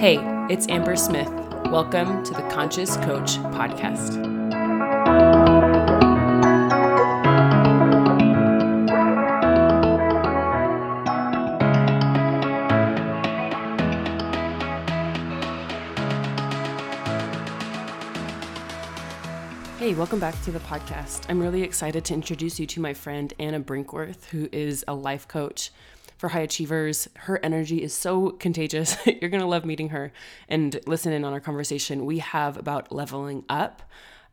Hey, 0.00 0.16
it's 0.48 0.66
Amber 0.70 0.96
Smith. 0.96 1.28
Welcome 1.66 2.24
to 2.24 2.32
the 2.32 2.40
Conscious 2.50 2.96
Coach 2.96 3.32
Podcast. 3.52 4.16
Hey, 19.78 19.92
welcome 19.92 20.18
back 20.18 20.40
to 20.44 20.50
the 20.50 20.60
podcast. 20.60 21.26
I'm 21.28 21.40
really 21.40 21.62
excited 21.62 22.06
to 22.06 22.14
introduce 22.14 22.58
you 22.58 22.66
to 22.68 22.80
my 22.80 22.94
friend 22.94 23.34
Anna 23.38 23.60
Brinkworth, 23.60 24.24
who 24.30 24.48
is 24.50 24.82
a 24.88 24.94
life 24.94 25.28
coach 25.28 25.70
for 26.20 26.28
high 26.28 26.40
achievers. 26.40 27.08
Her 27.16 27.40
energy 27.42 27.82
is 27.82 27.94
so 27.94 28.32
contagious. 28.32 28.94
You're 29.06 29.30
going 29.30 29.40
to 29.40 29.46
love 29.46 29.64
meeting 29.64 29.88
her 29.88 30.12
and 30.50 30.78
listen 30.86 31.14
in 31.14 31.24
on 31.24 31.32
our 31.32 31.40
conversation 31.40 32.04
we 32.04 32.18
have 32.18 32.58
about 32.58 32.92
leveling 32.92 33.42
up. 33.48 33.82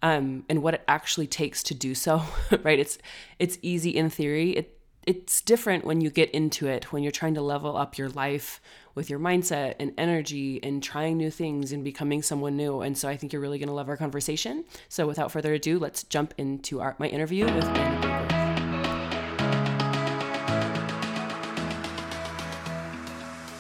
Um, 0.04 0.44
and 0.50 0.62
what 0.62 0.76
it 0.76 0.84
actually 0.88 1.26
takes 1.26 1.64
to 1.64 1.74
do 1.74 1.96
so, 1.96 2.22
right? 2.64 2.78
It's 2.78 3.00
it's 3.40 3.58
easy 3.64 3.90
in 3.90 4.12
theory. 4.12 4.52
It 4.52 4.80
it's 5.08 5.42
different 5.42 5.86
when 5.86 6.02
you 6.02 6.12
get 6.12 6.30
into 6.32 6.68
it, 6.68 6.92
when 6.92 7.02
you're 7.02 7.12
trying 7.12 7.34
to 7.34 7.42
level 7.42 7.76
up 7.76 7.98
your 7.98 8.10
life 8.10 8.62
with 8.94 9.10
your 9.10 9.18
mindset 9.18 9.76
and 9.80 9.94
energy 9.98 10.60
and 10.62 10.84
trying 10.84 11.18
new 11.18 11.32
things 11.32 11.72
and 11.72 11.84
becoming 11.84 12.22
someone 12.22 12.58
new. 12.58 12.82
And 12.82 12.96
so 12.96 13.08
I 13.08 13.18
think 13.18 13.34
you're 13.34 13.42
really 13.42 13.58
going 13.58 13.70
to 13.70 13.74
love 13.74 13.90
our 13.90 13.98
conversation. 13.98 14.66
So 14.90 15.08
without 15.08 15.32
further 15.32 15.54
ado, 15.54 15.80
let's 15.80 16.04
jump 16.04 16.34
into 16.38 16.80
our 16.82 16.96
my 17.00 17.08
interview 17.08 17.46
with 17.46 17.66
Anna 17.66 18.37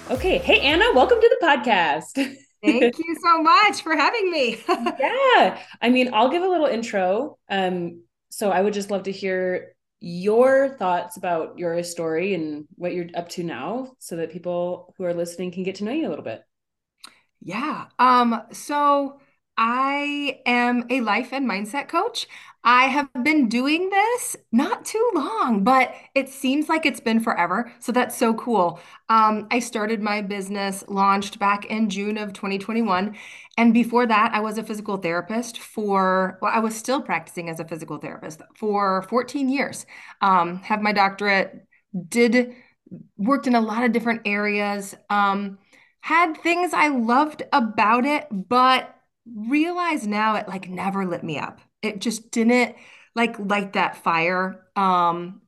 Okay. 0.09 0.37
Hey, 0.37 0.61
Anna, 0.61 0.85
welcome 0.95 1.19
to 1.19 1.37
the 1.37 1.45
podcast. 1.45 2.13
Thank 2.63 2.97
you 2.97 3.15
so 3.21 3.41
much 3.41 3.81
for 3.81 3.93
having 3.93 4.31
me. 4.31 4.57
yeah. 4.69 5.59
I 5.81 5.89
mean, 5.89 6.13
I'll 6.13 6.29
give 6.29 6.43
a 6.43 6.47
little 6.47 6.65
intro. 6.65 7.37
Um, 7.49 8.03
so 8.29 8.49
I 8.49 8.61
would 8.61 8.73
just 8.73 8.89
love 8.89 9.03
to 9.03 9.11
hear 9.11 9.75
your 9.99 10.69
thoughts 10.79 11.17
about 11.17 11.59
your 11.59 11.83
story 11.83 12.33
and 12.35 12.69
what 12.75 12.93
you're 12.93 13.09
up 13.15 13.27
to 13.29 13.43
now 13.43 13.95
so 13.99 14.15
that 14.15 14.31
people 14.31 14.93
who 14.97 15.03
are 15.03 15.13
listening 15.13 15.51
can 15.51 15.63
get 15.63 15.75
to 15.75 15.83
know 15.83 15.91
you 15.91 16.07
a 16.07 16.09
little 16.09 16.23
bit. 16.23 16.41
Yeah. 17.41 17.87
Um, 17.99 18.43
so 18.53 19.19
I 19.57 20.39
am 20.45 20.85
a 20.89 21.01
life 21.01 21.33
and 21.33 21.49
mindset 21.49 21.89
coach. 21.89 22.27
I 22.69 22.87
have 22.87 23.07
been 23.23 23.47
doing 23.47 23.89
this 23.89 24.35
not 24.51 24.83
too 24.83 25.09
long, 25.15 25.63
but 25.63 25.95
it 26.13 26.27
seems 26.27 26.67
like 26.67 26.85
it's 26.85 26.99
been 26.99 27.21
forever. 27.21 27.71
So 27.79 27.93
that's 27.93 28.17
so 28.17 28.33
cool. 28.33 28.81
Um, 29.07 29.47
I 29.49 29.59
started 29.59 30.01
my 30.01 30.21
business, 30.21 30.83
launched 30.89 31.39
back 31.39 31.63
in 31.67 31.89
June 31.89 32.17
of 32.17 32.33
2021. 32.33 33.15
And 33.57 33.73
before 33.73 34.05
that, 34.07 34.33
I 34.33 34.41
was 34.41 34.57
a 34.57 34.63
physical 34.63 34.97
therapist 34.97 35.59
for, 35.59 36.37
well, 36.41 36.51
I 36.53 36.59
was 36.59 36.75
still 36.75 37.01
practicing 37.01 37.49
as 37.49 37.61
a 37.61 37.65
physical 37.65 37.99
therapist 37.99 38.41
for 38.53 39.03
14 39.03 39.47
years. 39.47 39.85
Um, 40.19 40.57
have 40.57 40.81
my 40.81 40.91
doctorate, 40.91 41.65
did, 42.09 42.53
worked 43.15 43.47
in 43.47 43.55
a 43.55 43.61
lot 43.61 43.85
of 43.85 43.93
different 43.93 44.23
areas, 44.25 44.93
um, 45.09 45.57
had 46.01 46.35
things 46.43 46.73
I 46.73 46.89
loved 46.89 47.43
about 47.53 48.05
it, 48.05 48.27
but 48.29 48.93
realize 49.25 50.05
now 50.05 50.35
it 50.35 50.49
like 50.49 50.67
never 50.69 51.05
lit 51.05 51.23
me 51.23 51.39
up. 51.39 51.61
It 51.87 52.01
just 52.01 52.31
didn't 52.31 52.75
like 53.15 53.39
light 53.39 53.73
that 53.73 54.03
fire. 54.03 54.65
Um, 54.75 55.41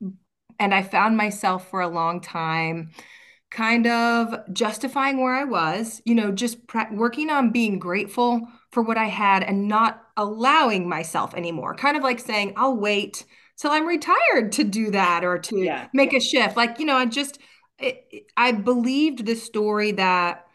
and 0.58 0.74
I 0.74 0.82
found 0.82 1.16
myself 1.16 1.70
for 1.70 1.80
a 1.80 1.88
long 1.88 2.20
time 2.20 2.90
kind 3.50 3.86
of 3.86 4.34
justifying 4.52 5.20
where 5.20 5.34
I 5.34 5.44
was, 5.44 6.00
you 6.04 6.14
know, 6.14 6.30
just 6.30 6.66
pre- 6.66 6.92
working 6.92 7.30
on 7.30 7.50
being 7.50 7.78
grateful 7.78 8.46
for 8.70 8.82
what 8.82 8.96
I 8.96 9.06
had 9.06 9.42
and 9.42 9.66
not 9.66 10.02
allowing 10.16 10.88
myself 10.88 11.34
anymore. 11.34 11.74
Kind 11.74 11.96
of 11.96 12.02
like 12.02 12.20
saying, 12.20 12.52
I'll 12.56 12.76
wait 12.76 13.24
till 13.58 13.72
I'm 13.72 13.86
retired 13.86 14.52
to 14.52 14.64
do 14.64 14.92
that 14.92 15.24
or 15.24 15.38
to 15.38 15.58
yeah. 15.58 15.88
make 15.92 16.12
a 16.12 16.20
shift. 16.20 16.56
Like, 16.56 16.78
you 16.78 16.86
know, 16.86 16.96
I 16.96 17.06
just, 17.06 17.38
it, 17.78 18.26
I 18.36 18.52
believed 18.52 19.26
the 19.26 19.34
story 19.34 19.92
that 19.92 20.46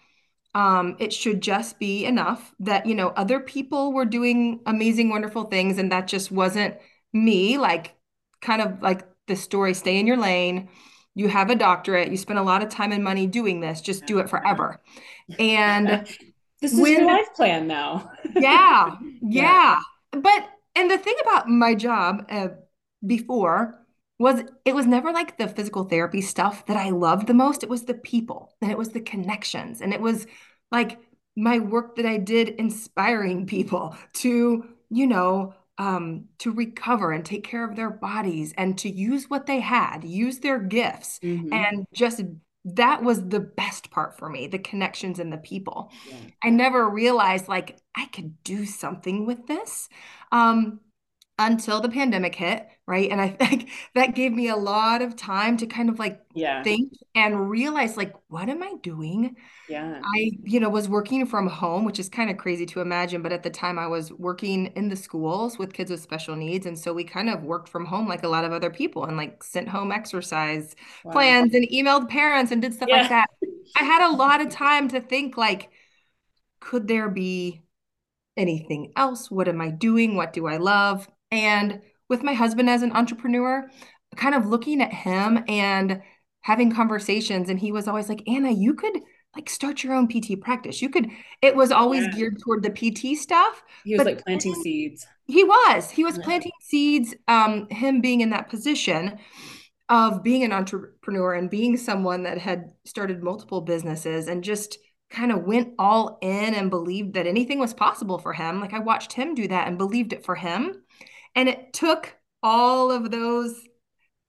um, 0.56 0.96
it 1.00 1.12
should 1.12 1.42
just 1.42 1.80
be 1.80 2.06
enough 2.06 2.56
that, 2.62 2.86
you 2.86 2.96
know, 2.96 3.10
other 3.10 3.42
people 3.42 3.92
were 3.92 4.06
doing 4.06 4.62
amazing, 4.66 5.10
wonderful 5.10 5.44
things, 5.44 5.78
and 5.78 5.92
that 5.92 6.08
just 6.08 6.32
wasn't 6.32 6.76
me. 7.12 7.58
Like, 7.58 7.94
kind 8.42 8.62
of 8.62 8.82
like 8.82 9.06
the 9.28 9.36
story 9.36 9.74
stay 9.74 10.00
in 10.00 10.08
your 10.08 10.16
lane. 10.16 10.70
You 11.14 11.28
have 11.28 11.50
a 11.50 11.56
doctorate, 11.56 12.10
you 12.10 12.18
spend 12.18 12.40
a 12.40 12.44
lot 12.44 12.64
of 12.64 12.70
time 12.70 12.94
and 12.94 13.04
money 13.04 13.28
doing 13.28 13.60
this, 13.60 13.82
just 13.82 14.06
do 14.06 14.20
it 14.20 14.30
forever. 14.30 14.82
And 15.38 15.88
this 16.62 16.72
is 16.74 16.80
when, 16.80 16.94
your 16.94 17.06
life 17.06 17.34
plan 17.36 17.68
now. 17.68 18.10
yeah, 18.36 18.96
yeah. 19.22 19.80
But, 20.12 20.50
and 20.74 20.90
the 20.90 20.98
thing 20.98 21.16
about 21.22 21.50
my 21.50 21.76
job 21.76 22.26
uh, 22.30 22.48
before, 23.06 23.85
was 24.18 24.44
it 24.64 24.74
was 24.74 24.86
never 24.86 25.12
like 25.12 25.38
the 25.38 25.48
physical 25.48 25.84
therapy 25.84 26.22
stuff 26.22 26.66
that 26.68 26.78
I 26.78 26.90
loved 26.90 27.28
the 27.28 27.34
most. 27.34 27.64
It 27.64 27.70
was 27.70 27.84
the 27.84 27.94
people 27.94 28.54
and 28.62 28.72
it 28.72 28.78
was 28.78 28.90
the 28.90 29.02
connections 29.02 29.82
and 29.82 29.94
it 29.94 30.02
was 30.02 30.26
like 30.72 31.00
my 31.36 31.60
work 31.60 31.98
that 31.98 32.06
I 32.06 32.18
did 32.18 32.50
inspiring 32.50 33.46
people 33.48 33.96
to, 34.16 34.66
you 34.90 35.08
know, 35.08 35.54
um, 35.78 36.26
to 36.40 36.52
recover 36.52 37.12
and 37.12 37.26
take 37.26 37.44
care 37.44 37.70
of 37.70 37.76
their 37.76 37.90
bodies 37.90 38.54
and 38.58 38.78
to 38.78 38.90
use 38.90 39.30
what 39.30 39.46
they 39.46 39.60
had, 39.60 40.06
use 40.06 40.40
their 40.40 40.60
gifts, 40.60 41.20
mm-hmm. 41.22 41.52
and 41.52 41.86
just 41.94 42.22
that 42.64 43.04
was 43.04 43.28
the 43.28 43.42
best 43.42 43.92
part 43.92 44.18
for 44.18 44.28
me 44.28 44.48
the 44.48 44.58
connections 44.58 45.20
and 45.20 45.32
the 45.32 45.38
people. 45.38 45.92
Yeah. 46.10 46.16
I 46.44 46.50
never 46.50 46.90
realized 46.90 47.48
like 47.48 47.78
I 47.96 48.06
could 48.08 48.42
do 48.44 48.66
something 48.66 49.26
with 49.26 49.46
this. 49.48 49.90
Um, 50.32 50.80
until 51.38 51.82
the 51.82 51.90
pandemic 51.90 52.34
hit, 52.34 52.66
right? 52.88 53.10
And 53.12 53.20
I 53.20 53.30
think 53.40 53.70
that 53.94 54.16
gave 54.16 54.32
me 54.32 54.48
a 54.48 54.56
lot 54.56 55.02
of 55.02 55.16
time 55.16 55.58
to 55.58 55.66
kind 55.68 55.90
of 55.90 56.00
like 56.00 56.22
yeah. 56.34 56.64
think 56.64 56.94
and 57.14 57.50
realize 57.50 57.98
like 57.98 58.14
what 58.28 58.48
am 58.48 58.64
I 58.64 58.74
doing? 58.82 59.36
Yeah. 59.68 60.00
I, 60.04 60.32
you 60.44 60.60
know, 60.60 60.70
was 60.70 60.88
working 60.88 61.26
from 61.26 61.48
home, 61.48 61.84
which 61.86 62.00
is 62.00 62.08
kind 62.08 62.30
of 62.30 62.38
crazy 62.38 62.66
to 62.68 62.82
imagine, 62.82 63.22
but 63.22 63.34
at 63.34 63.44
the 63.44 63.50
time 63.50 63.78
I 63.78 63.88
was 63.88 64.12
working 64.14 64.68
in 64.68 64.90
the 64.90 64.96
schools 64.96 65.58
with 65.58 65.74
kids 65.74 65.92
with 65.92 66.02
special 66.02 66.36
needs 66.36 66.66
and 66.66 66.78
so 66.78 66.94
we 66.94 67.04
kind 67.04 67.30
of 67.30 67.44
worked 67.44 67.68
from 67.68 67.86
home 67.86 68.08
like 68.08 68.24
a 68.24 68.30
lot 68.30 68.46
of 68.46 68.54
other 68.54 68.70
people 68.70 69.06
and 69.06 69.18
like 69.18 69.44
sent 69.44 69.68
home 69.68 69.92
exercise 69.92 70.76
wow. 71.04 71.12
plans 71.12 71.54
and 71.54 71.68
emailed 71.70 72.10
parents 72.10 72.52
and 72.52 72.62
did 72.62 72.74
stuff 72.74 72.90
yeah. 72.90 73.02
like 73.02 73.10
that. 73.10 73.30
I 73.76 73.84
had 73.84 74.10
a 74.10 74.16
lot 74.16 74.42
of 74.42 74.50
time 74.50 74.88
to 74.90 75.02
think 75.02 75.36
like 75.36 75.70
could 76.62 76.88
there 76.88 77.10
be 77.10 77.62
anything 78.38 78.92
else? 78.96 79.30
What 79.30 79.48
am 79.48 79.62
I 79.62 79.70
doing? 79.70 80.16
What 80.16 80.34
do 80.34 80.48
I 80.48 80.58
love? 80.58 81.08
And 81.36 81.82
with 82.10 82.24
my 82.24 82.34
husband 82.34 82.70
as 82.70 82.82
an 82.82 82.92
entrepreneur, 82.92 83.70
kind 84.16 84.36
of 84.36 84.46
looking 84.46 84.82
at 84.82 84.94
him 84.94 85.44
and 85.48 86.02
having 86.42 86.72
conversations, 86.72 87.50
and 87.50 87.60
he 87.60 87.72
was 87.72 87.88
always 87.88 88.10
like, 88.10 88.24
Anna, 88.28 88.52
you 88.52 88.74
could 88.74 89.00
like 89.36 89.50
start 89.50 89.84
your 89.84 89.94
own 89.94 90.08
PT 90.08 90.40
practice. 90.40 90.82
You 90.82 90.90
could, 90.90 91.10
it 91.42 91.56
was 91.56 91.72
always 91.72 92.06
yeah. 92.06 92.12
geared 92.12 92.40
toward 92.40 92.64
the 92.64 92.70
PT 92.70 93.18
stuff. 93.18 93.64
He 93.84 93.96
was 93.96 94.06
like 94.06 94.24
planting 94.24 94.54
then, 94.54 94.62
seeds. 94.62 95.06
He 95.28 95.44
was. 95.44 95.90
He 95.90 96.04
was 96.04 96.18
yeah. 96.18 96.24
planting 96.24 96.52
seeds, 96.62 97.14
um, 97.28 97.68
him 97.70 98.00
being 98.00 98.22
in 98.22 98.30
that 98.30 98.50
position 98.50 99.20
of 99.90 100.24
being 100.24 100.44
an 100.44 100.52
entrepreneur 100.52 101.34
and 101.34 101.50
being 101.50 101.78
someone 101.78 102.24
that 102.24 102.38
had 102.38 102.72
started 102.86 103.22
multiple 103.22 103.62
businesses 103.62 104.28
and 104.28 104.44
just 104.44 104.78
kind 105.12 105.32
of 105.32 105.44
went 105.44 105.74
all 105.78 106.18
in 106.22 106.56
and 106.56 106.70
believed 106.70 107.14
that 107.14 107.28
anything 107.28 107.60
was 107.60 107.74
possible 107.74 108.18
for 108.18 108.34
him. 108.34 108.60
Like 108.60 108.74
I 108.74 108.80
watched 108.80 109.14
him 109.14 109.36
do 109.36 109.48
that 109.48 109.68
and 109.68 109.78
believed 109.78 110.14
it 110.14 110.26
for 110.26 110.36
him. 110.36 110.82
And 111.36 111.50
it 111.50 111.74
took 111.74 112.16
all 112.42 112.92
of 112.92 113.12
those 113.12 113.60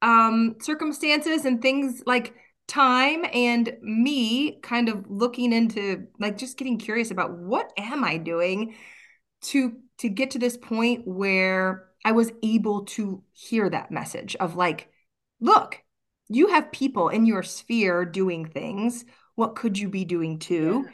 um, 0.03 0.57
circumstances 0.61 1.45
and 1.45 1.63
things 1.63 2.03
like 2.07 2.35
time 2.69 3.25
and 3.33 3.77
me 3.81 4.59
kind 4.61 4.89
of 4.89 5.05
looking 5.09 5.53
into 5.53 6.07
like 6.19 6.37
just 6.37 6.57
getting 6.57 6.79
curious 6.79 7.11
about 7.11 7.39
what 7.39 7.73
am 7.77 8.03
I 8.05 8.17
doing 8.17 8.75
to 9.43 9.77
to 9.99 10.09
get 10.09 10.33
to 10.33 10.39
this 10.39 10.57
point 10.57 11.07
where 11.07 11.87
I 12.05 12.13
was 12.13 12.33
able 12.43 12.85
to 12.87 13.23
hear 13.33 13.69
that 13.71 13.91
message 13.91 14.37
of 14.37 14.57
like, 14.57 14.91
look, 15.41 15.83
you 16.29 16.49
have 16.49 16.73
people 16.73 17.09
in 17.09 17.27
your 17.27 17.43
sphere 17.43 18.05
doing 18.05 18.47
things. 18.47 19.05
What 19.37 19.57
could 19.57 19.79
you 19.79 19.89
be 19.89 20.05
doing 20.05 20.39
too? 20.39 20.87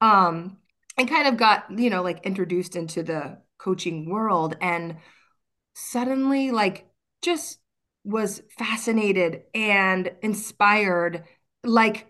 Yeah. 0.00 0.26
Um, 0.26 0.58
and 0.98 1.08
kind 1.08 1.28
of 1.28 1.36
got, 1.36 1.64
you 1.78 1.88
know, 1.88 2.02
like 2.02 2.26
introduced 2.26 2.76
into 2.76 3.02
the 3.02 3.38
coaching 3.58 4.10
world 4.10 4.56
and 4.60 4.96
suddenly 5.74 6.50
like 6.50 6.86
just 7.22 7.58
was 8.04 8.42
fascinated 8.58 9.42
and 9.54 10.10
inspired 10.22 11.24
like 11.64 12.06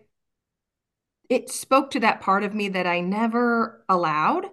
it 1.28 1.50
spoke 1.50 1.90
to 1.90 2.00
that 2.00 2.20
part 2.20 2.44
of 2.44 2.54
me 2.54 2.68
that 2.68 2.86
I 2.86 3.00
never 3.00 3.84
allowed 3.88 4.46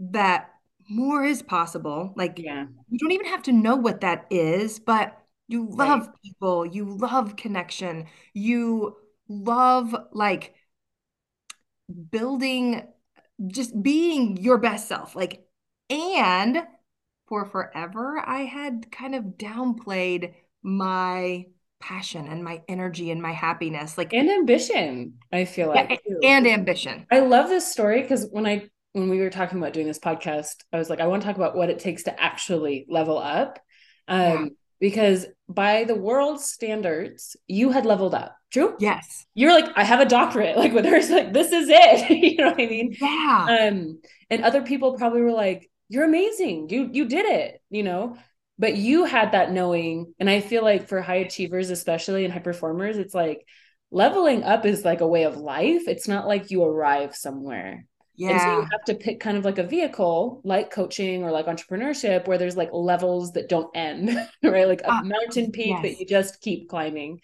that 0.00 0.50
more 0.88 1.24
is 1.24 1.42
possible 1.42 2.14
like 2.16 2.38
yeah 2.38 2.64
you 2.88 2.98
don't 2.98 3.12
even 3.12 3.26
have 3.26 3.42
to 3.42 3.52
know 3.52 3.76
what 3.76 4.00
that 4.00 4.26
is 4.30 4.78
but 4.78 5.18
you 5.46 5.68
love 5.68 6.06
right. 6.06 6.16
people 6.24 6.64
you 6.64 6.84
love 6.84 7.36
connection 7.36 8.06
you 8.32 8.96
love 9.28 9.94
like 10.12 10.54
building 12.10 12.86
just 13.46 13.80
being 13.82 14.36
your 14.36 14.58
best 14.58 14.88
self. 14.88 15.14
Like, 15.14 15.46
and 15.90 16.62
for 17.28 17.44
forever, 17.46 18.22
I 18.24 18.40
had 18.40 18.90
kind 18.90 19.14
of 19.14 19.24
downplayed 19.36 20.34
my 20.62 21.46
passion 21.80 22.26
and 22.26 22.42
my 22.42 22.62
energy 22.68 23.10
and 23.10 23.22
my 23.22 23.32
happiness. 23.32 23.96
Like, 23.96 24.12
and 24.12 24.30
ambition, 24.30 25.14
I 25.32 25.44
feel 25.44 25.68
like. 25.68 26.00
Yeah, 26.06 26.36
and 26.36 26.46
ambition. 26.46 27.06
I 27.10 27.20
love 27.20 27.48
this 27.48 27.70
story 27.70 28.02
because 28.02 28.26
when 28.30 28.46
I 28.46 28.68
when 28.92 29.08
we 29.08 29.20
were 29.20 29.30
talking 29.30 29.58
about 29.58 29.72
doing 29.72 29.86
this 29.86 29.98
podcast, 29.98 30.64
I 30.72 30.78
was 30.78 30.90
like, 30.90 31.00
I 31.00 31.06
want 31.06 31.22
to 31.22 31.28
talk 31.28 31.36
about 31.36 31.56
what 31.56 31.70
it 31.70 31.78
takes 31.78 32.04
to 32.04 32.20
actually 32.20 32.86
level 32.88 33.18
up. 33.18 33.58
Um, 34.08 34.20
yeah. 34.20 34.46
because 34.80 35.26
by 35.48 35.84
the 35.84 35.94
world's 35.94 36.44
standards, 36.44 37.36
you 37.46 37.70
had 37.70 37.84
leveled 37.84 38.14
up. 38.14 38.34
True? 38.50 38.74
Yes. 38.80 39.26
You're 39.34 39.52
like, 39.52 39.70
I 39.76 39.84
have 39.84 40.00
a 40.00 40.06
doctorate. 40.06 40.56
Like 40.56 40.72
with 40.72 40.86
her, 40.86 41.00
like, 41.14 41.32
this 41.34 41.52
is 41.52 41.68
it. 41.70 42.10
you 42.10 42.36
know 42.38 42.50
what 42.50 42.60
I 42.60 42.66
mean? 42.66 42.96
Yeah. 42.98 43.68
Um, 43.68 44.00
and 44.30 44.42
other 44.42 44.62
people 44.62 44.96
probably 44.96 45.20
were 45.20 45.32
like, 45.32 45.70
You're 45.88 46.04
amazing. 46.04 46.68
You 46.70 46.90
you 46.92 47.06
did 47.06 47.26
it, 47.26 47.60
you 47.70 47.82
know. 47.82 48.16
But 48.58 48.76
you 48.76 49.04
had 49.04 49.32
that 49.32 49.52
knowing. 49.52 50.14
And 50.18 50.28
I 50.28 50.40
feel 50.40 50.62
like 50.62 50.88
for 50.88 51.00
high 51.00 51.16
achievers, 51.16 51.70
especially 51.70 52.24
and 52.24 52.32
high 52.32 52.40
performers, 52.40 52.98
it's 52.98 53.14
like 53.14 53.46
leveling 53.90 54.42
up 54.42 54.66
is 54.66 54.84
like 54.84 55.00
a 55.00 55.06
way 55.06 55.24
of 55.24 55.36
life. 55.36 55.82
It's 55.86 56.08
not 56.08 56.26
like 56.26 56.50
you 56.50 56.64
arrive 56.64 57.14
somewhere. 57.14 57.86
Yeah. 58.16 58.30
And 58.30 58.40
so 58.40 58.46
you 58.46 58.68
have 58.72 58.84
to 58.86 58.94
pick 58.94 59.20
kind 59.20 59.38
of 59.38 59.44
like 59.44 59.58
a 59.58 59.62
vehicle 59.62 60.40
like 60.44 60.72
coaching 60.72 61.22
or 61.22 61.30
like 61.30 61.46
entrepreneurship 61.46 62.26
where 62.26 62.36
there's 62.36 62.56
like 62.56 62.70
levels 62.72 63.32
that 63.34 63.48
don't 63.48 63.70
end, 63.76 64.10
right? 64.42 64.66
Like 64.66 64.80
a 64.80 64.92
uh, 64.92 65.02
mountain 65.02 65.52
peak 65.52 65.68
yes. 65.68 65.82
that 65.82 66.00
you 66.00 66.06
just 66.06 66.40
keep 66.40 66.68
climbing. 66.68 67.20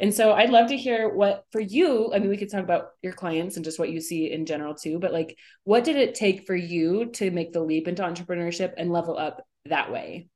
And 0.00 0.12
so 0.12 0.32
I'd 0.32 0.50
love 0.50 0.68
to 0.68 0.76
hear 0.76 1.08
what 1.08 1.44
for 1.52 1.60
you, 1.60 2.12
I 2.14 2.18
mean, 2.18 2.28
we 2.28 2.36
could 2.36 2.50
talk 2.50 2.62
about 2.62 2.90
your 3.02 3.12
clients 3.12 3.56
and 3.56 3.64
just 3.64 3.78
what 3.78 3.90
you 3.90 4.00
see 4.00 4.30
in 4.30 4.46
general 4.46 4.74
too, 4.74 4.98
but 4.98 5.12
like 5.12 5.36
what 5.64 5.84
did 5.84 5.96
it 5.96 6.14
take 6.14 6.46
for 6.46 6.56
you 6.56 7.06
to 7.12 7.30
make 7.30 7.52
the 7.52 7.62
leap 7.62 7.88
into 7.88 8.02
entrepreneurship 8.02 8.74
and 8.76 8.92
level 8.92 9.18
up 9.18 9.42
that 9.66 9.90
way? 9.90 10.28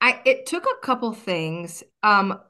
I 0.00 0.20
it 0.24 0.46
took 0.46 0.64
a 0.64 0.84
couple 0.84 1.12
things. 1.12 1.82
Um 2.02 2.40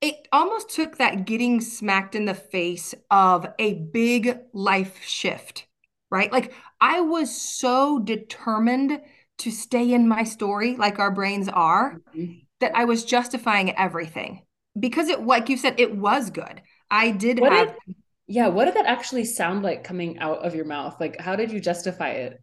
it 0.00 0.28
almost 0.32 0.68
took 0.68 0.98
that 0.98 1.24
getting 1.24 1.62
smacked 1.62 2.14
in 2.14 2.26
the 2.26 2.34
face 2.34 2.94
of 3.10 3.46
a 3.58 3.74
big 3.74 4.38
life 4.52 5.02
shift, 5.02 5.66
right? 6.10 6.30
Like 6.30 6.52
I 6.80 7.00
was 7.00 7.34
so 7.34 8.00
determined 8.00 9.00
to 9.38 9.50
stay 9.50 9.94
in 9.94 10.06
my 10.06 10.24
story, 10.24 10.76
like 10.76 10.98
our 10.98 11.10
brains 11.10 11.48
are, 11.48 12.00
mm-hmm. 12.14 12.34
that 12.60 12.76
I 12.76 12.84
was 12.84 13.04
justifying 13.04 13.76
everything 13.76 14.43
because 14.78 15.08
it, 15.08 15.24
like 15.24 15.48
you 15.48 15.56
said, 15.56 15.78
it 15.78 15.96
was 15.96 16.30
good. 16.30 16.62
I 16.90 17.10
did 17.10 17.40
what 17.40 17.52
have. 17.52 17.68
Did, 17.86 17.96
yeah. 18.26 18.48
What 18.48 18.66
did 18.66 18.74
that 18.74 18.86
actually 18.86 19.24
sound 19.24 19.62
like 19.62 19.84
coming 19.84 20.18
out 20.18 20.44
of 20.44 20.54
your 20.54 20.64
mouth? 20.64 20.96
Like, 21.00 21.20
how 21.20 21.36
did 21.36 21.52
you 21.52 21.60
justify 21.60 22.10
it? 22.10 22.42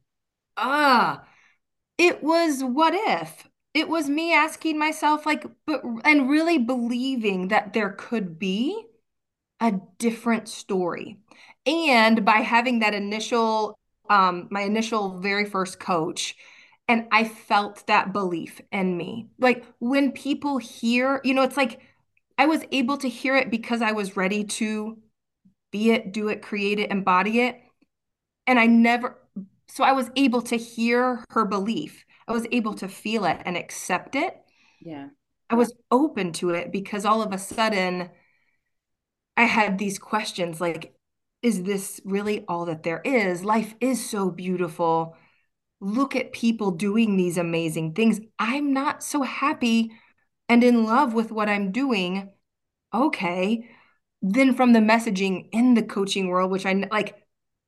Ah, 0.58 1.22
uh, 1.22 1.24
it 1.98 2.24
was 2.24 2.64
what 2.64 2.94
if 2.96 3.48
it 3.74 3.88
was 3.88 4.10
me 4.10 4.34
asking 4.34 4.78
myself 4.78 5.26
like 5.26 5.46
but 5.66 5.82
and 6.04 6.30
really 6.30 6.58
believing 6.58 7.50
that 7.50 7.74
there 7.74 7.92
could 7.92 8.40
be 8.40 8.86
a 9.60 9.74
different 10.00 10.50
story 10.50 11.18
and 11.66 12.26
by 12.26 12.38
having 12.38 12.80
that 12.80 12.94
initial 12.94 13.78
um 14.10 14.48
my 14.50 14.62
initial 14.62 15.20
very 15.20 15.46
first 15.46 15.80
coach 15.80 16.36
and 16.88 17.08
i 17.12 17.24
felt 17.24 17.86
that 17.88 18.12
belief 18.14 18.60
in 18.72 18.98
me 18.98 19.28
like 19.40 19.64
when 19.80 20.12
people 20.12 20.58
hear 20.58 21.22
you 21.24 21.34
know 21.34 21.44
it's 21.44 21.58
like 21.58 21.80
i 22.42 22.46
was 22.46 22.64
able 22.72 22.98
to 22.98 23.08
hear 23.08 23.36
it 23.36 23.50
because 23.50 23.82
i 23.82 23.92
was 23.92 24.18
ready 24.18 24.44
to 24.44 24.98
be 25.72 25.92
it 25.92 26.12
do 26.12 26.28
it 26.28 26.42
create 26.42 26.80
it 26.80 26.92
embody 26.92 27.42
it 27.42 27.60
and 28.48 28.60
i 28.60 28.66
never 28.66 29.18
so 29.68 29.84
i 29.84 29.92
was 29.92 30.10
able 30.16 30.42
to 30.42 30.58
hear 30.58 31.24
her 31.30 31.46
belief 31.46 32.06
I 32.32 32.34
was 32.34 32.48
able 32.54 32.76
to 32.76 32.88
feel 32.88 33.26
it 33.26 33.42
and 33.46 33.58
accept 33.58 34.16
it. 34.16 34.38
Yeah. 34.80 35.10
I 35.50 35.56
was 35.56 35.74
open 35.92 36.32
to 36.34 36.52
it 36.52 36.72
because 36.72 37.04
all 37.04 37.22
of 37.22 37.34
a 37.34 37.38
sudden 37.38 38.10
I 39.36 39.44
had 39.44 39.78
these 39.78 40.00
questions 40.00 40.62
like, 40.62 40.94
is 41.42 41.64
this 41.64 42.00
really 42.06 42.46
all 42.48 42.66
that 42.66 42.84
there 42.84 43.02
is? 43.04 43.44
Life 43.44 43.76
is 43.82 44.10
so 44.10 44.30
beautiful. 44.30 45.18
Look 45.82 46.16
at 46.16 46.32
people 46.32 46.72
doing 46.72 47.18
these 47.18 47.38
amazing 47.38 47.96
things. 47.96 48.22
I'm 48.40 48.72
not 48.72 49.04
so 49.04 49.24
happy 49.24 49.92
and 50.52 50.66
in 50.66 50.84
love 50.84 51.14
with 51.14 51.32
what 51.32 51.48
I'm 51.48 51.72
doing. 51.72 52.30
Okay. 52.94 53.70
Then 54.22 54.54
from 54.54 54.74
the 54.74 54.80
messaging 54.80 55.48
in 55.54 55.76
the 55.76 55.82
coaching 55.82 56.28
world, 56.28 56.52
which 56.52 56.66
I 56.66 56.74
like, 56.92 57.16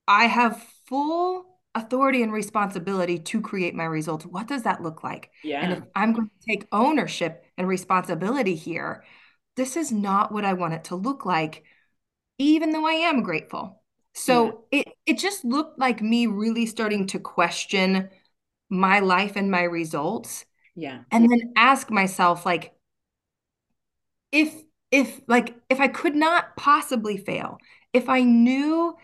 I 0.06 0.26
have 0.26 0.62
full 0.86 1.46
authority 1.74 2.22
and 2.24 2.34
responsibility 2.34 3.20
to 3.20 3.40
create 3.40 3.74
my 3.74 3.86
results. 3.86 4.26
What 4.26 4.50
does 4.50 4.64
that 4.64 4.84
look 4.84 5.02
like? 5.02 5.32
Yeah. 5.46 5.64
And 5.64 5.72
if 5.72 5.84
I'm 5.96 6.12
going 6.12 6.28
to 6.28 6.46
take 6.46 6.68
ownership 6.74 7.46
and 7.58 7.70
responsibility 7.70 8.56
here, 8.56 9.06
this 9.56 9.78
is 9.78 9.94
not 9.94 10.34
what 10.34 10.44
I 10.44 10.52
want 10.52 10.74
it 10.74 10.84
to 10.86 10.98
look 10.98 11.26
like, 11.26 11.64
even 12.38 12.72
though 12.72 12.86
I 12.86 12.96
am 12.96 13.24
grateful. 13.24 13.82
So 14.14 14.66
yeah. 14.74 14.80
it 14.82 14.88
it 15.06 15.20
just 15.20 15.46
looked 15.46 15.80
like 15.80 16.02
me 16.02 16.28
really 16.28 16.66
starting 16.66 17.08
to 17.08 17.20
question 17.20 18.10
my 18.70 19.00
life 19.00 19.38
and 19.38 19.50
my 19.50 19.64
results. 19.64 20.44
Yeah. 20.76 21.00
And 21.12 21.30
then 21.30 21.54
ask 21.56 21.90
myself 21.90 22.46
like 22.46 22.74
if 24.32 24.54
if 24.92 25.22
like 25.28 25.56
if 25.70 25.80
I 25.80 25.88
could 25.88 26.16
not 26.16 26.56
possibly 26.56 27.18
fail, 27.18 27.58
if 27.94 28.10
I 28.10 28.22
knew 28.22 28.96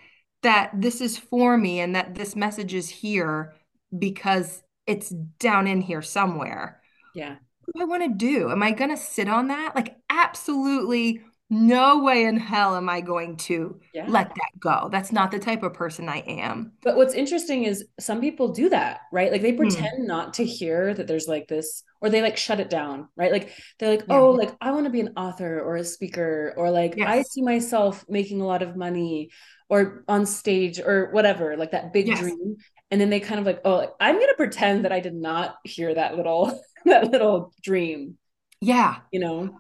that 0.42 0.72
this 0.74 1.02
is 1.02 1.18
for 1.18 1.58
me 1.58 1.80
and 1.80 1.96
that 1.96 2.16
this 2.16 2.36
message 2.36 2.74
is 2.74 2.90
here 2.90 3.54
because 3.98 4.64
it's 4.88 5.10
down 5.10 5.68
in 5.68 5.82
here 5.82 6.02
somewhere. 6.02 6.82
Yeah. 7.14 7.36
What 7.66 7.76
do 7.76 7.82
I 7.82 7.86
want 7.86 8.04
to 8.04 8.26
do? 8.26 8.50
Am 8.50 8.64
I 8.64 8.72
going 8.72 8.90
to 8.90 8.98
sit 8.98 9.28
on 9.28 9.50
that? 9.50 9.76
Like, 9.76 9.98
absolutely 10.10 11.22
no 11.50 12.04
way 12.04 12.26
in 12.26 12.38
hell 12.38 12.76
am 12.76 12.90
I 12.90 13.02
going 13.02 13.38
to 13.38 13.80
yeah. 13.94 14.06
let 14.08 14.30
that 14.30 14.60
go. 14.60 14.88
That's 14.92 15.12
not 15.12 15.32
the 15.32 15.40
type 15.40 15.64
of 15.64 15.74
person 15.74 16.08
I 16.08 16.20
am. 16.20 16.74
But 16.84 16.96
what's 16.96 17.16
interesting 17.16 17.64
is 17.64 17.86
some 18.00 18.22
people 18.22 18.50
do 18.50 18.70
that, 18.70 19.02
right? 19.12 19.32
Like 19.32 19.42
they 19.42 19.52
hmm. 19.52 19.58
pretend 19.58 20.04
mm. 20.04 20.08
not 20.08 20.36
to 20.36 20.46
hear 20.46 20.94
that 20.94 21.08
there's 21.08 21.28
like 21.28 21.48
this, 21.48 21.84
or 22.02 22.10
they 22.10 22.22
like 22.22 22.38
shut 22.38 22.60
it 22.60 22.70
down, 22.70 23.08
right? 23.16 23.32
Like 23.32 23.52
they're 23.80 23.90
like, 23.90 24.06
yeah. 24.08 24.16
oh, 24.16 24.32
like 24.32 24.56
I 24.62 24.72
want 24.72 24.86
to 24.86 24.92
be 24.92 25.02
an 25.02 25.14
author 25.18 25.60
or 25.60 25.78
a 25.78 25.84
speaker, 25.84 26.54
or 26.56 26.70
like 26.70 26.96
yes. 26.96 27.08
I 27.08 27.22
see 27.24 27.42
myself 27.42 28.06
making 28.08 28.42
a 28.42 28.46
lot 28.46 28.62
of 28.62 28.76
money 28.76 29.32
or 29.70 30.04
on 30.08 30.26
stage 30.28 30.80
or 30.80 31.10
whatever, 31.12 31.58
like 31.58 31.72
that 31.72 31.94
big 31.94 32.08
yes. 32.08 32.20
dream. 32.20 32.58
And 32.92 33.00
then 33.02 33.10
they 33.10 33.20
kind 33.20 33.40
of 33.40 33.46
like, 33.46 33.62
oh, 33.66 33.88
I'm 34.00 34.20
gonna 34.20 34.34
pretend 34.36 34.86
that 34.86 34.92
I 34.92 35.00
did 35.00 35.16
not 35.16 35.56
hear 35.64 35.94
that 35.94 36.16
little 36.16 36.60
that 36.86 37.12
little 37.12 37.54
dream. 37.64 38.18
Yeah. 38.62 38.98
You 39.12 39.20
know? 39.20 39.60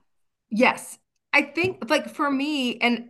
Yes. 0.51 0.97
I 1.33 1.43
think 1.43 1.89
like 1.89 2.09
for 2.09 2.29
me, 2.29 2.77
and 2.79 3.09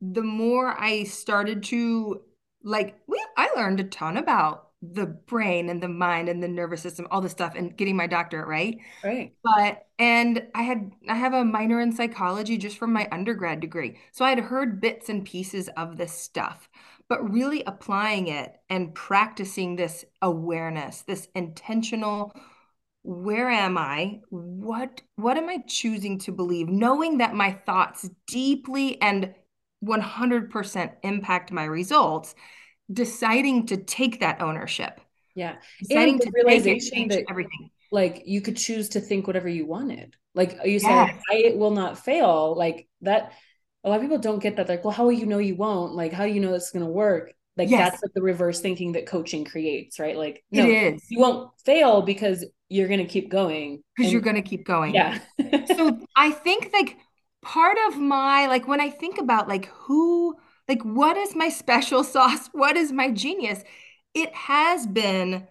the 0.00 0.22
more 0.22 0.78
I 0.78 1.04
started 1.04 1.62
to 1.64 2.22
like 2.62 2.98
we 3.06 3.24
I 3.36 3.50
learned 3.56 3.80
a 3.80 3.84
ton 3.84 4.16
about 4.16 4.66
the 4.82 5.06
brain 5.06 5.68
and 5.68 5.82
the 5.82 5.88
mind 5.88 6.28
and 6.28 6.42
the 6.42 6.48
nervous 6.48 6.82
system, 6.82 7.06
all 7.10 7.20
this 7.20 7.32
stuff, 7.32 7.54
and 7.56 7.76
getting 7.76 7.96
my 7.96 8.06
doctorate, 8.06 8.46
right? 8.46 8.78
Right. 9.02 9.32
But 9.42 9.86
and 9.98 10.46
I 10.54 10.62
had 10.62 10.92
I 11.08 11.14
have 11.14 11.32
a 11.32 11.44
minor 11.44 11.80
in 11.80 11.92
psychology 11.92 12.58
just 12.58 12.78
from 12.78 12.92
my 12.92 13.08
undergrad 13.10 13.60
degree. 13.60 13.98
So 14.12 14.24
I 14.24 14.30
had 14.30 14.40
heard 14.40 14.80
bits 14.80 15.08
and 15.08 15.24
pieces 15.24 15.68
of 15.76 15.96
this 15.96 16.12
stuff, 16.12 16.68
but 17.08 17.30
really 17.30 17.62
applying 17.66 18.28
it 18.28 18.56
and 18.68 18.94
practicing 18.94 19.76
this 19.76 20.04
awareness, 20.22 21.02
this 21.02 21.28
intentional 21.34 22.32
where 23.06 23.48
am 23.48 23.78
I? 23.78 24.18
What 24.30 25.00
what 25.14 25.36
am 25.36 25.48
I 25.48 25.58
choosing 25.68 26.18
to 26.20 26.32
believe? 26.32 26.68
Knowing 26.68 27.18
that 27.18 27.34
my 27.34 27.52
thoughts 27.52 28.10
deeply 28.26 29.00
and 29.00 29.32
100% 29.84 30.92
impact 31.04 31.52
my 31.52 31.64
results 31.64 32.34
deciding 32.92 33.66
to 33.66 33.76
take 33.76 34.20
that 34.20 34.42
ownership. 34.42 35.00
Yeah. 35.36 35.56
Deciding 35.80 36.14
and 36.14 36.22
to 36.22 36.32
realization 36.34 37.06
that 37.08 37.24
everything. 37.30 37.70
Like 37.92 38.22
you 38.26 38.40
could 38.40 38.56
choose 38.56 38.88
to 38.90 39.00
think 39.00 39.28
whatever 39.28 39.48
you 39.48 39.66
wanted. 39.66 40.16
Like 40.34 40.58
you 40.64 40.80
said, 40.80 41.06
yes. 41.06 41.22
I 41.30 41.54
will 41.54 41.70
not 41.70 41.98
fail. 42.04 42.56
Like 42.56 42.88
that 43.02 43.32
a 43.84 43.88
lot 43.88 43.96
of 43.96 44.02
people 44.02 44.18
don't 44.18 44.42
get 44.42 44.56
that. 44.56 44.66
They're 44.66 44.78
Like, 44.78 44.84
well, 44.84 44.94
how 44.94 45.04
will 45.04 45.12
you 45.12 45.26
know 45.26 45.38
you 45.38 45.54
won't? 45.54 45.94
Like, 45.94 46.12
how 46.12 46.26
do 46.26 46.32
you 46.32 46.40
know 46.40 46.54
it's 46.54 46.72
gonna 46.72 46.90
work? 46.90 47.32
Like 47.56 47.70
yes. 47.70 47.90
that's 47.90 48.02
like 48.02 48.12
the 48.12 48.22
reverse 48.22 48.60
thinking 48.60 48.92
that 48.92 49.06
coaching 49.06 49.44
creates, 49.44 49.98
right? 49.98 50.16
Like 50.16 50.44
no, 50.50 50.64
it 50.64 50.94
is. 50.94 51.02
You 51.08 51.20
won't 51.20 51.50
fail 51.64 52.02
because 52.02 52.44
you're 52.68 52.88
gonna 52.88 53.06
keep 53.06 53.30
going. 53.30 53.82
Because 53.96 54.12
you're 54.12 54.20
gonna 54.20 54.42
keep 54.42 54.64
going. 54.64 54.94
Yeah. 54.94 55.18
so 55.74 55.98
I 56.14 56.32
think 56.32 56.70
like 56.72 56.98
part 57.42 57.78
of 57.88 57.98
my 57.98 58.46
like 58.46 58.68
when 58.68 58.80
I 58.80 58.90
think 58.90 59.18
about 59.18 59.48
like 59.48 59.66
who 59.66 60.36
like, 60.68 60.82
what 60.82 61.16
is 61.16 61.34
my 61.34 61.48
special 61.48 62.04
sauce? 62.14 62.48
What 62.52 62.76
is 62.76 62.92
my 62.92 63.10
genius? 63.10 63.62
It 64.14 64.34
has 64.34 64.86
been 64.86 65.46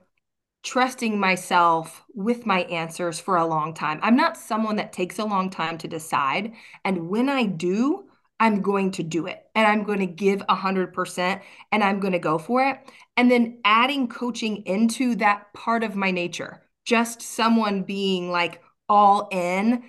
trusting 0.63 1.19
myself 1.19 2.03
with 2.15 2.45
my 2.45 2.61
answers 2.63 3.19
for 3.19 3.37
a 3.37 3.45
long 3.45 3.73
time. 3.73 3.99
I'm 4.01 4.15
not 4.15 4.35
someone 4.35 4.77
that 4.77 4.93
takes 4.93 5.19
a 5.19 5.25
long 5.25 5.51
time 5.51 5.77
to 5.79 5.87
decide. 5.87 6.53
And 6.83 7.07
when 7.07 7.29
I 7.29 7.45
do, 7.45 8.05
I'm 8.39 8.61
going 8.61 8.91
to 8.91 9.03
do 9.03 9.27
it 9.27 9.45
and 9.55 9.65
I'm 9.65 9.83
going 9.83 9.99
to 9.99 10.05
give 10.05 10.41
100% 10.47 11.41
and 11.71 11.83
I'm 11.83 11.99
going 11.99 12.13
to 12.13 12.19
go 12.19 12.37
for 12.37 12.67
it. 12.67 12.79
And 13.17 13.31
then 13.31 13.59
adding 13.63 14.07
coaching 14.07 14.63
into 14.65 15.15
that 15.15 15.53
part 15.53 15.83
of 15.83 15.95
my 15.95 16.11
nature, 16.11 16.61
just 16.85 17.21
someone 17.21 17.83
being 17.83 18.29
like 18.31 18.61
all 18.89 19.29
in 19.31 19.83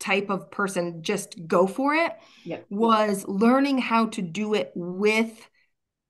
type 0.00 0.30
of 0.30 0.50
person, 0.50 1.02
just 1.02 1.46
go 1.46 1.66
for 1.66 1.94
it, 1.94 2.12
Yep. 2.44 2.68
was 2.68 3.24
learning 3.28 3.78
how 3.78 4.06
to 4.06 4.22
do 4.22 4.54
it 4.54 4.72
with 4.74 5.48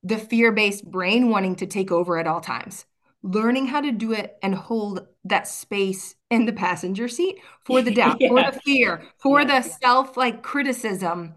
the 0.02 0.18
fear 0.18 0.52
based 0.52 0.84
brain 0.90 1.30
wanting 1.30 1.56
to 1.56 1.66
take 1.66 1.90
over 1.90 2.18
at 2.18 2.26
all 2.26 2.40
times. 2.40 2.84
Learning 3.22 3.66
how 3.66 3.80
to 3.80 3.90
do 3.90 4.12
it 4.12 4.36
and 4.42 4.54
hold 4.54 5.06
that 5.24 5.48
space 5.48 6.14
in 6.30 6.44
the 6.44 6.52
passenger 6.52 7.08
seat 7.08 7.38
for 7.64 7.80
the 7.80 7.90
doubt, 7.90 8.26
for 8.26 8.42
the 8.42 8.52
fear, 8.52 9.02
for 9.18 9.44
Yeah. 9.44 9.46
the 9.46 9.62
self 9.62 10.16
like 10.16 10.42
criticism, 10.42 11.34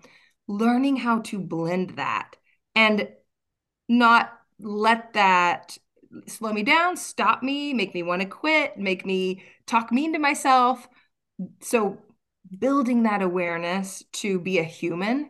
learning 0.47 0.97
how 0.97 1.19
to 1.21 1.39
blend 1.39 1.91
that 1.91 2.35
and 2.75 3.09
not 3.89 4.33
let 4.59 5.13
that 5.13 5.77
slow 6.27 6.53
me 6.53 6.63
down, 6.63 6.97
stop 6.97 7.43
me, 7.43 7.73
make 7.73 7.93
me 7.93 8.03
want 8.03 8.21
to 8.21 8.27
quit, 8.27 8.77
make 8.77 9.05
me 9.05 9.43
talk 9.65 9.91
mean 9.91 10.13
to 10.13 10.19
myself. 10.19 10.87
So, 11.61 11.99
building 12.59 13.03
that 13.03 13.21
awareness 13.21 14.03
to 14.13 14.39
be 14.39 14.59
a 14.59 14.63
human 14.63 15.29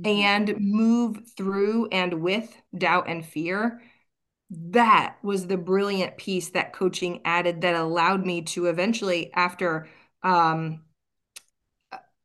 Mhm. 0.00 0.06
and 0.06 0.56
move 0.60 1.22
through 1.36 1.88
and 1.88 2.22
with 2.22 2.56
doubt 2.76 3.08
and 3.08 3.24
fear. 3.24 3.82
That 4.50 5.16
was 5.22 5.46
the 5.46 5.56
brilliant 5.56 6.18
piece 6.18 6.50
that 6.50 6.72
coaching 6.72 7.20
added 7.24 7.62
that 7.62 7.76
allowed 7.76 8.26
me 8.26 8.42
to 8.42 8.66
eventually, 8.66 9.32
after 9.34 9.88
um, 10.22 10.84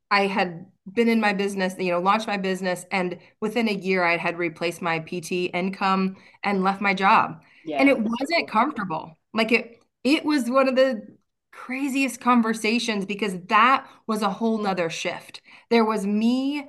I 0.09 0.27
had 0.27 0.65
been 0.93 1.07
in 1.09 1.19
my 1.21 1.33
business, 1.33 1.75
you 1.79 1.91
know, 1.91 1.99
launched 1.99 2.27
my 2.27 2.37
business, 2.37 2.85
and 2.91 3.17
within 3.41 3.67
a 3.69 3.73
year, 3.73 4.03
I 4.03 4.17
had 4.17 4.37
replaced 4.37 4.81
my 4.81 4.99
PT 4.99 5.45
income 5.47 6.17
and 6.43 6.63
left 6.63 6.81
my 6.81 6.93
job. 6.93 7.41
Yeah. 7.63 7.77
And 7.77 7.89
it 7.89 7.97
wasn't 7.99 8.49
comfortable. 8.49 9.17
Like 9.33 9.51
it, 9.51 9.81
it 10.03 10.25
was 10.25 10.49
one 10.49 10.67
of 10.67 10.75
the 10.75 11.07
craziest 11.51 12.19
conversations 12.21 13.05
because 13.05 13.39
that 13.47 13.87
was 14.07 14.21
a 14.21 14.29
whole 14.29 14.57
nother 14.57 14.89
shift. 14.89 15.41
There 15.69 15.85
was 15.85 16.05
me 16.05 16.67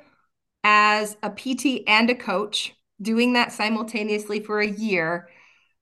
as 0.64 1.16
a 1.22 1.30
PT 1.30 1.84
and 1.86 2.08
a 2.10 2.14
coach 2.14 2.74
doing 3.00 3.32
that 3.32 3.52
simultaneously 3.52 4.40
for 4.40 4.60
a 4.60 4.66
year, 4.66 5.28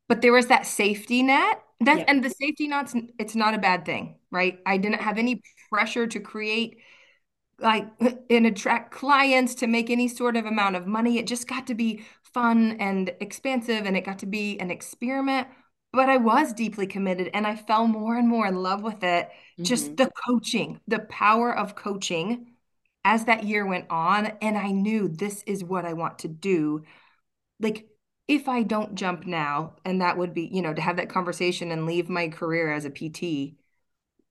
but 0.09 0.23
there 0.23 0.33
was 0.33 0.47
that 0.49 0.67
safety 0.67 1.23
net. 1.23 1.63
That's 1.81 2.01
Yeah. 2.01 2.05
and 2.09 2.25
the 2.25 2.31
safety 2.31 2.69
net's 2.69 2.95
it's 3.19 3.35
not 3.35 3.55
a 3.55 3.59
bad 3.59 3.85
thing, 3.87 4.17
right? 4.31 4.61
I 4.67 4.77
didn't 4.79 5.01
have 5.01 5.19
any 5.19 5.43
pressure 5.71 6.07
to 6.09 6.21
create 6.21 6.79
like 7.61 7.87
and 8.31 8.47
attract 8.47 8.93
clients 8.93 9.55
to 9.57 9.67
make 9.67 9.91
any 9.91 10.09
sort 10.09 10.37
of 10.37 10.47
amount 10.47 10.77
of 10.77 10.87
money. 10.87 11.19
It 11.19 11.27
just 11.27 11.49
got 11.49 11.67
to 11.69 11.75
be 11.75 12.05
fun 12.23 12.77
and 12.81 13.13
expansive 13.21 13.87
and 13.87 13.97
it 13.97 14.05
got 14.05 14.21
to 14.21 14.27
be 14.27 14.59
an 14.59 14.71
experiment. 14.71 15.49
But 15.93 16.09
I 16.09 16.19
was 16.19 16.53
deeply 16.53 16.87
committed 16.87 17.31
and 17.35 17.47
I 17.47 17.57
fell 17.57 17.87
more 17.89 18.17
and 18.17 18.29
more 18.29 18.47
in 18.47 18.57
love 18.57 18.83
with 18.83 19.03
it. 19.03 19.29
Just 19.63 19.91
Mhm. 19.91 19.97
the 19.97 20.11
coaching, 20.27 20.81
the 20.87 21.01
power 21.01 21.55
of 21.57 21.75
coaching 21.75 22.53
as 23.05 23.25
that 23.25 23.45
year 23.45 23.67
went 23.67 23.87
on. 23.91 24.27
And 24.41 24.57
I 24.57 24.71
knew 24.71 25.09
this 25.09 25.43
is 25.47 25.65
what 25.65 25.85
I 25.85 25.93
want 25.95 26.21
to 26.21 26.29
do. 26.29 26.85
Like, 27.61 27.89
if 28.29 28.49
I 28.49 28.63
don't 28.63 28.95
jump 28.95 29.27
now, 29.27 29.77
and 29.85 30.01
that 30.01 30.17
would 30.17 30.35
be, 30.35 30.43
you 30.53 30.63
know, 30.63 30.73
to 30.75 30.81
have 30.81 30.97
that 30.97 31.09
conversation 31.11 31.71
and 31.73 31.87
leave 31.87 32.09
my 32.09 32.29
career 32.29 32.73
as 32.73 32.85
a 32.85 32.91
PT, 32.91 33.57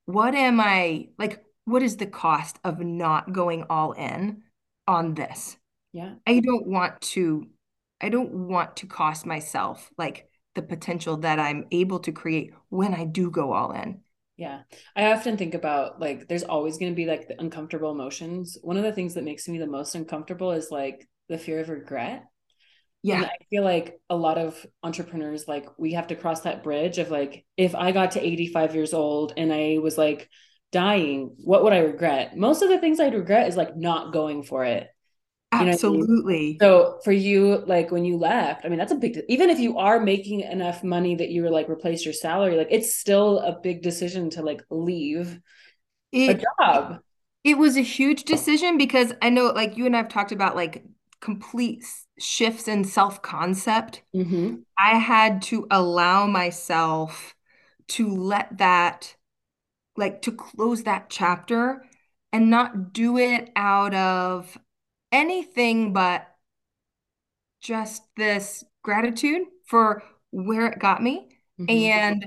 what 0.06 0.36
am 0.36 0.60
I 0.62 1.10
like? 1.18 1.44
What 1.70 1.84
is 1.84 1.98
the 1.98 2.08
cost 2.08 2.60
of 2.64 2.80
not 2.80 3.32
going 3.32 3.64
all 3.70 3.92
in 3.92 4.44
on 4.88 5.14
this? 5.14 5.56
Yeah. 5.92 6.16
I 6.26 6.40
don't 6.40 6.68
want 6.68 7.00
to, 7.02 7.48
I 8.02 8.10
don't 8.10 8.48
want 8.48 8.78
to 8.78 8.88
cost 8.88 9.26
myself 9.26 9.90
like 9.98 10.30
the 10.56 10.62
potential 10.62 11.18
that 11.18 11.40
I'm 11.40 11.66
able 11.72 12.00
to 12.00 12.12
create 12.12 12.54
when 12.70 12.94
I 12.94 13.06
do 13.06 13.30
go 13.30 13.54
all 13.54 13.72
in. 13.72 14.02
Yeah. 14.38 14.62
I 14.96 15.12
often 15.12 15.38
think 15.38 15.54
about 15.54 16.00
like 16.00 16.28
there's 16.28 16.44
always 16.44 16.78
going 16.78 16.92
to 16.92 16.96
be 16.96 17.06
like 17.06 17.28
the 17.28 17.40
uncomfortable 17.40 17.92
emotions. 17.92 18.58
One 18.62 18.78
of 18.78 18.84
the 18.84 18.94
things 18.94 19.14
that 19.16 19.24
makes 19.24 19.48
me 19.48 19.58
the 19.58 19.68
most 19.68 19.96
uncomfortable 19.96 20.52
is 20.52 20.72
like 20.72 21.08
the 21.28 21.38
fear 21.38 21.60
of 21.60 21.70
regret. 21.70 22.26
And 23.12 23.22
Yeah, 23.22 23.22
I 23.26 23.38
feel 23.50 23.64
like 23.64 24.00
a 24.10 24.16
lot 24.16 24.38
of 24.38 24.66
entrepreneurs 24.84 25.48
like 25.48 25.68
we 25.78 25.94
have 25.94 26.08
to 26.08 26.16
cross 26.16 26.42
that 26.42 26.64
bridge 26.64 26.98
of 26.98 27.12
like 27.12 27.46
if 27.58 27.76
I 27.76 27.92
got 27.92 28.12
to 28.12 28.26
85 28.26 28.76
years 28.76 28.94
old 28.94 29.34
and 29.38 29.52
I 29.54 29.78
was 29.82 29.98
like 29.98 30.30
dying, 30.72 31.36
what 31.44 31.64
would 31.64 31.74
I 31.74 31.80
regret? 31.80 32.38
Most 32.38 32.62
of 32.62 32.70
the 32.70 32.80
things 32.80 33.00
I'd 33.00 33.14
regret 33.14 33.48
is 33.48 33.58
like 33.58 33.76
not 33.78 34.14
going 34.14 34.44
for 34.44 34.66
it. 34.66 34.88
You 35.58 35.68
know 35.68 35.74
I 35.74 35.80
mean? 35.88 36.08
absolutely. 36.08 36.62
So 36.62 37.00
for 37.06 37.12
you, 37.14 37.58
like 37.68 37.92
when 37.92 38.06
you 38.06 38.18
left, 38.18 38.66
I 38.66 38.70
mean, 38.70 38.80
that's 38.80 38.92
a 38.92 38.96
big, 38.96 39.20
even 39.30 39.50
if 39.50 39.60
you 39.60 39.78
are 39.80 40.00
making 40.00 40.42
enough 40.42 40.84
money 40.84 41.16
that 41.16 41.30
you 41.30 41.44
were 41.44 41.50
like 41.52 41.70
replace 41.70 42.06
your 42.06 42.14
salary, 42.14 42.58
like 42.58 42.68
it's 42.72 42.96
still 42.96 43.40
a 43.40 43.60
big 43.62 43.82
decision 43.84 44.30
to 44.32 44.44
like 44.44 44.62
leave 44.72 45.40
a 46.28 46.36
job. 46.36 47.02
it 47.44 47.58
was 47.58 47.78
a 47.78 47.82
huge 47.82 48.24
decision 48.24 48.78
because 48.78 49.14
I 49.22 49.30
know 49.30 49.48
like 49.48 49.78
you 49.78 49.86
and 49.86 49.96
I've 49.96 50.10
talked 50.10 50.32
about 50.32 50.56
like 50.56 50.84
complete 51.22 51.84
shifts 52.20 52.68
in 52.68 52.84
self-concept. 52.84 54.02
hmm 54.14 54.64
I 54.80 54.98
had 55.00 55.42
to 55.44 55.68
allow 55.72 56.28
myself 56.28 57.36
to 57.90 58.10
let 58.10 58.60
that 58.60 59.16
like 60.00 60.24
to 60.24 60.32
close 60.32 60.84
that 60.84 61.10
chapter 61.10 61.84
and 62.32 62.50
not 62.50 62.94
do 62.94 63.18
it 63.18 63.52
out 63.56 63.94
of 63.94 64.58
anything 65.12 65.94
but 65.94 66.28
just 67.62 68.04
this 68.16 68.64
gratitude 68.84 69.44
for 69.66 70.04
where 70.32 70.68
it 70.68 70.80
got 70.80 71.04
me 71.04 71.30
hmm 71.58 71.66
and 71.68 72.26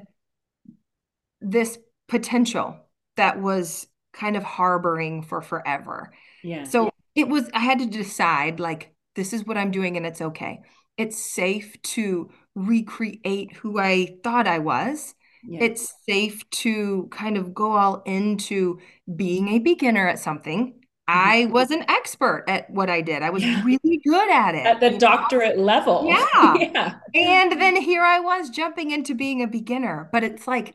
this 1.40 1.78
potential 2.08 2.76
that 3.16 3.40
was 3.40 3.86
kind 4.12 4.36
of 4.36 4.42
harboring 4.42 5.22
for 5.22 5.40
forever. 5.40 6.12
Yeah. 6.42 6.64
So 6.64 6.90
it 7.14 7.28
was, 7.28 7.50
I 7.54 7.60
had 7.60 7.78
to 7.80 7.86
decide 7.86 8.60
like, 8.60 8.94
this 9.14 9.32
is 9.32 9.44
what 9.44 9.56
I'm 9.58 9.70
doing 9.70 9.96
and 9.96 10.06
it's 10.06 10.20
okay. 10.20 10.60
It's 10.96 11.22
safe 11.22 11.80
to 11.82 12.30
recreate 12.54 13.54
who 13.56 13.78
I 13.78 14.18
thought 14.22 14.46
I 14.46 14.58
was. 14.58 15.14
Yeah. 15.42 15.60
It's 15.64 15.94
safe 16.08 16.48
to 16.50 17.08
kind 17.12 17.36
of 17.36 17.54
go 17.54 17.72
all 17.72 18.02
into 18.06 18.80
being 19.14 19.48
a 19.48 19.58
beginner 19.58 20.08
at 20.08 20.18
something. 20.18 20.74
Mhm. 21.14 21.42
I 21.42 21.46
was 21.50 21.70
an 21.70 21.84
expert 21.90 22.44
at 22.48 22.70
what 22.70 22.90
I 22.90 23.00
did. 23.02 23.22
I 23.22 23.30
was 23.30 23.44
Yeah. 23.44 23.62
really 23.64 23.98
good 24.04 24.30
at 24.30 24.54
it. 24.54 24.66
At 24.66 24.80
the 24.80 24.90
know? 24.90 24.98
doctorate 24.98 25.58
level. 25.58 26.06
Yeah. 26.08 26.54
Yeah. 26.74 26.94
And 27.14 27.60
then 27.60 27.76
here 27.76 28.02
I 28.02 28.20
was 28.20 28.50
jumping 28.50 28.90
into 28.90 29.14
being 29.14 29.42
a 29.42 29.46
beginner, 29.46 30.08
but 30.12 30.24
it's 30.24 30.46
like 30.46 30.74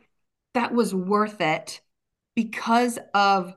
that 0.54 0.74
was 0.74 0.94
worth 0.94 1.42
it 1.42 1.82
because 2.36 3.00
of 3.14 3.56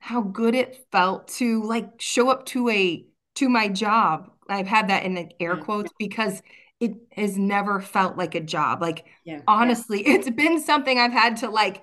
how 0.00 0.22
good 0.22 0.54
it 0.54 0.86
felt 0.92 1.28
to 1.28 1.62
like 1.64 2.00
show 2.00 2.30
up 2.30 2.46
to 2.46 2.68
a 2.70 3.06
to 3.36 3.48
my 3.48 3.68
job. 3.68 4.30
I've 4.48 4.66
had 4.68 4.88
that 4.88 5.04
in 5.04 5.14
the 5.14 5.30
air 5.40 5.56
quotes 5.56 5.92
because 5.98 6.42
it 6.80 6.94
has 7.12 7.36
never 7.38 7.80
felt 7.80 8.16
like 8.16 8.34
a 8.34 8.40
job. 8.40 8.82
Like 8.82 9.06
Yeah. 9.24 9.42
honestly, 9.46 10.00
it's 10.06 10.30
been 10.30 10.60
something 10.62 10.98
I've 10.98 11.12
had 11.12 11.38
to 11.38 11.50
like 11.50 11.82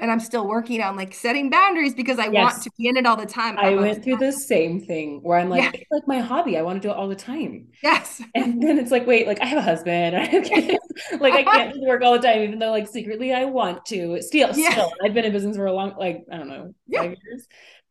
and 0.00 0.10
I'm 0.10 0.20
still 0.20 0.46
working 0.46 0.80
on 0.82 0.96
like 0.96 1.14
setting 1.14 1.50
boundaries 1.50 1.94
because 1.94 2.18
I 2.18 2.28
want 2.28 2.62
to 2.62 2.70
be 2.78 2.88
in 2.88 2.96
it 2.96 3.06
all 3.06 3.16
the 3.16 3.26
time. 3.26 3.58
I 3.58 3.76
I'm 3.76 3.76
went 3.76 4.04
through 4.04 4.16
the 4.18 4.32
same 4.32 4.80
thing 4.84 5.20
where 5.22 5.38
I'm 5.38 5.48
like, 5.48 5.64
Yeah. 5.64 5.72
it's 5.72 5.90
like 5.90 6.06
my 6.06 6.20
hobby. 6.20 6.58
I 6.58 6.62
want 6.62 6.80
to 6.82 6.86
do 6.88 6.92
it 6.92 6.96
all 6.96 7.08
the 7.08 7.16
time. 7.16 7.68
Yes. 7.82 8.22
And 8.34 8.62
then 8.62 8.78
it's 8.78 8.90
like, 8.90 9.06
wait, 9.06 9.26
like 9.26 9.40
I 9.40 9.46
have 9.46 9.58
a 9.58 9.62
husband, 9.62 10.16
I 10.18 10.24
have 10.26 10.44
kids. 10.44 10.78
Like 11.20 11.34
I 11.34 11.44
can't 11.44 11.74
work 11.80 12.02
all 12.02 12.12
the 12.14 12.20
time, 12.20 12.42
even 12.42 12.58
though 12.58 12.70
like 12.70 12.88
secretly 12.88 13.32
I 13.34 13.46
want 13.46 13.86
to. 13.86 14.22
Still, 14.22 14.52
Yeah. 14.52 14.70
still, 14.72 14.92
I've 15.04 15.14
been 15.14 15.24
in 15.24 15.32
business 15.32 15.56
for 15.56 15.66
a 15.66 15.72
long, 15.72 15.94
like, 15.98 16.24
I 16.32 16.38
don't 16.38 16.48
know, 16.48 16.74
Yeah. 16.86 17.02
five 17.02 17.16
years. 17.24 17.46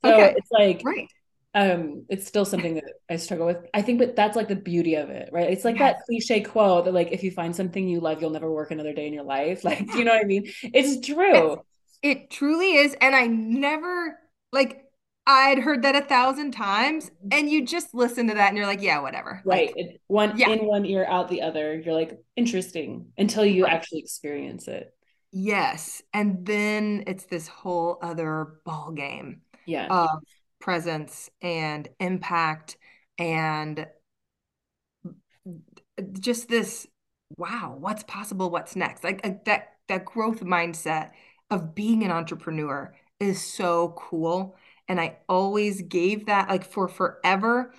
So 0.05 0.25
Okay. 0.25 0.35
it's 0.35 0.51
like, 0.51 0.85
Right. 0.85 1.09
Um, 1.55 2.05
it's 2.09 2.27
still 2.27 2.45
something 2.45 2.75
that 2.75 2.85
I 3.09 3.17
struggle 3.17 3.47
with. 3.47 3.65
I 3.73 3.81
think, 3.81 3.99
but 3.99 4.15
that's 4.15 4.35
like 4.35 4.49
the 4.49 4.55
beauty 4.57 4.95
of 4.95 5.09
it, 5.09 5.29
right? 5.33 5.49
It's 5.51 5.65
like 5.65 5.79
Yes. 5.79 5.95
that 5.97 5.97
cliche 6.05 6.41
quote 6.41 6.85
that 6.85 6.93
like 6.93 7.11
if 7.13 7.23
you 7.23 7.31
find 7.31 7.55
something 7.55 7.87
you 7.87 8.01
love, 8.01 8.21
you'll 8.21 8.31
never 8.31 8.51
work 8.51 8.71
another 8.71 8.93
day 8.93 9.07
in 9.07 9.13
your 9.13 9.23
life. 9.23 9.63
Like, 9.65 9.93
you 9.95 10.03
know 10.05 10.13
what 10.13 10.21
I 10.21 10.25
mean? 10.27 10.51
It's 10.73 11.05
true. 11.05 11.63
It 12.01 12.29
truly 12.29 12.75
is. 12.75 12.95
And 13.01 13.15
I 13.15 13.27
never, 13.27 14.19
like, 14.51 14.83
I'd 15.27 15.57
heard 15.59 15.81
that 15.83 15.95
a 15.95 16.01
thousand 16.01 16.51
times, 16.51 17.09
and 17.31 17.49
you 17.49 17.65
just 17.65 17.93
listen 17.95 18.27
to 18.27 18.35
that 18.35 18.49
and 18.49 18.57
you're 18.57 18.67
like, 18.67 18.81
yeah, 18.81 18.99
whatever. 18.99 19.41
Right. 19.43 19.73
Like, 19.75 19.75
It, 19.75 20.01
one 20.07 20.37
yeah, 20.37 20.49
in 20.49 20.65
one 20.65 20.85
ear, 20.85 21.05
out 21.05 21.29
the 21.29 21.41
other. 21.41 21.79
You're 21.79 21.95
like, 21.95 22.19
interesting 22.35 23.11
until 23.17 23.45
you 23.45 23.63
right. 23.63 23.73
actually 23.73 23.99
experience 23.99 24.67
it. 24.67 24.93
Yes. 25.31 26.01
And 26.13 26.45
then 26.45 27.03
it's 27.07 27.25
this 27.25 27.47
whole 27.47 27.97
other 28.01 28.59
ball 28.65 28.91
game 28.91 29.41
Yeah. 29.65 29.87
of 29.89 30.23
presence 30.65 31.29
and 31.43 31.87
impact 31.99 32.75
and 33.19 33.85
just 36.19 36.49
this, 36.49 36.87
wow, 37.37 37.77
what's 37.79 38.01
possible? 38.03 38.49
What's 38.49 38.75
next? 38.75 39.03
Like, 39.03 39.23
like 39.23 39.45
that 39.45 39.73
that 39.87 40.05
growth 40.05 40.41
mindset 40.41 41.11
of 41.51 41.75
being 41.75 42.03
an 42.03 42.09
entrepreneur 42.09 42.95
is 43.19 43.39
so 43.39 43.93
cool. 43.95 44.57
And 44.87 44.99
I 44.99 45.17
always 45.29 45.83
gave 45.83 46.25
that, 46.25 46.49
like 46.49 46.65
for 46.65 46.87
forever, 46.87 47.71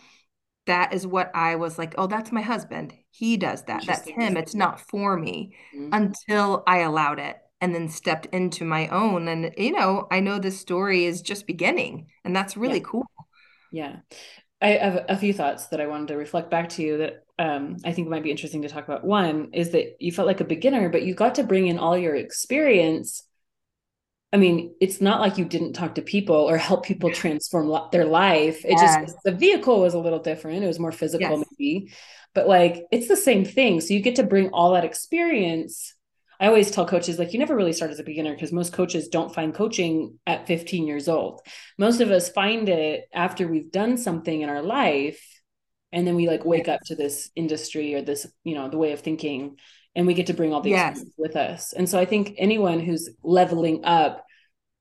that 0.66 0.94
is 0.94 1.08
what 1.08 1.34
I 1.34 1.56
was 1.56 1.78
like, 1.78 1.96
oh, 1.98 2.06
that's 2.06 2.30
my 2.30 2.42
husband. 2.42 2.94
He 3.10 3.36
does 3.36 3.64
that. 3.64 3.84
That's 3.84 4.06
him. 4.06 4.36
It's 4.36 4.54
not 4.54 4.80
for 4.80 5.16
me 5.16 5.56
mm-hmm. 5.74 5.92
until 5.92 6.62
I 6.68 6.78
allowed 6.78 7.18
it 7.18 7.36
and 7.60 7.74
then 7.74 7.88
stepped 7.88 8.26
into 8.26 8.64
my 8.64 8.88
own. 8.88 9.28
And, 9.28 9.52
you 9.56 9.72
know, 9.72 10.06
I 10.10 10.20
know 10.20 10.38
this 10.38 10.60
story 10.60 11.04
is 11.04 11.22
just 11.22 11.46
beginning, 11.46 12.08
and 12.24 12.34
that's 12.34 12.56
really 12.56 12.78
yeah. 12.78 12.84
cool. 12.84 13.06
Yeah. 13.72 13.96
I 14.60 14.68
have 14.68 15.04
a 15.08 15.16
few 15.16 15.34
thoughts 15.34 15.66
that 15.66 15.80
I 15.80 15.86
wanted 15.86 16.08
to 16.08 16.16
reflect 16.16 16.50
back 16.50 16.70
to 16.70 16.82
you 16.82 16.98
that 16.98 17.24
um, 17.38 17.76
I 17.84 17.92
think 17.92 18.08
might 18.08 18.22
be 18.22 18.30
interesting 18.30 18.62
to 18.62 18.68
talk 18.68 18.84
about. 18.84 19.04
One 19.04 19.50
is 19.52 19.70
that 19.72 19.96
you 20.00 20.12
felt 20.12 20.26
like 20.26 20.40
a 20.40 20.44
beginner, 20.44 20.88
but 20.88 21.02
you 21.02 21.14
got 21.14 21.34
to 21.34 21.44
bring 21.44 21.66
in 21.66 21.78
all 21.78 21.96
your 21.96 22.14
experience. 22.14 23.22
I 24.32 24.38
mean, 24.38 24.74
it's 24.80 25.00
not 25.00 25.20
like 25.20 25.36
you 25.36 25.44
didn't 25.44 25.74
talk 25.74 25.96
to 25.96 26.02
people 26.02 26.36
or 26.36 26.56
help 26.56 26.84
people 26.86 27.10
transform 27.10 27.68
lo- 27.68 27.88
their 27.92 28.06
life. 28.06 28.64
It 28.64 28.72
yes. 28.72 29.12
just 29.12 29.18
the 29.24 29.32
vehicle 29.32 29.80
was 29.80 29.94
a 29.94 29.98
little 29.98 30.18
different. 30.18 30.64
It 30.64 30.68
was 30.68 30.78
more 30.78 30.92
physical, 30.92 31.38
yes. 31.38 31.46
maybe, 31.58 31.92
but 32.34 32.48
like 32.48 32.84
it's 32.90 33.08
the 33.08 33.16
same 33.16 33.44
thing. 33.44 33.80
So 33.80 33.92
you 33.92 34.00
get 34.00 34.16
to 34.16 34.22
bring 34.22 34.48
all 34.50 34.72
that 34.72 34.84
experience 34.84 35.94
I 36.40 36.46
always 36.46 36.70
tell 36.70 36.86
coaches 36.86 37.18
like 37.18 37.32
you 37.32 37.38
never 37.38 37.56
really 37.56 37.72
start 37.72 37.90
as 37.90 38.00
a 38.00 38.04
beginner 38.04 38.34
because 38.34 38.52
most 38.52 38.72
coaches 38.72 39.08
don't 39.08 39.34
find 39.34 39.54
coaching 39.54 40.18
at 40.26 40.46
15 40.46 40.86
years 40.86 41.08
old. 41.08 41.40
Most 41.78 42.00
of 42.00 42.10
us 42.10 42.28
find 42.30 42.68
it 42.68 43.04
after 43.12 43.48
we've 43.48 43.70
done 43.70 43.96
something 43.96 44.40
in 44.40 44.48
our 44.48 44.62
life 44.62 45.20
and 45.92 46.06
then 46.06 46.14
we 46.14 46.28
like 46.28 46.44
wake 46.44 46.68
up 46.68 46.80
to 46.86 46.94
this 46.94 47.30
industry 47.34 47.94
or 47.94 48.02
this, 48.02 48.26
you 48.44 48.54
know, 48.54 48.68
the 48.68 48.78
way 48.78 48.92
of 48.92 49.00
thinking 49.00 49.56
and 49.94 50.06
we 50.06 50.14
get 50.14 50.26
to 50.26 50.34
bring 50.34 50.52
all 50.52 50.60
these 50.60 50.72
yes. 50.72 51.02
with 51.16 51.36
us. 51.36 51.72
And 51.72 51.88
so 51.88 51.98
I 51.98 52.04
think 52.04 52.34
anyone 52.36 52.80
who's 52.80 53.08
leveling 53.22 53.84
up 53.84 54.24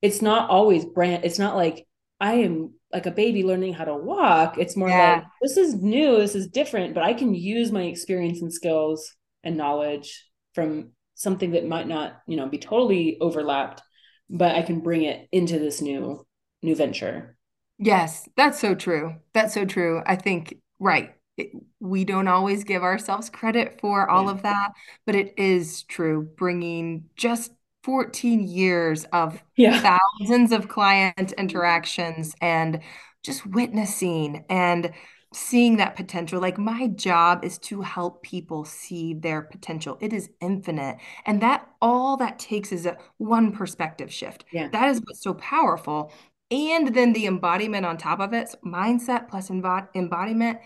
it's 0.01 0.21
not 0.21 0.49
always 0.49 0.85
brand 0.85 1.23
it's 1.23 1.39
not 1.39 1.55
like 1.55 1.87
I 2.19 2.35
am 2.35 2.73
like 2.93 3.05
a 3.05 3.11
baby 3.11 3.43
learning 3.43 3.73
how 3.73 3.85
to 3.85 3.95
walk. 3.95 4.57
It's 4.57 4.77
more 4.77 4.89
yeah. 4.89 5.15
like 5.15 5.23
this 5.41 5.57
is 5.57 5.75
new, 5.75 6.17
this 6.17 6.35
is 6.35 6.47
different, 6.47 6.93
but 6.93 7.03
I 7.03 7.13
can 7.13 7.35
use 7.35 7.71
my 7.71 7.83
experience 7.83 8.41
and 8.41 8.53
skills 8.53 9.13
and 9.43 9.57
knowledge 9.57 10.25
from 10.53 10.91
something 11.15 11.51
that 11.51 11.67
might 11.67 11.87
not 11.87 12.21
you 12.27 12.37
know 12.37 12.47
be 12.47 12.57
totally 12.57 13.17
overlapped 13.19 13.81
but 14.29 14.55
i 14.55 14.61
can 14.61 14.81
bring 14.81 15.03
it 15.03 15.27
into 15.31 15.57
this 15.57 15.81
new 15.81 16.25
new 16.61 16.75
venture 16.75 17.37
yes 17.77 18.27
that's 18.37 18.59
so 18.59 18.75
true 18.75 19.15
that's 19.33 19.53
so 19.53 19.65
true 19.65 20.01
i 20.05 20.15
think 20.15 20.55
right 20.79 21.13
it, 21.37 21.51
we 21.79 22.05
don't 22.05 22.29
always 22.29 22.63
give 22.63 22.83
ourselves 22.83 23.29
credit 23.29 23.79
for 23.81 24.09
all 24.09 24.25
yeah. 24.25 24.31
of 24.31 24.41
that 24.43 24.71
but 25.05 25.15
it 25.15 25.33
is 25.37 25.83
true 25.83 26.29
bringing 26.37 27.05
just 27.15 27.51
14 27.83 28.47
years 28.47 29.05
of 29.13 29.41
yeah. 29.55 29.99
thousands 30.19 30.51
of 30.51 30.67
client 30.67 31.33
interactions 31.33 32.35
and 32.41 32.81
just 33.23 33.45
witnessing 33.45 34.43
and 34.49 34.91
seeing 35.35 35.77
that 35.77 35.95
potential. 35.95 36.39
Like 36.39 36.57
my 36.57 36.87
job 36.87 37.43
is 37.43 37.57
to 37.59 37.81
help 37.81 38.23
people 38.23 38.63
see 38.65 39.13
their 39.13 39.41
potential. 39.41 39.97
It 39.99 40.13
is 40.13 40.29
infinite. 40.41 40.97
And 41.25 41.41
that 41.41 41.67
all 41.81 42.17
that 42.17 42.39
takes 42.39 42.71
is 42.71 42.85
a 42.85 42.97
one 43.17 43.51
perspective 43.51 44.11
shift. 44.11 44.45
Yeah. 44.51 44.69
That 44.69 44.89
is 44.89 45.01
what's 45.03 45.21
so 45.21 45.33
powerful. 45.35 46.11
And 46.51 46.95
then 46.95 47.13
the 47.13 47.25
embodiment 47.25 47.85
on 47.85 47.97
top 47.97 48.19
of 48.19 48.33
it, 48.33 48.49
so 48.49 48.57
mindset 48.65 49.27
plus 49.27 49.49
embodiment. 49.49 50.59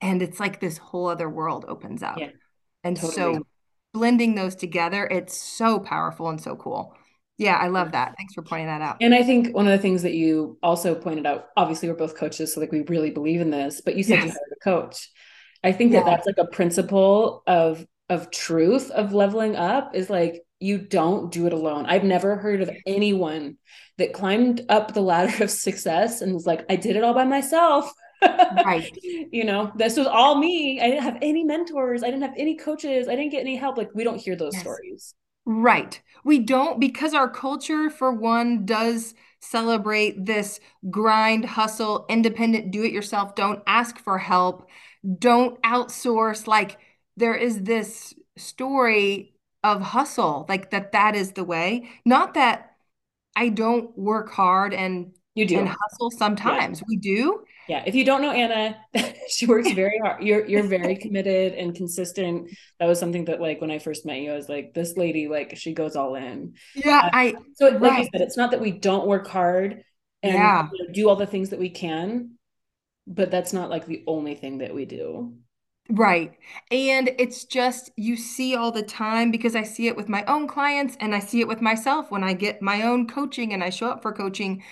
And 0.00 0.22
it's 0.22 0.40
like 0.40 0.60
this 0.60 0.78
whole 0.78 1.08
other 1.08 1.28
world 1.28 1.64
opens 1.68 2.02
up. 2.02 2.18
Yeah, 2.18 2.30
and 2.82 2.96
totally. 2.96 3.14
so 3.14 3.46
blending 3.92 4.34
those 4.34 4.54
together, 4.54 5.06
it's 5.06 5.36
so 5.36 5.78
powerful 5.78 6.28
and 6.28 6.40
so 6.40 6.56
cool. 6.56 6.94
Yeah, 7.36 7.56
I 7.56 7.68
love 7.68 7.92
that. 7.92 8.14
Thanks 8.16 8.34
for 8.34 8.42
pointing 8.42 8.68
that 8.68 8.80
out. 8.80 8.98
And 9.00 9.14
I 9.14 9.22
think 9.22 9.54
one 9.54 9.66
of 9.66 9.72
the 9.72 9.78
things 9.78 10.02
that 10.02 10.14
you 10.14 10.56
also 10.62 10.94
pointed 10.94 11.26
out, 11.26 11.46
obviously 11.56 11.88
we're 11.88 11.96
both 11.96 12.16
coaches, 12.16 12.54
so 12.54 12.60
like 12.60 12.70
we 12.70 12.82
really 12.82 13.10
believe 13.10 13.40
in 13.40 13.50
this, 13.50 13.80
but 13.80 13.96
you 13.96 14.04
said 14.04 14.18
yes. 14.18 14.24
you 14.24 14.30
hired 14.30 14.52
a 14.52 14.60
coach. 14.64 15.10
I 15.64 15.72
think 15.72 15.92
yeah. 15.92 16.00
that 16.00 16.06
that's 16.06 16.26
like 16.26 16.38
a 16.38 16.46
principle 16.46 17.42
of 17.46 17.84
of 18.10 18.30
truth 18.30 18.90
of 18.90 19.14
leveling 19.14 19.56
up 19.56 19.94
is 19.94 20.10
like 20.10 20.42
you 20.60 20.78
don't 20.78 21.32
do 21.32 21.46
it 21.46 21.52
alone. 21.52 21.86
I've 21.86 22.04
never 22.04 22.36
heard 22.36 22.62
of 22.62 22.70
anyone 22.86 23.56
that 23.98 24.12
climbed 24.12 24.62
up 24.68 24.94
the 24.94 25.00
ladder 25.00 25.32
of 25.44 25.50
success 25.50 26.20
and 26.20 26.34
was 26.34 26.46
like, 26.46 26.64
I 26.70 26.76
did 26.76 26.96
it 26.96 27.02
all 27.02 27.14
by 27.14 27.24
myself. 27.24 27.92
right. 28.22 28.90
you 29.02 29.44
know, 29.44 29.72
this 29.76 29.96
was 29.96 30.06
all 30.06 30.36
me. 30.36 30.80
I 30.80 30.88
didn't 30.88 31.02
have 31.02 31.18
any 31.20 31.44
mentors. 31.44 32.02
I 32.02 32.06
didn't 32.06 32.22
have 32.22 32.34
any 32.36 32.56
coaches. 32.56 33.08
I 33.08 33.16
didn't 33.16 33.32
get 33.32 33.40
any 33.40 33.56
help. 33.56 33.76
Like 33.76 33.90
we 33.94 34.04
don't 34.04 34.20
hear 34.20 34.36
those 34.36 34.54
yes. 34.54 34.62
stories. 34.62 35.14
Right. 35.46 36.00
We 36.24 36.38
don't, 36.38 36.80
because 36.80 37.12
our 37.12 37.28
culture, 37.28 37.90
for 37.90 38.12
one, 38.12 38.64
does 38.64 39.14
celebrate 39.40 40.24
this 40.24 40.58
grind, 40.90 41.44
hustle, 41.44 42.06
independent, 42.08 42.70
do 42.70 42.82
it 42.82 42.92
yourself, 42.92 43.34
don't 43.34 43.62
ask 43.66 43.98
for 43.98 44.16
help, 44.16 44.68
don't 45.18 45.60
outsource. 45.62 46.46
Like 46.46 46.78
there 47.16 47.34
is 47.34 47.62
this 47.62 48.14
story 48.36 49.34
of 49.62 49.82
hustle, 49.82 50.46
like 50.48 50.70
that, 50.70 50.92
that 50.92 51.14
is 51.14 51.32
the 51.32 51.44
way. 51.44 51.90
Not 52.06 52.34
that 52.34 52.76
I 53.36 53.50
don't 53.50 53.96
work 53.98 54.30
hard 54.30 54.72
and 54.72 55.12
you 55.34 55.46
do 55.46 55.58
and 55.58 55.68
hustle 55.68 56.10
sometimes. 56.10 56.80
Yeah. 56.80 56.84
We 56.88 56.96
do 56.96 57.44
yeah 57.68 57.82
if 57.86 57.94
you 57.94 58.04
don't 58.04 58.22
know 58.22 58.30
anna 58.30 58.76
she 59.28 59.46
works 59.46 59.70
very 59.72 59.98
hard 59.98 60.22
you're 60.22 60.46
you're 60.46 60.62
very 60.62 60.96
committed 60.96 61.54
and 61.54 61.74
consistent 61.74 62.50
that 62.78 62.86
was 62.86 62.98
something 62.98 63.24
that 63.24 63.40
like 63.40 63.60
when 63.60 63.70
i 63.70 63.78
first 63.78 64.06
met 64.06 64.18
you 64.18 64.32
i 64.32 64.36
was 64.36 64.48
like 64.48 64.74
this 64.74 64.96
lady 64.96 65.28
like 65.28 65.56
she 65.56 65.72
goes 65.72 65.96
all 65.96 66.14
in 66.14 66.54
yeah 66.74 67.02
uh, 67.04 67.10
i 67.12 67.34
so 67.54 67.68
like 67.68 67.80
right. 67.80 67.98
you 68.00 68.08
said 68.12 68.20
it's 68.20 68.36
not 68.36 68.50
that 68.50 68.60
we 68.60 68.70
don't 68.70 69.06
work 69.06 69.26
hard 69.26 69.82
and 70.22 70.34
yeah. 70.34 70.68
you 70.72 70.86
know, 70.86 70.92
do 70.92 71.08
all 71.08 71.16
the 71.16 71.26
things 71.26 71.50
that 71.50 71.58
we 71.58 71.70
can 71.70 72.32
but 73.06 73.30
that's 73.30 73.52
not 73.52 73.70
like 73.70 73.86
the 73.86 74.02
only 74.06 74.34
thing 74.34 74.58
that 74.58 74.74
we 74.74 74.84
do 74.84 75.34
Right. 75.90 76.32
And 76.70 77.10
it's 77.18 77.44
just, 77.44 77.90
you 77.96 78.16
see 78.16 78.56
all 78.56 78.72
the 78.72 78.82
time 78.82 79.30
because 79.30 79.54
I 79.54 79.64
see 79.64 79.86
it 79.86 79.96
with 79.96 80.08
my 80.08 80.24
own 80.24 80.48
clients 80.48 80.96
and 80.98 81.14
I 81.14 81.18
see 81.18 81.40
it 81.40 81.48
with 81.48 81.60
myself 81.60 82.10
when 82.10 82.24
I 82.24 82.32
get 82.32 82.62
my 82.62 82.82
own 82.82 83.06
coaching 83.06 83.52
and 83.52 83.62
I 83.62 83.68
show 83.68 83.88
up 83.88 84.00
for 84.00 84.12
coaching 84.12 84.62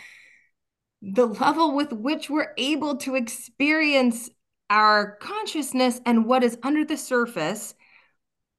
the 1.02 1.26
level 1.26 1.74
with 1.74 1.92
which 1.92 2.30
we're 2.30 2.54
able 2.56 2.96
to 2.96 3.16
experience 3.16 4.30
our 4.70 5.16
consciousness 5.16 6.00
and 6.06 6.24
what 6.24 6.44
is 6.44 6.56
under 6.62 6.84
the 6.84 6.96
surface 6.96 7.74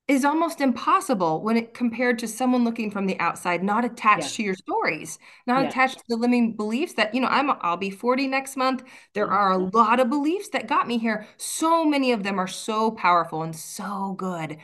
is 0.10 0.26
almost 0.26 0.60
impossible 0.60 1.42
when 1.42 1.56
it 1.56 1.74
compared 1.74 2.20
to 2.20 2.28
someone 2.28 2.66
looking 2.66 2.92
from 2.92 3.06
the 3.06 3.18
outside 3.20 3.64
not 3.64 3.86
attached 3.86 4.32
yeah. 4.32 4.36
to 4.36 4.44
your 4.44 4.56
stories 4.56 5.18
not 5.48 5.62
yeah. 5.62 5.70
attached 5.70 5.98
to 5.98 6.04
the 6.10 6.18
limiting 6.18 6.54
beliefs 6.56 6.94
that 6.94 7.16
you 7.16 7.22
know 7.22 7.28
i'm 7.28 7.50
i'll 7.62 7.78
be 7.78 7.90
40 7.90 8.28
next 8.28 8.58
month 8.58 8.84
there 9.14 9.26
mm-hmm. 9.26 9.34
are 9.34 9.52
a 9.54 9.58
lot 9.58 10.02
of 10.02 10.10
beliefs 10.10 10.50
that 10.50 10.68
got 10.68 10.88
me 10.88 10.98
here 10.98 11.26
so 11.38 11.86
many 11.86 12.12
of 12.12 12.24
them 12.24 12.38
are 12.38 12.48
so 12.48 12.92
powerful 12.92 13.44
and 13.44 13.56
so 13.56 14.14
good 14.18 14.58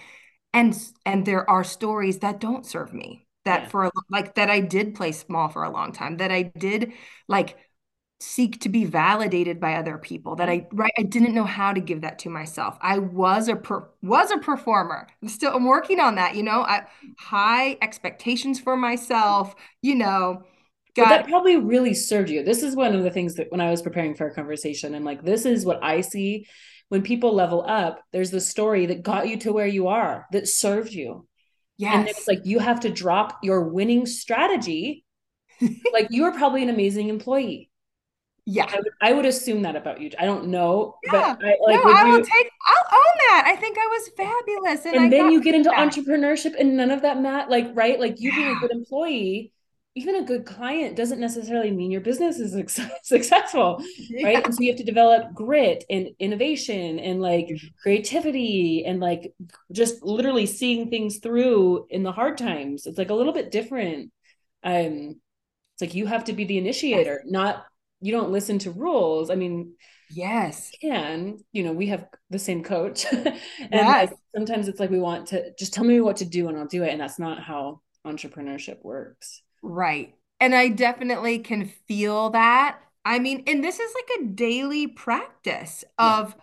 and 0.54 0.78
and 1.06 1.26
there 1.26 1.50
are 1.50 1.64
stories 1.64 2.20
that 2.20 2.42
don't 2.42 2.66
serve 2.66 2.94
me 2.94 3.26
that 3.46 3.64
yeah. 3.64 3.70
for 3.70 3.92
like 4.10 4.36
that 4.36 4.50
i 4.50 4.60
did 4.60 4.94
play 4.94 5.14
small 5.14 5.48
for 5.48 5.64
a 5.64 5.72
long 5.72 5.94
time 5.94 6.18
that 6.18 6.32
i 6.32 6.42
did 6.42 6.92
like 7.30 7.56
seek 8.22 8.60
to 8.60 8.70
be 8.70 8.84
validated 8.84 9.62
by 9.62 9.76
other 9.76 9.98
people 9.98 10.36
that 10.36 10.50
i 10.50 10.60
mm-hmm. 10.60 10.76
right 10.76 10.92
i 10.98 11.04
didn't 11.04 11.34
know 11.34 11.46
how 11.46 11.72
to 11.72 11.80
give 11.80 12.02
that 12.02 12.20
to 12.20 12.30
myself. 12.30 12.78
I 12.82 13.00
was 13.00 13.48
a 13.48 13.56
per, 13.56 13.88
was 14.02 14.30
a 14.32 14.38
performer. 14.38 15.08
I'm 15.22 15.30
still 15.30 15.56
i'm 15.56 15.66
working 15.66 16.00
on 16.00 16.16
that 16.16 16.36
you 16.36 16.44
know? 16.44 16.62
I, 16.62 16.86
high 17.18 17.78
expectations 17.82 18.60
for 18.60 18.76
myself 18.76 19.56
you 19.82 19.96
know 19.96 20.44
got, 20.96 21.04
but 21.04 21.10
that 21.10 21.28
probably 21.28 21.56
really 21.56 21.94
served 21.94 22.30
you. 22.30 22.44
This 22.44 22.62
is 22.62 22.76
one 22.76 22.94
of 22.94 23.04
the 23.04 23.12
things 23.12 23.36
that 23.36 23.52
when 23.52 23.62
i 23.62 23.72
was 23.72 23.82
preparing 23.82 24.16
for 24.16 24.28
a 24.28 24.34
conversation 24.34 24.96
and 24.96 25.06
like 25.06 25.24
this 25.24 25.46
is 25.46 25.66
what 25.66 25.82
i 25.82 26.02
see. 26.02 26.46
When 26.90 27.04
people 27.04 27.34
level 27.34 27.64
up 27.66 28.02
there's 28.12 28.32
the 28.32 28.42
story 28.42 28.88
that 28.88 29.04
got 29.04 29.30
you 29.30 29.38
to 29.38 29.54
where 29.54 29.68
you 29.68 29.88
are 29.88 30.26
that 30.34 30.48
served 30.48 30.92
you. 30.92 31.26
Yes. 31.78 31.96
and 31.96 32.08
it's 32.10 32.28
like 32.28 32.42
you 32.44 32.60
have 32.60 32.82
to 32.82 32.90
drop 32.90 33.40
your 33.44 33.70
winning 33.70 34.06
strategy. 34.06 35.06
Like 35.92 36.08
you 36.10 36.24
are 36.24 36.32
probably 36.32 36.64
an 36.64 36.70
amazing 36.70 37.10
employee 37.10 37.69
yeah, 38.50 38.66
I 38.68 38.78
would, 38.78 38.90
I 39.02 39.14
would, 39.14 39.26
assume 39.26 39.62
that 39.62 39.76
about 39.76 40.02
you. 40.02 40.10
I 40.18 40.26
don't 40.26 40.48
know, 40.48 40.96
yeah. 41.04 41.36
but 41.38 41.46
I, 41.46 41.58
like, 41.62 41.84
no, 41.84 41.92
I 41.92 42.04
will 42.06 42.18
you, 42.18 42.24
take. 42.24 42.50
I'll 42.68 42.98
own 42.98 43.18
that. 43.30 43.44
I 43.46 43.56
think 43.56 43.78
I 43.78 43.86
was 43.86 44.10
fabulous, 44.18 44.86
and, 44.86 44.96
and 44.96 45.14
then 45.14 45.32
you 45.32 45.42
get 45.42 45.54
into 45.54 45.70
that. 45.70 45.78
entrepreneurship, 45.78 46.60
and 46.60 46.76
none 46.76 46.90
of 46.90 47.04
that, 47.04 47.22
Matt. 47.22 47.52
Like, 47.52 47.70
right? 47.76 48.00
Like, 48.00 48.20
you 48.20 48.32
yeah. 48.32 48.38
being 48.38 48.58
a 48.58 48.60
good 48.60 48.72
employee, 48.72 49.54
even 49.94 50.16
a 50.16 50.24
good 50.24 50.48
client, 50.48 50.96
doesn't 50.96 51.20
necessarily 51.20 51.70
mean 51.70 51.92
your 51.92 52.02
business 52.02 52.40
is 52.40 52.54
successful, 53.04 53.84
yeah. 54.10 54.26
right? 54.26 54.44
And 54.44 54.56
so 54.56 54.62
you 54.62 54.72
have 54.72 54.80
to 54.80 54.84
develop 54.84 55.34
grit 55.36 55.84
and 55.88 56.10
innovation 56.18 56.98
and 56.98 57.22
like 57.22 57.50
creativity 57.84 58.84
and 58.84 59.00
like 59.00 59.32
just 59.72 60.02
literally 60.02 60.48
seeing 60.48 60.90
things 60.90 61.20
through 61.20 61.86
in 61.92 62.02
the 62.02 62.12
hard 62.12 62.38
times. 62.38 62.88
It's 62.88 62.98
like 62.98 63.12
a 63.12 63.16
little 63.16 63.34
bit 63.34 63.52
different. 63.52 64.12
Um, 64.64 65.20
it's 65.74 65.82
like 65.82 65.94
you 65.94 66.08
have 66.08 66.26
to 66.26 66.34
be 66.34 66.46
the 66.46 66.58
initiator, 66.58 67.24
not 67.26 67.66
you 68.02 68.12
don't 68.12 68.32
listen 68.32 68.60
to 68.60 68.72
rules. 68.72 69.30
I 69.30 69.36
mean, 69.36 69.74
yes, 70.10 70.74
can 70.82 71.40
you 71.52 71.64
know 71.64 71.74
we 71.74 71.88
have 71.88 72.06
the 72.30 72.40
same 72.40 72.64
coach, 72.64 73.06
and 73.14 73.38
yes. 73.72 74.14
sometimes 74.36 74.68
it's 74.68 74.80
like 74.80 74.90
we 74.90 75.00
want 75.00 75.28
to 75.28 75.54
just 75.58 75.74
tell 75.74 75.84
me 75.84 76.00
what 76.02 76.18
to 76.18 76.26
do 76.26 76.48
and 76.48 76.58
I'll 76.58 76.68
do 76.68 76.84
it, 76.84 76.90
and 76.92 77.02
that's 77.02 77.20
not 77.20 77.42
how 77.42 77.82
entrepreneurship 78.06 78.84
works. 78.84 79.42
Right, 79.62 80.16
and 80.40 80.56
I 80.56 80.70
definitely 80.70 81.40
can 81.40 81.66
feel 81.88 82.30
that 82.32 82.80
I 83.06 83.18
mean, 83.20 83.44
and 83.48 83.64
this 83.64 83.80
is 83.80 83.92
like 83.96 84.20
a 84.22 84.26
daily 84.34 84.86
practice 84.88 85.84
Yeah. 86.00 86.16
of 86.18 86.36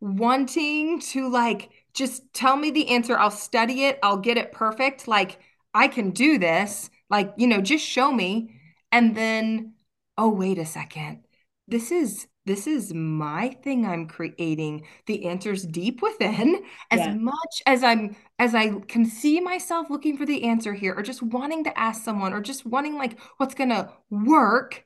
wanting 0.00 1.00
to 1.00 1.28
like 1.28 1.70
just 1.94 2.32
tell 2.32 2.56
me 2.56 2.70
the 2.70 2.88
answer. 2.88 3.16
I'll 3.18 3.30
study 3.30 3.84
it, 3.84 3.98
I'll 4.02 4.16
get 4.18 4.38
it 4.38 4.52
perfect. 4.52 5.06
Like, 5.06 5.38
I 5.74 5.86
can 5.88 6.10
do 6.10 6.38
this. 6.38 6.90
Like, 7.10 7.34
you 7.36 7.46
know, 7.46 7.60
just 7.60 7.84
show 7.84 8.10
me. 8.12 8.54
And 8.90 9.14
then, 9.16 9.74
oh, 10.18 10.30
wait 10.30 10.58
a 10.58 10.66
second. 10.66 11.24
This 11.68 11.92
is 11.92 12.26
this 12.46 12.66
is 12.66 12.94
my 12.94 13.50
thing 13.62 13.84
I'm 13.86 14.08
creating. 14.08 14.86
The 15.06 15.26
answer's 15.26 15.64
deep 15.66 16.00
within. 16.02 16.64
As 16.90 17.00
Yeah. 17.00 17.14
much 17.14 17.62
as 17.66 17.84
I'm 17.84 18.16
as 18.38 18.54
I 18.54 18.70
can 18.80 19.04
see 19.04 19.40
myself 19.40 19.90
looking 19.90 20.16
for 20.16 20.26
the 20.26 20.44
answer 20.44 20.74
here, 20.74 20.94
or 20.96 21.02
just 21.02 21.22
wanting 21.22 21.64
to 21.64 21.78
ask 21.78 22.02
someone, 22.04 22.32
or 22.32 22.40
just 22.40 22.66
wanting 22.66 22.96
like 22.96 23.18
what's 23.38 23.54
gonna 23.54 23.92
work 24.10 24.84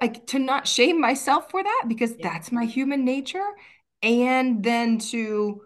like 0.00 0.26
to 0.26 0.38
not 0.38 0.66
shame 0.66 1.00
myself 1.00 1.50
for 1.50 1.62
that 1.62 1.84
because 1.88 2.16
Yeah. 2.18 2.30
that's 2.30 2.52
my 2.52 2.64
human 2.64 3.04
nature 3.04 3.46
and 4.02 4.62
then 4.62 4.98
to 4.98 5.62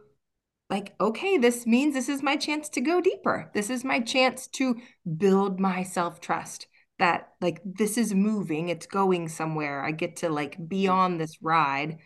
like 0.71 0.95
okay 1.01 1.39
this 1.39 1.67
means 1.67 1.95
this 1.95 2.09
is 2.09 2.23
my 2.23 2.37
chance 2.37 2.69
to 2.71 2.81
go 2.81 3.01
deeper 3.01 3.51
this 3.55 3.71
is 3.71 3.85
my 3.85 4.01
chance 4.01 4.47
to 4.49 4.77
build 5.19 5.61
my 5.61 5.83
self-trust 5.83 6.67
that 6.99 7.33
like 7.41 7.61
this 7.65 7.97
is 7.97 8.15
moving 8.15 8.69
it's 8.69 8.87
going 8.87 9.29
somewhere 9.29 9.85
i 9.85 9.91
get 9.91 10.17
to 10.17 10.29
like 10.29 10.57
be 10.69 10.89
on 10.89 11.19
this 11.19 11.39
ride 11.43 11.99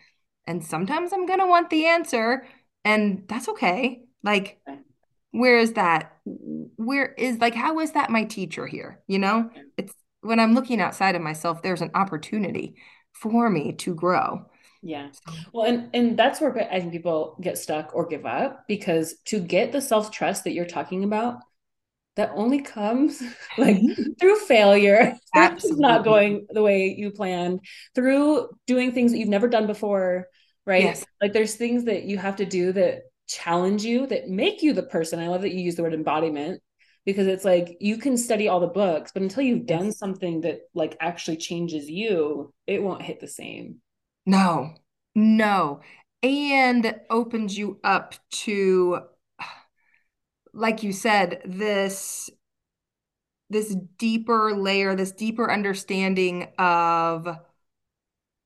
and 0.45 0.63
sometimes 0.63 1.11
i'm 1.13 1.25
going 1.25 1.39
to 1.39 1.47
want 1.47 1.69
the 1.69 1.85
answer 1.85 2.45
and 2.85 3.23
that's 3.27 3.49
okay 3.49 4.01
like 4.23 4.59
where 5.31 5.57
is 5.57 5.73
that 5.73 6.17
where 6.23 7.13
is 7.13 7.39
like 7.39 7.55
how 7.55 7.79
is 7.79 7.91
that 7.91 8.09
my 8.09 8.23
teacher 8.23 8.67
here 8.67 8.99
you 9.07 9.19
know? 9.19 9.49
It's 9.77 9.93
when 10.21 10.39
i'm 10.39 10.53
looking 10.53 10.79
outside 10.79 11.15
of 11.15 11.21
myself 11.21 11.61
there's 11.61 11.81
an 11.81 11.91
opportunity 11.95 12.75
for 13.13 13.49
me 13.49 13.73
to 13.73 13.95
grow. 13.95 14.45
Yeah. 14.81 15.09
Well, 15.53 15.65
and 15.65 15.89
and 15.93 16.19
that's 16.19 16.41
where 16.41 16.55
I 16.71 16.79
think 16.79 16.91
people 16.91 17.37
get 17.39 17.57
stuck 17.57 17.95
or 17.95 18.05
give 18.05 18.25
up 18.25 18.67
because 18.67 19.15
to 19.25 19.39
get 19.39 19.71
the 19.71 19.79
self-trust 19.79 20.43
that 20.43 20.51
you're 20.51 20.65
talking 20.65 21.05
about, 21.05 21.39
that 22.15 22.31
only 22.35 22.61
comes 22.61 23.21
like 23.57 23.77
through 24.19 24.39
failure, 24.39 25.15
through 25.33 25.59
things 25.59 25.79
not 25.79 26.03
going 26.03 26.45
the 26.49 26.61
way 26.61 26.95
you 26.97 27.11
planned, 27.11 27.61
through 27.95 28.49
doing 28.67 28.91
things 28.91 29.11
that 29.11 29.17
you've 29.17 29.29
never 29.29 29.47
done 29.47 29.67
before, 29.67 30.27
right? 30.65 30.83
yes. 30.83 31.05
Like 31.21 31.33
there's 31.33 31.55
things 31.55 31.85
that 31.85 32.03
you 32.03 32.17
have 32.17 32.37
to 32.37 32.45
do 32.45 32.71
that 32.73 33.01
challenge 33.27 33.83
you, 33.83 34.05
that 34.07 34.29
make 34.29 34.61
you 34.61 34.73
the 34.73 34.83
person. 34.83 35.19
I 35.19 35.27
love 35.27 35.41
that 35.41 35.53
you 35.53 35.61
use 35.61 35.75
the 35.75 35.83
word 35.83 35.93
embodiment 35.93 36.61
because 37.05 37.27
it's 37.27 37.45
like 37.45 37.77
you 37.79 37.97
can 37.97 38.17
study 38.17 38.47
all 38.47 38.59
the 38.59 38.67
books, 38.67 39.11
but 39.13 39.23
until 39.23 39.43
you've 39.43 39.65
done 39.65 39.91
something 39.91 40.41
that 40.41 40.61
like 40.73 40.95
actually 40.99 41.37
changes 41.37 41.89
you, 41.89 42.53
it 42.67 42.81
won't 42.81 43.01
hit 43.01 43.19
the 43.19 43.27
same. 43.27 43.77
no. 44.25 44.73
No. 45.15 45.81
And 46.21 46.95
opens 47.09 47.57
you 47.57 47.79
up 47.83 48.15
to 48.31 49.01
like 50.53 50.83
you 50.83 50.91
said 50.93 51.41
this 51.45 52.29
this 53.49 53.75
deeper 53.97 54.53
layer 54.53 54.95
this 54.95 55.11
deeper 55.11 55.51
understanding 55.51 56.47
of 56.57 57.27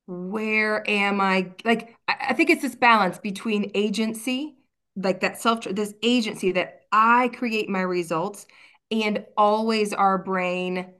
where 0.06 0.88
am 0.88 1.20
I? 1.20 1.52
Like, 1.64 1.96
I, 2.08 2.16
I 2.30 2.34
think 2.34 2.50
it's 2.50 2.62
this 2.62 2.74
balance 2.74 3.18
between 3.18 3.70
agency, 3.74 4.56
like 4.96 5.20
that 5.20 5.40
self, 5.40 5.64
this 5.64 5.94
agency 6.02 6.52
that 6.52 6.82
I 6.92 7.28
create 7.28 7.68
my 7.68 7.82
results, 7.82 8.46
and 8.90 9.24
always 9.36 9.92
our 9.92 10.18
brain 10.18 10.92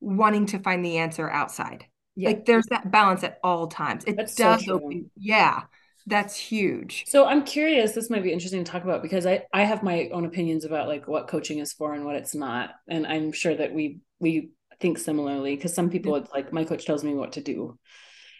wanting 0.00 0.46
to 0.46 0.58
find 0.58 0.84
the 0.84 0.98
answer 0.98 1.28
outside. 1.30 1.86
Yeah, 2.16 2.32
Like, 2.32 2.46
there's 2.46 2.66
that 2.66 2.90
balance 2.90 3.22
at 3.24 3.38
all 3.44 3.68
times. 3.68 4.04
It 4.04 4.34
that's 4.34 4.34
does 4.34 4.66
true. 4.66 4.68
open, 4.68 5.10
yeah, 5.16 5.62
that's 6.08 6.36
huge. 6.36 7.04
So 7.06 7.26
I'm 7.26 7.44
curious, 7.44 7.92
this 7.92 8.10
might 8.10 8.22
be 8.22 8.32
interesting 8.32 8.64
to 8.64 8.70
talk 8.70 8.84
about 8.84 9.02
because 9.02 9.26
I 9.26 9.44
I 9.52 9.64
have 9.64 9.82
my 9.82 10.08
own 10.12 10.24
opinions 10.24 10.64
about 10.64 10.88
like 10.88 11.06
what 11.06 11.28
coaching 11.28 11.58
is 11.58 11.72
for 11.72 11.94
and 11.94 12.04
what 12.04 12.16
it's 12.16 12.34
not. 12.34 12.70
And 12.88 13.06
I'm 13.06 13.32
sure 13.32 13.54
that 13.54 13.72
we 13.72 13.98
we 14.18 14.50
think 14.80 14.98
similarly 14.98 15.54
because 15.54 15.74
some 15.74 15.90
people 15.90 16.16
it's 16.16 16.32
like 16.32 16.52
my 16.52 16.64
coach 16.64 16.86
tells 16.86 17.04
me 17.04 17.14
what 17.14 17.32
to 17.32 17.42
do. 17.42 17.78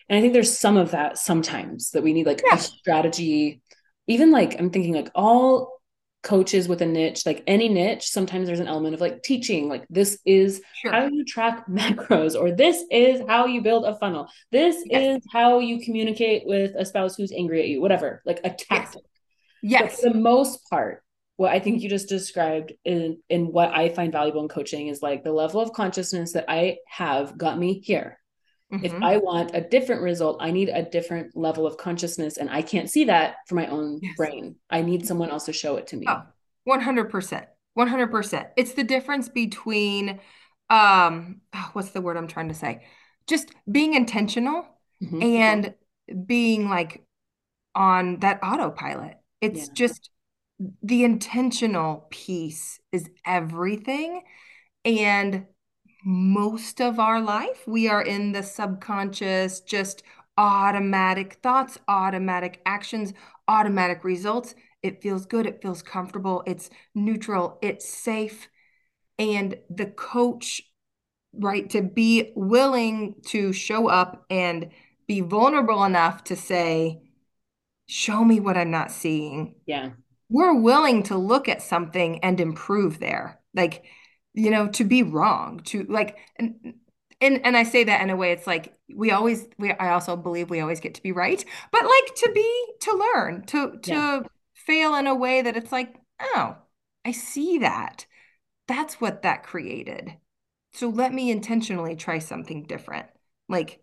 And 0.09 0.17
I 0.17 0.21
think 0.23 0.33
there's 0.33 0.59
some 0.59 0.77
of 0.77 0.93
that 0.93 1.19
sometimes 1.19 1.91
that 1.91 2.03
we 2.03 2.15
need 2.15 2.27
like 2.27 2.43
a 2.51 2.59
strategy. 2.59 3.61
Even 4.07 4.31
like 4.31 4.59
I'm 4.59 4.71
thinking 4.71 4.95
like 4.95 5.11
all 5.15 5.78
coaches 6.23 6.69
with 6.69 6.83
a 6.83 6.87
niche, 6.87 7.25
like 7.25 7.43
any 7.47 7.69
niche, 7.69 8.09
sometimes 8.09 8.47
there's 8.47 8.61
an 8.61 8.69
element 8.69 8.95
of 8.95 9.01
like 9.01 9.23
teaching, 9.23 9.69
like 9.69 9.87
this 9.89 10.19
is 10.25 10.61
how 10.85 11.07
you 11.07 11.25
track 11.25 11.67
macros, 11.71 12.39
or 12.39 12.51
this 12.53 12.85
is 12.91 13.23
how 13.29 13.47
you 13.47 13.63
build 13.63 13.85
a 13.85 13.97
funnel. 13.97 14.29
This 14.51 14.77
Yes, 14.87 15.19
is 15.19 15.27
how 15.33 15.61
you 15.61 15.81
communicate 15.81 16.43
with 16.47 16.75
a 16.77 16.85
spouse 16.85 17.17
who's 17.17 17.33
angry 17.33 17.61
at 17.61 17.69
you, 17.69 17.81
whatever, 17.81 18.23
like 18.25 18.41
a 18.45 18.49
yes, 18.49 18.65
tactic. 18.69 19.03
But 19.63 19.71
yes. 19.71 20.01
for 20.01 20.11
the 20.11 20.19
most 20.19 20.69
part, 20.69 21.03
what 21.37 21.53
I 21.53 21.61
think 21.61 21.83
you 21.83 21.89
just 21.89 22.09
described 22.09 22.73
in, 22.85 23.19
in 23.29 23.53
what 23.53 23.73
I 23.73 23.91
find 23.91 24.11
valuable 24.11 24.43
in 24.43 24.49
coaching 24.49 24.89
is 24.89 25.03
like 25.03 25.23
the 25.23 25.33
level 25.33 25.61
of 25.61 25.73
consciousness 25.73 26.33
that 26.33 26.47
I 26.49 26.79
have 26.89 27.39
got 27.39 27.59
me 27.59 27.81
here 27.81 28.19
if 28.83 28.93
hmm 28.93 29.03
I 29.03 29.19
want 29.19 29.51
a 29.55 29.61
different 29.61 30.03
result, 30.03 30.39
I 30.41 30.51
need 30.51 30.69
a 30.69 30.83
different 30.83 31.37
level 31.37 31.67
of 31.67 31.77
consciousness. 31.77 32.37
And 32.37 32.49
I 32.51 32.63
can't 32.63 32.91
see 32.91 33.05
that 33.07 33.37
for 33.47 33.55
my 33.57 33.67
own 33.67 34.03
Yes. 34.03 34.17
brain. 34.17 34.57
I 34.71 34.83
need 34.83 35.07
someone 35.07 35.31
else 35.31 35.47
to 35.47 35.53
show 35.53 35.77
it 35.77 35.89
to 35.89 35.97
me. 35.97 36.07
Oh, 36.07 36.23
100%. 36.65 37.47
100%. 37.75 38.49
It's 38.57 38.73
the 38.75 38.85
difference 38.85 39.29
between 39.29 40.21
um 40.71 41.41
oh, 41.55 41.71
what's 41.73 41.91
the 41.91 42.01
word 42.01 42.17
I'm 42.17 42.29
trying 42.29 42.49
to 42.49 42.55
say? 42.55 42.85
Just 43.27 43.51
being 43.71 43.95
intentional 43.95 44.67
Mhm. 45.01 45.21
and 45.21 45.75
being 46.27 46.69
like 46.69 47.05
on 47.75 48.21
that 48.21 48.41
autopilot. 48.43 49.19
Yeah. 49.51 49.67
It's 49.67 49.69
just 49.69 50.11
the 50.83 51.05
intentional 51.05 52.07
piece 52.11 52.81
is 52.93 53.09
everything. 53.27 54.23
And 54.85 55.47
most 56.05 56.81
of 56.81 56.99
our 56.99 57.21
life, 57.21 57.67
we 57.67 57.89
are 57.89 58.03
in 58.03 58.33
the 58.33 58.43
subconscious, 58.43 59.61
just 59.61 60.03
automatic 60.37 61.35
thoughts, 61.43 61.79
automatic 61.89 62.61
actions, 62.65 63.13
automatic 63.49 64.05
results. 64.05 64.55
It 64.83 65.03
feels 65.03 65.27
good, 65.27 65.47
it 65.47 65.61
feels 65.61 65.83
comfortable, 65.83 66.43
it's 66.47 66.71
neutral, 66.95 67.59
it's 67.63 67.89
safe. 67.89 68.49
And 69.19 69.57
the 69.69 69.87
coach, 69.87 70.63
right, 71.35 71.69
to 71.71 71.83
be 71.83 72.33
willing 72.37 73.17
to 73.27 73.53
show 73.53 73.89
up 73.89 74.25
and 74.31 74.71
be 75.07 75.21
vulnerable 75.21 75.85
enough 75.85 76.25
to 76.25 76.37
say, 76.37 77.03
Show 77.87 78.25
me 78.25 78.39
what 78.41 78.57
I'm 78.57 78.71
not 78.71 78.91
seeing 78.91 79.55
Yeah. 79.67 79.91
we're 80.29 80.55
willing 80.61 81.03
to 81.05 81.17
look 81.17 81.49
at 81.49 81.63
something 81.63 82.23
and 82.25 82.41
improve 82.41 82.99
there. 83.01 83.41
Like, 83.55 83.85
you 84.39 84.51
know, 84.51 84.69
to 84.69 84.85
be 84.85 85.03
wrong, 85.03 85.61
to 85.67 85.85
like, 85.85 86.19
and 86.37 86.75
and 87.21 87.45
and 87.45 87.57
I 87.57 87.65
say 87.65 87.85
that 87.85 88.01
in 88.03 88.11
a 88.11 88.17
way, 88.17 88.33
it's 88.33 88.47
like 88.47 88.75
we 88.95 89.11
always 89.11 89.47
we 89.59 89.73
I 89.73 89.91
also 89.91 90.17
believe 90.17 90.51
we 90.51 90.61
always 90.61 90.81
get 90.81 90.95
to 90.95 91.03
be 91.03 91.13
right, 91.13 91.45
but 91.73 91.83
like 91.85 92.15
to 92.17 92.31
be 92.35 92.67
to 92.81 92.93
learn, 93.15 93.45
to 93.47 93.79
Yeah. 93.85 94.05
to 94.23 94.27
fail 94.55 94.95
in 94.97 95.07
a 95.07 95.15
way 95.15 95.43
that 95.43 95.57
it's 95.57 95.73
like, 95.73 95.95
oh, 96.21 96.57
I 97.05 97.13
see 97.13 97.59
that. 97.59 98.07
That's 98.69 99.01
what 99.01 99.23
that 99.23 99.43
created. 99.45 100.17
So 100.73 100.89
let 100.89 101.13
me 101.13 101.31
intentionally 101.31 101.97
try 101.97 102.19
something 102.21 102.65
different. 102.65 103.09
Like 103.49 103.81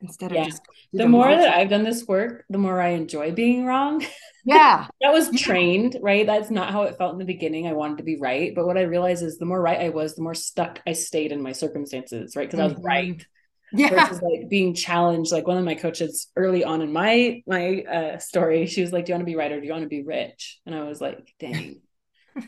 instead 0.00 0.32
of 0.32 0.38
Yeah. 0.38 0.44
just 0.44 0.62
The 0.92 1.04
the 1.04 1.08
more 1.08 1.28
that. 1.28 1.54
I've 1.54 1.70
done 1.70 1.84
this 1.84 2.06
work, 2.06 2.44
the 2.50 2.58
more 2.58 2.80
I 2.80 2.90
enjoy 2.90 3.32
being 3.32 3.64
wrong. 3.66 4.04
Yeah. 4.42 4.86
that 5.02 5.12
was 5.12 5.30
trained, 5.38 5.98
right? 6.00 6.26
That's 6.26 6.50
not 6.50 6.72
how 6.72 6.84
it 6.84 6.96
felt 6.96 7.12
in 7.12 7.18
the 7.18 7.26
beginning. 7.26 7.66
I 7.66 7.74
wanted 7.74 7.98
to 7.98 8.04
be 8.04 8.16
right. 8.16 8.54
But 8.54 8.66
what 8.66 8.78
I 8.78 8.82
realized 8.82 9.22
is 9.22 9.36
the 9.36 9.44
more 9.44 9.60
right 9.60 9.78
I 9.78 9.90
was, 9.90 10.14
the 10.14 10.22
more 10.22 10.34
stuck 10.34 10.80
I 10.86 10.94
stayed 10.94 11.30
in 11.32 11.42
my 11.42 11.52
circumstances, 11.52 12.34
right? 12.36 12.48
Because 12.48 12.60
I 12.60 12.64
was 12.66 12.82
right. 12.82 13.18
Mhm. 13.18 13.24
Yeah. 13.72 13.90
versus 13.90 14.22
like 14.22 14.48
being 14.48 14.74
challenged. 14.74 15.30
Like 15.30 15.46
one 15.46 15.58
of 15.58 15.64
my 15.64 15.74
coaches 15.76 16.28
early 16.36 16.64
on 16.64 16.80
in 16.82 16.92
my 16.92 17.42
my 17.46 17.82
uh, 17.82 18.18
story, 18.18 18.66
she 18.66 18.80
was 18.82 18.92
like, 18.92 19.04
"Do 19.04 19.10
you 19.10 19.14
want 19.14 19.22
to 19.22 19.32
be 19.32 19.36
right 19.36 19.52
or 19.52 19.60
do 19.60 19.66
you 19.66 19.72
want 19.72 19.84
to 19.84 19.88
be 19.88 20.02
rich?" 20.02 20.58
And 20.66 20.74
I 20.74 20.82
was 20.84 21.00
like, 21.00 21.34
"Dang, 21.38 21.80
I 22.36 22.42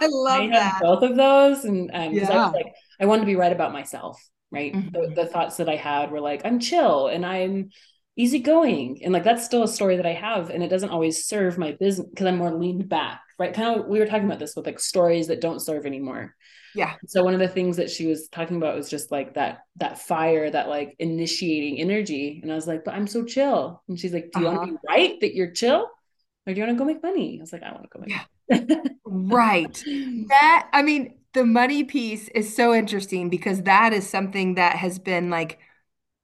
I 0.00 0.06
love 0.10 0.42
have 0.50 0.52
that. 0.52 0.78
both 0.82 1.02
of 1.02 1.16
those." 1.16 1.64
And 1.64 1.90
um, 1.94 2.12
because 2.12 2.28
I 2.30 2.36
was 2.36 2.52
like, 2.54 2.72
I 3.00 3.06
wanted 3.06 3.20
to 3.22 3.26
be 3.26 3.36
right 3.36 3.52
about 3.52 3.72
myself, 3.72 4.20
right? 4.50 4.80
The, 4.92 5.10
Mhm. 5.10 5.14
the 5.14 5.26
thoughts 5.26 5.56
that 5.58 5.68
I 5.68 5.76
had 5.76 6.10
were 6.10 6.20
like, 6.20 6.42
I'm 6.44 6.60
chill 6.60 7.08
and 7.08 7.24
I'm 7.26 7.70
easygoing, 8.16 9.00
and 9.04 9.12
like 9.12 9.24
that's 9.24 9.44
still 9.44 9.62
a 9.62 9.68
story 9.68 9.96
that 9.96 10.06
I 10.06 10.14
have, 10.14 10.50
and 10.50 10.62
it 10.62 10.68
doesn't 10.68 10.90
always 10.90 11.26
serve 11.26 11.58
my 11.58 11.72
business 11.72 12.08
because 12.08 12.26
I'm 12.26 12.38
more 12.38 12.54
leaned 12.54 12.88
back, 12.88 13.20
right? 13.38 13.52
Kind 13.52 13.80
of, 13.80 13.86
we 13.86 13.98
were 13.98 14.06
talking 14.06 14.26
about 14.26 14.38
this 14.38 14.56
with 14.56 14.66
like 14.66 14.80
stories 14.80 15.26
that 15.28 15.40
don't 15.42 15.60
serve 15.60 15.84
anymore 15.86 16.34
Yeah. 16.74 16.96
so 17.06 17.22
one 17.22 17.34
of 17.34 17.40
the 17.40 17.48
things 17.48 17.76
that 17.76 17.90
she 17.90 18.06
was 18.06 18.28
talking 18.28 18.56
about 18.56 18.76
was 18.76 18.88
just 18.90 19.10
like 19.12 19.34
that 19.34 19.60
that 19.76 19.98
fire 19.98 20.50
that 20.50 20.68
like 20.68 20.96
initiating 20.98 21.78
energy 21.78 22.40
and 22.42 22.50
i 22.50 22.54
was 22.54 22.66
like 22.66 22.84
but 22.84 22.94
i'm 22.94 23.06
so 23.06 23.24
chill 23.24 23.82
and 23.88 23.98
she's 23.98 24.12
like 24.12 24.30
do 24.32 24.40
you 24.40 24.46
want 24.46 24.56
to 24.60 24.60
Uh-huh. 24.60 24.66
be 24.66 24.76
right 24.88 25.20
that 25.20 25.34
you're 25.34 25.50
chill 25.50 25.88
or 26.46 26.54
do 26.54 26.60
you 26.60 26.66
want 26.66 26.76
to 26.76 26.78
go 26.78 26.84
make 26.86 27.02
money 27.02 27.38
i 27.38 27.42
was 27.42 27.52
like 27.52 27.62
i 27.62 27.72
want 27.72 27.84
to 27.84 27.88
go 27.92 28.00
Yeah. 28.04 28.24
make 28.48 28.90
Right. 29.04 29.86
That, 30.28 30.68
I 30.72 30.82
mean, 30.82 31.18
the 31.36 31.44
money 31.44 31.84
piece 31.84 32.28
is 32.28 32.56
so 32.56 32.72
interesting 32.72 33.28
because 33.28 33.64
that 33.64 33.92
is 33.92 34.08
something 34.08 34.54
that 34.54 34.74
has 34.76 34.98
been 34.98 35.28
like 35.28 35.58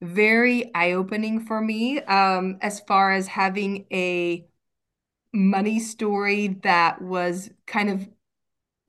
very 0.01 0.75
eye-opening 0.75 1.39
for 1.39 1.61
me 1.61 2.01
um, 2.05 2.57
as 2.63 2.81
far 2.81 3.13
as 3.13 3.27
having 3.27 3.85
a 3.93 4.47
money 5.35 5.79
story 5.79 6.59
that 6.63 7.03
was 7.03 7.51
kind 7.67 7.91
of 7.91 8.09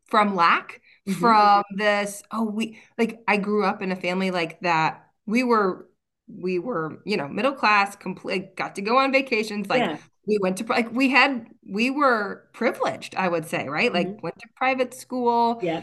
from 0.06 0.34
lack, 0.34 0.82
mm-hmm. 1.06 1.20
from 1.20 1.64
this, 1.76 2.24
oh, 2.32 2.46
we 2.46 2.80
like 2.98 3.20
I 3.28 3.36
grew 3.36 3.66
up 3.66 3.82
in 3.82 3.92
a 3.92 3.96
family 3.98 4.32
like 4.32 4.62
that. 4.62 5.06
We 5.26 5.44
were 5.44 5.90
we 6.30 6.58
were, 6.58 7.02
you 7.06 7.18
know, 7.18 7.28
middle 7.28 7.52
class, 7.52 7.98
complete 7.98 8.56
got 8.56 8.76
to 8.76 8.82
go 8.82 8.98
on 8.98 9.12
vacations 9.12 9.68
like 9.70 9.82
yeah. 9.82 9.98
we 10.26 10.38
went 10.42 10.56
to 10.60 10.66
like 10.68 10.90
we 10.94 11.10
had 11.10 11.48
we 11.70 11.90
were 11.90 12.48
privileged, 12.54 13.14
I 13.16 13.28
would 13.28 13.46
say, 13.46 13.68
right? 13.68 13.92
Mm-hmm. 13.92 14.10
Like 14.12 14.24
went 14.24 14.40
to 14.40 14.48
private 14.56 14.94
school. 14.94 15.60
Yeah. 15.62 15.82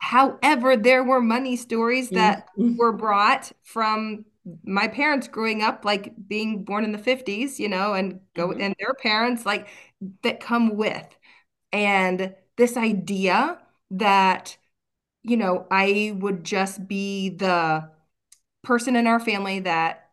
However, 0.00 0.76
there 0.76 1.04
were 1.04 1.20
money 1.20 1.56
stories 1.56 2.10
that 2.10 2.48
were 2.56 2.92
brought 2.92 3.52
from 3.62 4.24
my 4.64 4.88
parents 4.88 5.28
growing 5.28 5.62
up 5.62 5.84
like 5.84 6.14
being 6.26 6.64
born 6.64 6.84
in 6.84 6.92
the 6.92 6.98
50s 6.98 7.58
you 7.58 7.68
know 7.68 7.92
and 7.92 8.20
go 8.34 8.48
mm-hmm. 8.48 8.60
and 8.60 8.74
their 8.78 8.94
parents 8.94 9.44
like 9.44 9.68
that 10.22 10.40
come 10.40 10.76
with 10.76 11.06
and 11.72 12.34
this 12.56 12.76
idea 12.76 13.58
that 13.90 14.56
you 15.22 15.36
know 15.36 15.66
i 15.70 16.14
would 16.16 16.42
just 16.42 16.88
be 16.88 17.28
the 17.28 17.88
person 18.62 18.96
in 18.96 19.06
our 19.06 19.20
family 19.20 19.60
that 19.60 20.10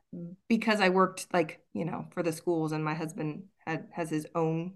because 0.50 0.82
i 0.82 0.90
worked 0.90 1.28
like 1.34 1.62
you 1.74 1.86
know 1.86 2.06
for 2.12 2.22
the 2.22 2.34
schools 2.34 2.72
and 2.72 2.84
my 2.84 2.94
husband 2.94 3.44
had 3.66 3.88
has 3.92 4.10
his 4.10 4.28
own 4.36 4.74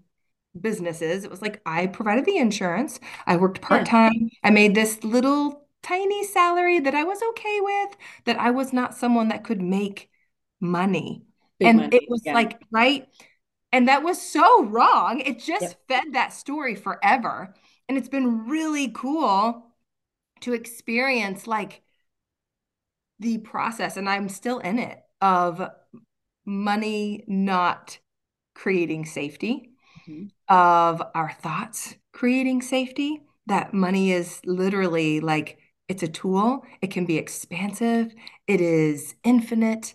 businesses 0.60 1.24
it 1.24 1.30
was 1.30 1.40
like 1.40 1.62
i 1.64 1.86
provided 1.86 2.24
the 2.26 2.36
insurance 2.36 3.00
i 3.26 3.36
worked 3.36 3.62
part-time 3.62 4.12
yeah. 4.14 4.28
i 4.44 4.50
made 4.50 4.74
this 4.74 5.02
little 5.02 5.62
tiny 5.82 6.24
salary 6.24 6.80
that 6.80 6.94
I 6.94 7.04
was 7.04 7.20
okay 7.30 7.60
with, 7.60 7.96
that 8.24 8.38
I 8.38 8.50
was 8.50 8.72
not 8.72 8.94
someone 8.94 9.28
that 9.28 9.44
could 9.44 9.60
make 9.60 10.10
money. 10.60 11.24
Big 11.58 11.68
and 11.68 11.78
money. 11.78 11.96
it 11.96 12.04
was 12.08 12.22
yeah. 12.24 12.34
like, 12.34 12.60
right? 12.70 13.06
And 13.72 13.88
that 13.88 14.02
was 14.02 14.20
so 14.20 14.64
wrong. 14.64 15.20
It 15.20 15.38
just 15.38 15.62
yep. 15.62 15.78
fed 15.88 16.04
that 16.12 16.32
story 16.32 16.74
forever. 16.74 17.54
And 17.88 17.98
it's 17.98 18.08
been 18.08 18.46
really 18.46 18.88
cool 18.88 19.66
to 20.40 20.52
experience 20.52 21.46
like 21.46 21.82
the 23.18 23.38
process, 23.38 23.96
and 23.96 24.08
I'm 24.08 24.28
still 24.28 24.58
in 24.58 24.78
it 24.78 25.00
of 25.20 25.70
money 26.44 27.22
not 27.28 27.98
creating 28.54 29.06
safety, 29.06 29.71
mm-hmm. 30.08 30.26
of 30.48 31.02
our 31.14 31.32
thoughts 31.32 31.96
creating 32.12 32.62
safety. 32.62 33.22
That 33.46 33.74
money 33.74 34.12
is 34.12 34.40
literally 34.44 35.20
like 35.20 35.58
it's 35.88 36.02
a 36.02 36.08
tool. 36.08 36.64
It 36.80 36.90
can 36.90 37.04
be 37.04 37.18
expansive. 37.18 38.14
It 38.46 38.60
is 38.60 39.14
infinite. 39.24 39.94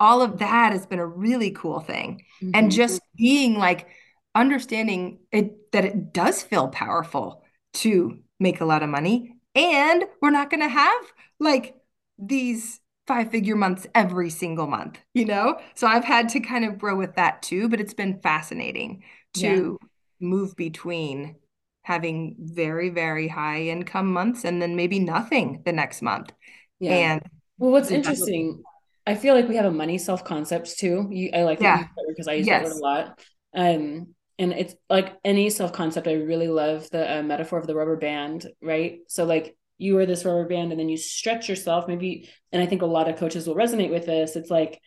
All 0.00 0.20
of 0.20 0.38
that 0.38 0.72
has 0.72 0.86
been 0.86 0.98
a 0.98 1.06
really 1.06 1.50
cool 1.52 1.80
thing. 1.80 2.22
Mm-hmm. 2.42 2.50
And 2.54 2.70
just 2.72 3.00
being 3.16 3.54
like 3.54 3.88
understanding 4.34 5.20
it 5.32 5.72
that 5.72 5.84
it 5.84 6.12
does 6.12 6.42
feel 6.42 6.68
powerful 6.68 7.44
to 7.74 8.18
make 8.40 8.60
a 8.60 8.64
lot 8.64 8.82
of 8.82 8.88
money. 8.88 9.36
And 9.54 10.04
we're 10.20 10.30
not 10.30 10.50
going 10.50 10.60
to 10.60 10.68
have 10.68 11.02
like 11.40 11.74
these 12.18 12.80
five 13.06 13.30
figure 13.30 13.56
months 13.56 13.86
every 13.94 14.28
single 14.28 14.66
month, 14.66 15.00
you 15.14 15.24
know? 15.24 15.58
So 15.74 15.86
I've 15.86 16.04
had 16.04 16.28
to 16.30 16.40
kind 16.40 16.64
of 16.64 16.78
grow 16.78 16.94
with 16.94 17.16
that 17.16 17.42
too, 17.42 17.68
but 17.68 17.80
it's 17.80 17.94
been 17.94 18.20
fascinating 18.20 19.02
to 19.34 19.78
yeah. 19.80 19.88
move 20.26 20.56
between 20.56 21.36
having 21.82 22.36
very, 22.38 22.90
very 22.90 23.28
high 23.28 23.62
income 23.62 24.12
months 24.12 24.44
and 24.44 24.60
then 24.60 24.76
maybe 24.76 24.98
nothing 24.98 25.62
the 25.64 25.72
next 25.72 26.02
month. 26.02 26.32
Yeah. 26.80 26.92
And 26.92 27.22
well, 27.56 27.72
what's 27.72 27.90
interesting, 27.90 28.62
I 29.06 29.14
feel 29.14 29.34
like 29.34 29.48
we 29.48 29.56
have 29.56 29.64
a 29.64 29.70
money 29.70 29.98
self 29.98 30.24
concept 30.24 30.78
too. 30.78 31.08
You, 31.10 31.30
I 31.34 31.42
like 31.44 31.60
yeah. 31.60 31.86
because 32.06 32.28
I 32.28 32.34
use 32.34 32.46
yes. 32.46 32.62
that 32.62 32.74
word 32.74 32.78
a 32.78 32.82
lot. 32.82 33.20
Um, 33.54 34.14
and 34.38 34.52
it's 34.52 34.74
like 34.88 35.16
any 35.24 35.50
self 35.50 35.72
concept. 35.72 36.06
I 36.06 36.12
really 36.12 36.48
love 36.48 36.88
the 36.90 37.18
uh, 37.18 37.22
metaphor 37.22 37.58
of 37.58 37.66
the 37.66 37.74
rubber 37.74 37.96
band, 37.96 38.46
right? 38.62 39.00
So 39.08 39.24
like 39.24 39.56
you 39.78 39.98
are 39.98 40.06
this 40.06 40.24
rubber 40.24 40.46
band, 40.46 40.72
and 40.72 40.80
then 40.80 40.88
you 40.88 40.96
stretch 40.96 41.48
yourself. 41.48 41.88
Maybe, 41.88 42.28
and 42.52 42.62
I 42.62 42.66
think 42.66 42.82
a 42.82 42.86
lot 42.86 43.08
of 43.08 43.16
coaches 43.16 43.46
will 43.46 43.54
resonate 43.54 43.90
with 43.90 44.06
this. 44.06 44.36
It's 44.36 44.50
like, 44.50 44.80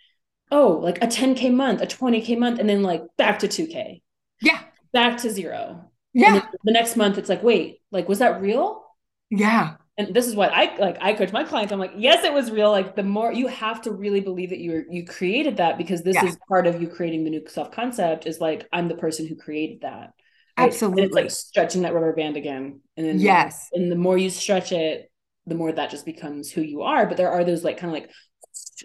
oh, 0.51 0.79
like 0.83 1.03
a 1.03 1.07
10k 1.07 1.53
month, 1.53 1.81
a 1.81 1.87
20k 1.87 2.37
month, 2.37 2.59
and 2.59 2.69
then 2.69 2.83
like 2.83 3.01
back 3.17 3.39
to 3.39 3.47
2k. 3.47 4.01
Yeah. 4.41 4.59
Back 4.93 5.17
to 5.21 5.29
zero. 5.29 5.91
Yeah. 6.13 6.45
The 6.63 6.71
next 6.71 6.95
month, 6.95 7.17
it's 7.17 7.29
like, 7.29 7.43
wait, 7.43 7.81
like, 7.91 8.09
was 8.09 8.19
that 8.19 8.41
real? 8.41 8.83
Yeah. 9.29 9.75
And 9.97 10.13
this 10.13 10.27
is 10.27 10.35
what 10.35 10.51
I 10.53 10.75
like. 10.77 10.97
I 11.01 11.13
coach 11.13 11.31
my 11.31 11.43
clients. 11.43 11.71
I'm 11.71 11.79
like, 11.79 11.93
yes, 11.95 12.23
it 12.23 12.33
was 12.33 12.49
real. 12.49 12.71
Like, 12.71 12.95
the 12.95 13.03
more 13.03 13.31
you 13.31 13.47
have 13.47 13.81
to 13.83 13.91
really 13.91 14.21
believe 14.21 14.49
that 14.49 14.59
you 14.59 14.85
you 14.89 15.05
created 15.05 15.57
that 15.57 15.77
because 15.77 16.01
this 16.01 16.15
yeah. 16.15 16.25
is 16.25 16.37
part 16.47 16.65
of 16.65 16.81
you 16.81 16.87
creating 16.87 17.23
the 17.23 17.29
new 17.29 17.43
self 17.47 17.71
concept. 17.71 18.25
Is 18.25 18.39
like, 18.39 18.67
I'm 18.71 18.87
the 18.87 18.95
person 18.95 19.27
who 19.27 19.35
created 19.35 19.81
that. 19.81 20.13
Right? 20.57 20.67
Absolutely. 20.67 21.03
And 21.03 21.09
it's 21.09 21.15
like 21.15 21.31
stretching 21.31 21.81
that 21.83 21.93
rubber 21.93 22.13
band 22.13 22.37
again, 22.37 22.81
and 22.97 23.05
then 23.05 23.19
yes, 23.19 23.69
and 23.73 23.91
the 23.91 23.95
more 23.95 24.17
you 24.17 24.29
stretch 24.29 24.71
it, 24.71 25.11
the 25.45 25.55
more 25.55 25.71
that 25.71 25.91
just 25.91 26.05
becomes 26.05 26.51
who 26.51 26.61
you 26.61 26.81
are. 26.83 27.05
But 27.05 27.17
there 27.17 27.31
are 27.31 27.43
those 27.43 27.63
like 27.63 27.77
kind 27.77 27.95
of 27.95 28.01
like 28.01 28.11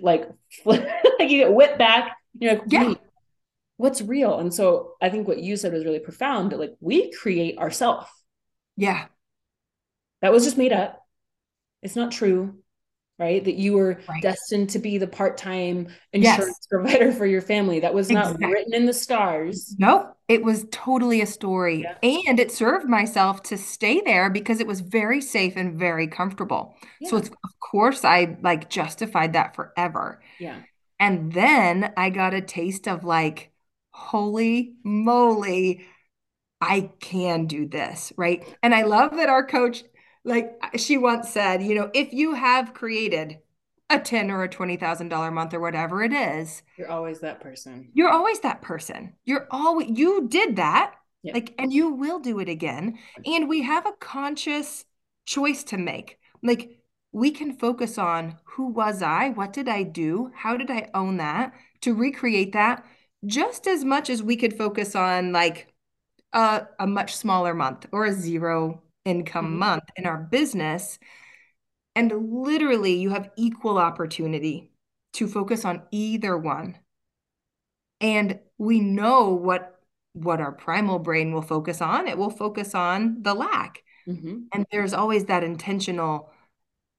like 0.01 0.29
like 0.65 1.31
you 1.31 1.39
get 1.39 1.53
whipped 1.53 1.79
back. 1.79 2.17
You're 2.39 2.55
like, 2.55 2.63
yeah 2.67 2.95
what's 3.77 4.03
real? 4.03 4.39
And 4.39 4.53
so 4.53 4.93
i 5.01 5.09
think 5.09 5.29
what 5.29 5.43
you 5.43 5.57
said 5.57 5.73
was 5.73 5.85
really 5.85 5.99
profound 5.99 6.53
that 6.53 6.61
like 6.61 6.75
we 6.81 7.13
create 7.13 7.59
ourself. 7.59 8.11
Yeah. 8.77 9.07
That 10.23 10.33
was 10.33 10.45
just 10.45 10.59
made 10.59 10.73
up. 10.73 11.03
It's 11.83 11.97
not 11.97 12.13
true 12.13 12.57
right? 13.19 13.45
That 13.45 13.55
you 13.55 13.75
were 13.75 14.01
right. 14.09 14.23
destined 14.23 14.71
to 14.71 14.79
be 14.79 14.99
the 14.99 15.07
part-time 15.07 15.89
insurance 16.13 16.59
yes. 16.61 16.67
provider 16.69 17.13
for 17.13 17.27
your 17.27 17.41
family. 17.41 17.81
That 17.81 17.95
was 17.95 18.11
not 18.11 18.27
exactly. 18.27 18.53
written 18.53 18.75
in 18.75 18.87
the 18.87 18.93
stars. 18.93 19.75
No 19.79 20.13
it 20.29 20.43
was 20.43 20.67
totally 20.73 21.21
a 21.21 21.27
story. 21.27 21.83
Yeah. 21.83 22.11
and 22.29 22.41
it 22.41 22.51
served 22.51 22.89
myself 22.89 23.43
to 23.45 23.57
stay 23.57 24.01
there 24.01 24.29
because 24.29 24.61
it 24.61 24.67
was 24.67 24.81
very 24.81 25.21
safe 25.21 25.55
and 25.57 25.79
very 25.79 26.09
comfortable. 26.09 26.77
Yeah. 27.01 27.11
so 27.11 27.17
it's 27.17 27.29
of 27.29 27.61
course 27.61 28.05
i 28.05 28.37
like 28.43 28.69
justified 28.69 29.35
that 29.35 29.55
forever. 29.55 30.21
Yeah. 30.39 30.61
And 30.99 31.33
then 31.33 31.93
i 31.97 32.11
got 32.11 32.35
a 32.35 32.41
taste 32.41 32.89
of 32.89 33.05
like 33.05 33.51
holy 33.97 34.75
moly, 34.85 35.87
I 36.61 36.91
can 37.01 37.47
do 37.47 37.67
this, 37.67 38.13
right? 38.19 38.47
And 38.63 38.75
I 38.75 38.83
love 38.83 39.17
that 39.17 39.31
our 39.31 39.45
coach, 39.45 39.85
like 40.23 40.53
she 40.77 40.99
once 40.99 41.31
said, 41.31 41.63
you 41.63 41.75
know, 41.75 41.91
if 41.95 42.13
you 42.13 42.35
have 42.35 42.75
created 42.75 43.39
a 43.89 43.99
10 43.99 44.31
or 44.31 44.43
a 44.43 44.49
$20,000 44.49 45.33
month 45.33 45.55
or 45.55 45.61
whatever 45.61 46.03
it 46.03 46.13
is, 46.13 46.63
you're 46.77 46.91
always 46.91 47.21
that 47.21 47.41
person. 47.41 47.91
You're 47.95 48.11
always 48.11 48.41
that 48.41 48.61
person. 48.61 49.15
You're 49.25 49.49
always, 49.51 49.89
you 49.99 50.29
did 50.29 50.57
that. 50.57 50.95
Yep. 51.23 51.35
Like, 51.35 51.55
and 51.59 51.73
you 51.73 51.93
will 51.95 52.21
do 52.21 52.39
it 52.39 52.51
again. 52.51 52.99
And 53.25 53.49
we 53.49 53.63
have 53.63 53.87
a 53.87 53.97
conscious 53.99 54.85
choice 55.25 55.65
to 55.65 55.79
make. 55.79 56.19
Like, 56.43 56.79
we 57.13 57.31
can 57.31 57.57
focus 57.57 57.97
on 57.97 58.37
who 58.45 58.67
was 58.69 59.01
I? 59.03 59.31
What 59.31 59.55
did 59.55 59.69
I 59.69 59.85
do? 59.85 60.31
How 60.35 60.57
did 60.59 60.71
I 60.71 60.91
own 60.93 61.17
that? 61.17 61.55
To 61.81 61.95
recreate 61.95 62.53
that 62.53 62.85
just 63.27 63.67
as 63.67 63.85
much 63.85 64.11
as 64.11 64.23
we 64.23 64.37
could 64.37 64.57
focus 64.57 64.95
on 64.95 65.33
like 65.33 65.73
a, 66.33 66.67
a 66.79 66.87
much 66.87 67.17
smaller 67.17 67.55
month 67.55 67.87
or 67.93 68.05
a 68.05 68.13
zero 68.13 68.83
income 69.05 69.47
mm-hmm. 69.47 69.59
month 69.59 69.85
in 69.97 70.07
our 70.07 70.19
business. 70.19 70.99
And 71.95 72.13
literally, 72.31 72.95
you 72.95 73.11
have 73.11 73.31
equal 73.37 73.79
opportunity 73.79 74.71
to 75.15 75.27
focus 75.27 75.65
on 75.65 75.83
either 75.91 76.37
one. 76.37 76.79
And 78.01 78.41
we 78.59 78.81
know 78.81 79.31
what 79.31 79.73
what 80.13 80.41
our 80.41 80.53
primal 80.53 80.99
brain 80.99 81.33
will 81.33 81.43
focus 81.43 81.83
on. 81.83 82.09
It 82.09 82.17
will 82.17 82.31
focus 82.31 82.75
on 82.75 83.23
the 83.23 83.35
lack. 83.35 83.83
Mm-hmm. 84.09 84.45
And 84.53 84.67
there's 84.71 84.95
always 84.95 85.27
that 85.27 85.45
intentional 85.45 86.33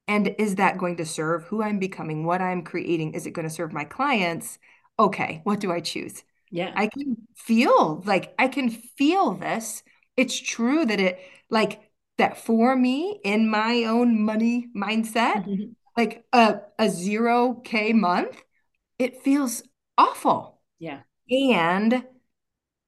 and 0.08 0.36
is 0.38 0.56
that 0.56 0.78
going 0.78 0.98
to 0.98 1.06
serve 1.06 1.44
who 1.44 1.62
I'm 1.62 1.80
becoming, 1.80 2.26
what 2.26 2.42
I'm 2.42 2.64
creating? 2.64 3.14
Is 3.14 3.26
it 3.28 3.32
going 3.32 3.48
to 3.48 3.54
serve 3.54 3.74
my 3.74 3.84
clients? 3.84 4.58
Okay, 5.00 5.42
what 5.44 5.60
do 5.60 5.72
I 5.72 5.80
choose? 5.80 6.24
Yeah. 6.52 6.72
I 6.76 6.88
can 6.88 7.18
feel 7.36 8.02
like 8.06 8.34
I 8.40 8.48
can 8.48 8.70
feel 8.70 9.34
this. 9.34 9.84
It's 10.16 10.40
true 10.40 10.86
that 10.86 11.00
it 11.00 11.20
like 11.50 11.82
that 12.18 12.38
for 12.38 12.76
me 12.76 13.20
in 13.24 13.50
my 13.50 13.84
own 13.84 14.22
money 14.22 14.68
mindset, 14.76 15.46
mm-hmm. 15.46 15.72
like 15.96 16.26
a 16.34 16.62
a 16.80 16.90
zero 16.90 17.56
K 17.64 17.94
month, 17.94 18.42
it 18.98 19.22
feels 19.24 19.64
awful. 19.98 20.62
Yeah. 20.80 21.02
And 21.30 22.04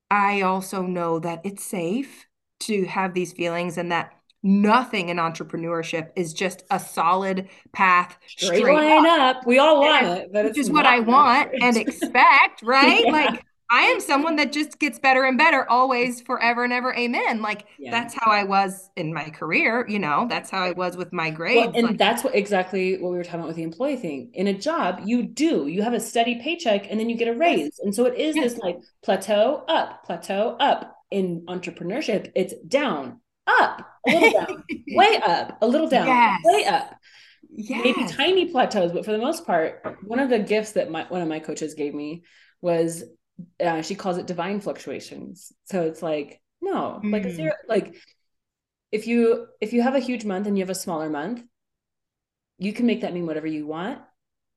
I 0.10 0.42
also 0.42 0.82
know 0.84 1.20
that 1.20 1.42
it's 1.44 1.64
safe 1.64 2.26
to 2.62 2.86
have 2.86 3.14
these 3.14 3.34
feelings 3.34 3.78
and 3.78 3.92
that 3.92 4.19
nothing 4.44 5.10
in 5.10 5.18
entrepreneurship 5.18 6.10
is 6.16 6.34
just 6.34 6.64
a 6.72 6.80
solid 6.80 7.50
path 7.74 8.18
straight, 8.28 8.60
straight 8.60 8.74
line 8.74 9.06
up. 9.06 9.38
up. 9.38 9.48
We 9.48 9.60
all 9.60 9.82
want 9.82 10.06
it, 10.06 10.32
but 10.32 10.46
which 10.46 10.58
is 10.58 10.70
what 10.70 10.86
I 10.86 11.00
want 11.00 11.52
and 11.62 11.76
expect, 11.78 12.62
right? 12.64 13.06
yeah. 13.06 13.12
Like 13.12 13.46
I 13.72 13.82
am 13.82 14.00
someone 14.00 14.36
that 14.38 14.52
just 14.52 14.80
gets 14.80 14.98
better 14.98 15.26
and 15.26 15.38
better 15.38 15.70
always, 15.70 16.22
forever 16.22 16.64
and 16.64 16.74
ever. 16.74 16.96
Amen. 16.96 17.42
Like 17.42 17.68
yeah. 17.78 17.92
that's 17.92 18.16
how 18.16 18.32
I 18.32 18.44
was 18.44 18.90
in 18.96 19.14
my 19.14 19.30
career. 19.30 19.86
You 19.88 20.00
know, 20.00 20.26
that's 20.28 20.50
how 20.50 20.64
I 20.64 20.72
was 20.72 20.98
with 20.98 21.14
my 21.14 21.30
grades. 21.30 21.68
Well, 21.68 21.76
and 21.76 21.88
like, 21.88 21.98
that's 21.98 22.24
what 22.24 22.34
exactly 22.34 22.98
what 22.98 23.12
we 23.12 23.18
were 23.18 23.24
talking 23.24 23.42
about 23.42 23.48
with 23.48 23.58
the 23.58 23.64
employee 23.64 23.98
thing. 23.98 24.32
In 24.34 24.48
a 24.48 24.54
job, 24.54 25.02
you 25.06 25.22
do 25.22 25.68
you 25.68 25.84
have 25.84 25.94
a 25.94 26.00
steady 26.00 26.42
paycheck, 26.42 26.90
and 26.90 27.00
then 27.00 27.10
you 27.10 27.16
get 27.16 27.28
a 27.28 27.34
raise, 27.34 27.60
yes. 27.60 27.80
and 27.84 27.94
so 27.94 28.06
it 28.06 28.18
is 28.18 28.36
yes. 28.36 28.54
this 28.54 28.62
like 28.62 28.80
plateau 29.04 29.64
up, 29.68 30.04
plateau 30.06 30.56
up. 30.60 30.96
In 31.12 31.42
entrepreneurship, 31.48 32.32
it's 32.36 32.54
down, 32.68 33.20
up, 33.60 33.86
a 34.08 34.12
little 34.12 34.32
down, 34.32 34.64
way 34.90 35.20
up, 35.26 35.58
a 35.62 35.68
little 35.68 35.90
down, 35.90 36.08
yes. 36.08 36.42
way 36.44 36.66
up. 36.66 36.96
Yes. 37.52 37.82
Maybe 37.84 38.08
tiny 38.08 38.46
plateaus, 38.52 38.92
but 38.92 39.06
for 39.06 39.12
the 39.12 39.18
most 39.18 39.46
part, 39.46 39.98
one 40.04 40.20
of 40.20 40.30
the 40.30 40.40
gifts 40.40 40.74
that 40.74 40.92
my 40.92 41.06
one 41.10 41.22
of 41.22 41.28
my 41.28 41.40
coaches 41.40 41.74
gave 41.74 41.94
me 41.94 42.24
was 42.62 43.04
uh, 43.64 43.82
she 43.82 43.96
calls 43.96 44.18
it 44.18 44.28
divine 44.28 44.62
fluctuations. 44.62 45.52
So 45.66 45.82
it's 45.84 46.02
like 46.02 46.42
no, 46.62 47.00
mm. 47.04 47.12
like 47.12 47.26
a 47.26 47.34
zero, 47.34 47.54
like 47.68 47.96
if 48.92 49.08
you 49.08 49.48
if 49.62 49.74
you 49.74 49.82
have 49.82 49.96
a 49.96 50.00
huge 50.00 50.26
month 50.26 50.48
and 50.48 50.58
you 50.58 50.64
have 50.64 50.70
a 50.70 50.76
smaller 50.76 51.10
month, 51.10 51.44
you 52.58 52.74
can 52.74 52.86
make 52.86 53.02
that 53.02 53.14
mean 53.14 53.26
whatever 53.26 53.48
you 53.48 53.66
want. 53.66 54.00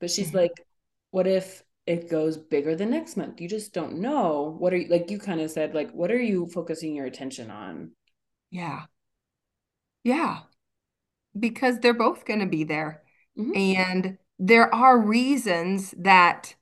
But 0.01 0.11
she's 0.11 0.29
mm-hmm. 0.29 0.39
like, 0.39 0.67
what 1.11 1.27
if 1.27 1.63
it 1.87 2.11
goes 2.11 2.37
bigger 2.37 2.75
the 2.75 2.87
next 2.87 3.17
month? 3.17 3.41
You 3.41 3.49
just 3.49 3.73
don't 3.73 3.99
know. 3.99 4.55
What 4.59 4.73
are 4.73 4.77
you 4.77 4.89
like? 4.89 5.11
You 5.11 5.19
kind 5.19 5.41
of 5.41 5.51
said 5.51 5.75
like, 5.75 5.93
what 5.93 6.11
are 6.11 6.21
you 6.21 6.47
focusing 6.47 6.95
your 6.95 7.07
attention 7.07 7.51
on? 7.51 7.93
Yeah. 8.53 8.85
Yeah. 10.05 10.41
Because 11.39 11.81
they're 11.81 11.95
both 11.95 12.25
going 12.25 12.41
to 12.41 12.47
be 12.47 12.65
there. 12.65 13.03
Mm-hmm. 13.37 13.53
And 13.57 14.19
there 14.39 14.73
are 14.75 14.99
reasons 14.99 15.95
that 15.99 16.55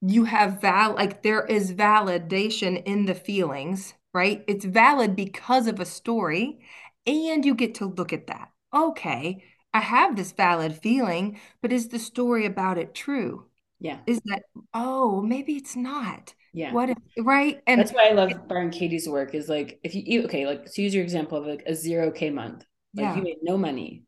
you 0.00 0.24
have 0.24 0.60
val 0.60 0.94
like 0.94 1.22
there 1.22 1.44
is 1.46 1.72
validation 1.72 2.82
in 2.84 3.06
the 3.06 3.14
feelings, 3.14 3.94
right? 4.12 4.44
It's 4.48 4.64
valid 4.64 5.14
because 5.14 5.68
of 5.68 5.78
a 5.78 5.86
story 5.86 6.60
and 7.06 7.44
you 7.44 7.54
get 7.54 7.76
to 7.76 7.86
look 7.86 8.12
at 8.12 8.26
that. 8.26 8.50
Okay, 8.74 9.44
I 9.72 9.80
have 9.80 10.16
this 10.16 10.32
valid 10.32 10.76
feeling, 10.82 11.38
but 11.60 11.72
is 11.72 11.88
the 11.88 11.98
story 11.98 12.46
about 12.46 12.78
it 12.78 12.94
true? 12.94 13.46
Yeah. 13.78 13.98
Is 14.06 14.20
that 14.24 14.42
oh, 14.74 15.22
maybe 15.22 15.54
it's 15.54 15.76
not. 15.76 16.34
Yeah. 16.52 16.72
What 16.72 16.90
if, 16.90 16.98
right? 17.18 17.60
And 17.66 17.80
that's 17.80 17.92
why 17.92 18.08
I 18.08 18.12
love 18.12 18.46
Byron 18.46 18.70
Katie's 18.70 19.08
work 19.08 19.34
is 19.34 19.48
like 19.48 19.80
if 19.82 19.94
you 19.94 20.24
okay, 20.24 20.46
like 20.46 20.70
to 20.70 20.82
use 20.82 20.94
your 20.94 21.02
example 21.02 21.38
of 21.38 21.46
like 21.46 21.62
a 21.66 21.74
zero 21.74 22.10
K 22.10 22.30
month, 22.30 22.64
like 22.94 23.04
yeah. 23.04 23.16
you 23.16 23.22
made 23.22 23.38
no 23.42 23.56
money. 23.56 24.04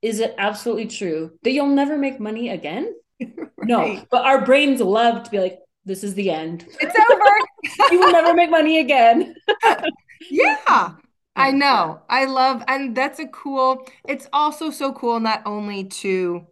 Is 0.00 0.20
it 0.20 0.34
absolutely 0.38 0.86
true 0.86 1.32
that 1.42 1.50
you'll 1.50 1.66
never 1.66 1.98
make 1.98 2.20
money 2.20 2.50
again? 2.50 2.94
right. 3.20 3.50
No, 3.58 4.02
but 4.10 4.24
our 4.24 4.44
brains 4.44 4.80
love 4.80 5.24
to 5.24 5.30
be 5.30 5.40
like, 5.40 5.58
this 5.84 6.04
is 6.04 6.14
the 6.14 6.30
end. 6.30 6.66
It's 6.80 6.94
over. 7.10 7.90
you 7.92 7.98
will 7.98 8.12
never 8.12 8.34
make 8.34 8.50
money 8.50 8.78
again. 8.78 9.34
yeah. 10.30 10.92
I 11.36 11.50
know. 11.50 12.02
I 12.08 12.26
love 12.26 12.62
and 12.68 12.96
that's 12.96 13.18
a 13.18 13.26
cool. 13.26 13.86
It's 14.06 14.28
also 14.32 14.70
so 14.70 14.92
cool 14.92 15.18
not 15.20 15.42
only 15.44 15.84
to 15.84 16.46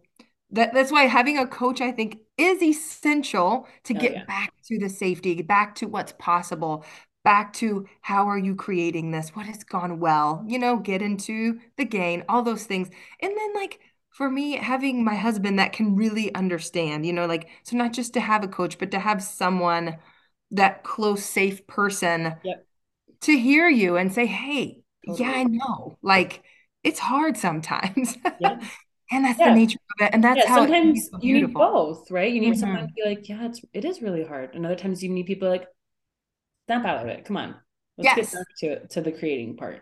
that 0.51 0.73
that's 0.73 0.91
why 0.91 1.03
having 1.03 1.37
a 1.37 1.47
coach 1.47 1.79
I 1.79 1.91
think 1.91 2.17
is 2.39 2.61
essential 2.61 3.67
to 3.83 3.95
oh, 3.95 3.99
get 3.99 4.13
yeah. 4.13 4.25
back 4.25 4.53
to 4.67 4.79
the 4.79 4.89
safety, 4.89 5.41
back 5.41 5.75
to 5.75 5.87
what's 5.87 6.13
possible, 6.13 6.85
back 7.23 7.53
to 7.53 7.85
how 8.01 8.27
are 8.27 8.37
you 8.37 8.55
creating 8.55 9.11
this? 9.11 9.35
What 9.35 9.45
has 9.45 9.63
gone 9.63 9.99
well? 9.99 10.43
You 10.47 10.59
know, 10.59 10.77
get 10.77 11.01
into 11.01 11.59
the 11.77 11.85
gain, 11.85 12.23
all 12.29 12.41
those 12.41 12.65
things. 12.65 12.89
And 13.21 13.37
then 13.37 13.53
like 13.53 13.79
for 14.11 14.29
me 14.29 14.53
having 14.53 15.03
my 15.03 15.15
husband 15.15 15.59
that 15.59 15.73
can 15.73 15.95
really 15.95 16.33
understand, 16.33 17.05
you 17.05 17.13
know, 17.13 17.25
like 17.25 17.49
so 17.63 17.77
not 17.77 17.93
just 17.93 18.13
to 18.13 18.19
have 18.19 18.43
a 18.43 18.47
coach, 18.47 18.77
but 18.79 18.91
to 18.91 18.99
have 18.99 19.21
someone 19.21 19.97
that 20.51 20.83
close 20.83 21.23
safe 21.23 21.67
person 21.67 22.35
yep. 22.43 22.65
to 23.21 23.37
hear 23.37 23.69
you 23.69 23.97
and 23.97 24.11
say, 24.11 24.25
"Hey, 24.25 24.81
totally. 25.05 25.29
yeah, 25.29 25.35
I 25.35 25.43
know." 25.43 25.97
Like 26.01 26.43
it's 26.83 26.99
hard 26.99 27.37
sometimes. 27.37 28.17
Yeah. 28.39 28.59
and 29.11 29.25
that's 29.25 29.39
yeah. 29.39 29.49
the 29.49 29.55
nature 29.55 29.79
of 29.99 30.07
it 30.07 30.13
and 30.13 30.23
that's 30.23 30.39
yeah, 30.39 30.49
how 30.49 30.57
sometimes 30.57 31.09
you 31.21 31.33
need 31.33 31.53
both 31.53 32.09
right 32.11 32.31
you 32.31 32.39
need 32.39 32.53
mm-hmm. 32.53 32.59
someone 32.59 32.87
to 32.87 32.93
be 32.93 33.03
like 33.05 33.27
yeah 33.27 33.45
it's 33.45 33.61
it 33.73 33.85
is 33.85 34.01
really 34.01 34.23
hard 34.23 34.55
and 34.55 34.65
other 34.65 34.75
times 34.75 35.03
you 35.03 35.09
need 35.09 35.25
people 35.25 35.49
like 35.49 35.67
snap 36.67 36.85
out 36.85 37.01
of 37.01 37.07
it 37.07 37.25
come 37.25 37.37
on 37.37 37.55
let's 37.97 38.17
yes. 38.17 38.31
get 38.31 38.33
back 38.33 38.47
to 38.57 38.87
to 38.87 39.01
the 39.01 39.11
creating 39.11 39.57
part 39.57 39.81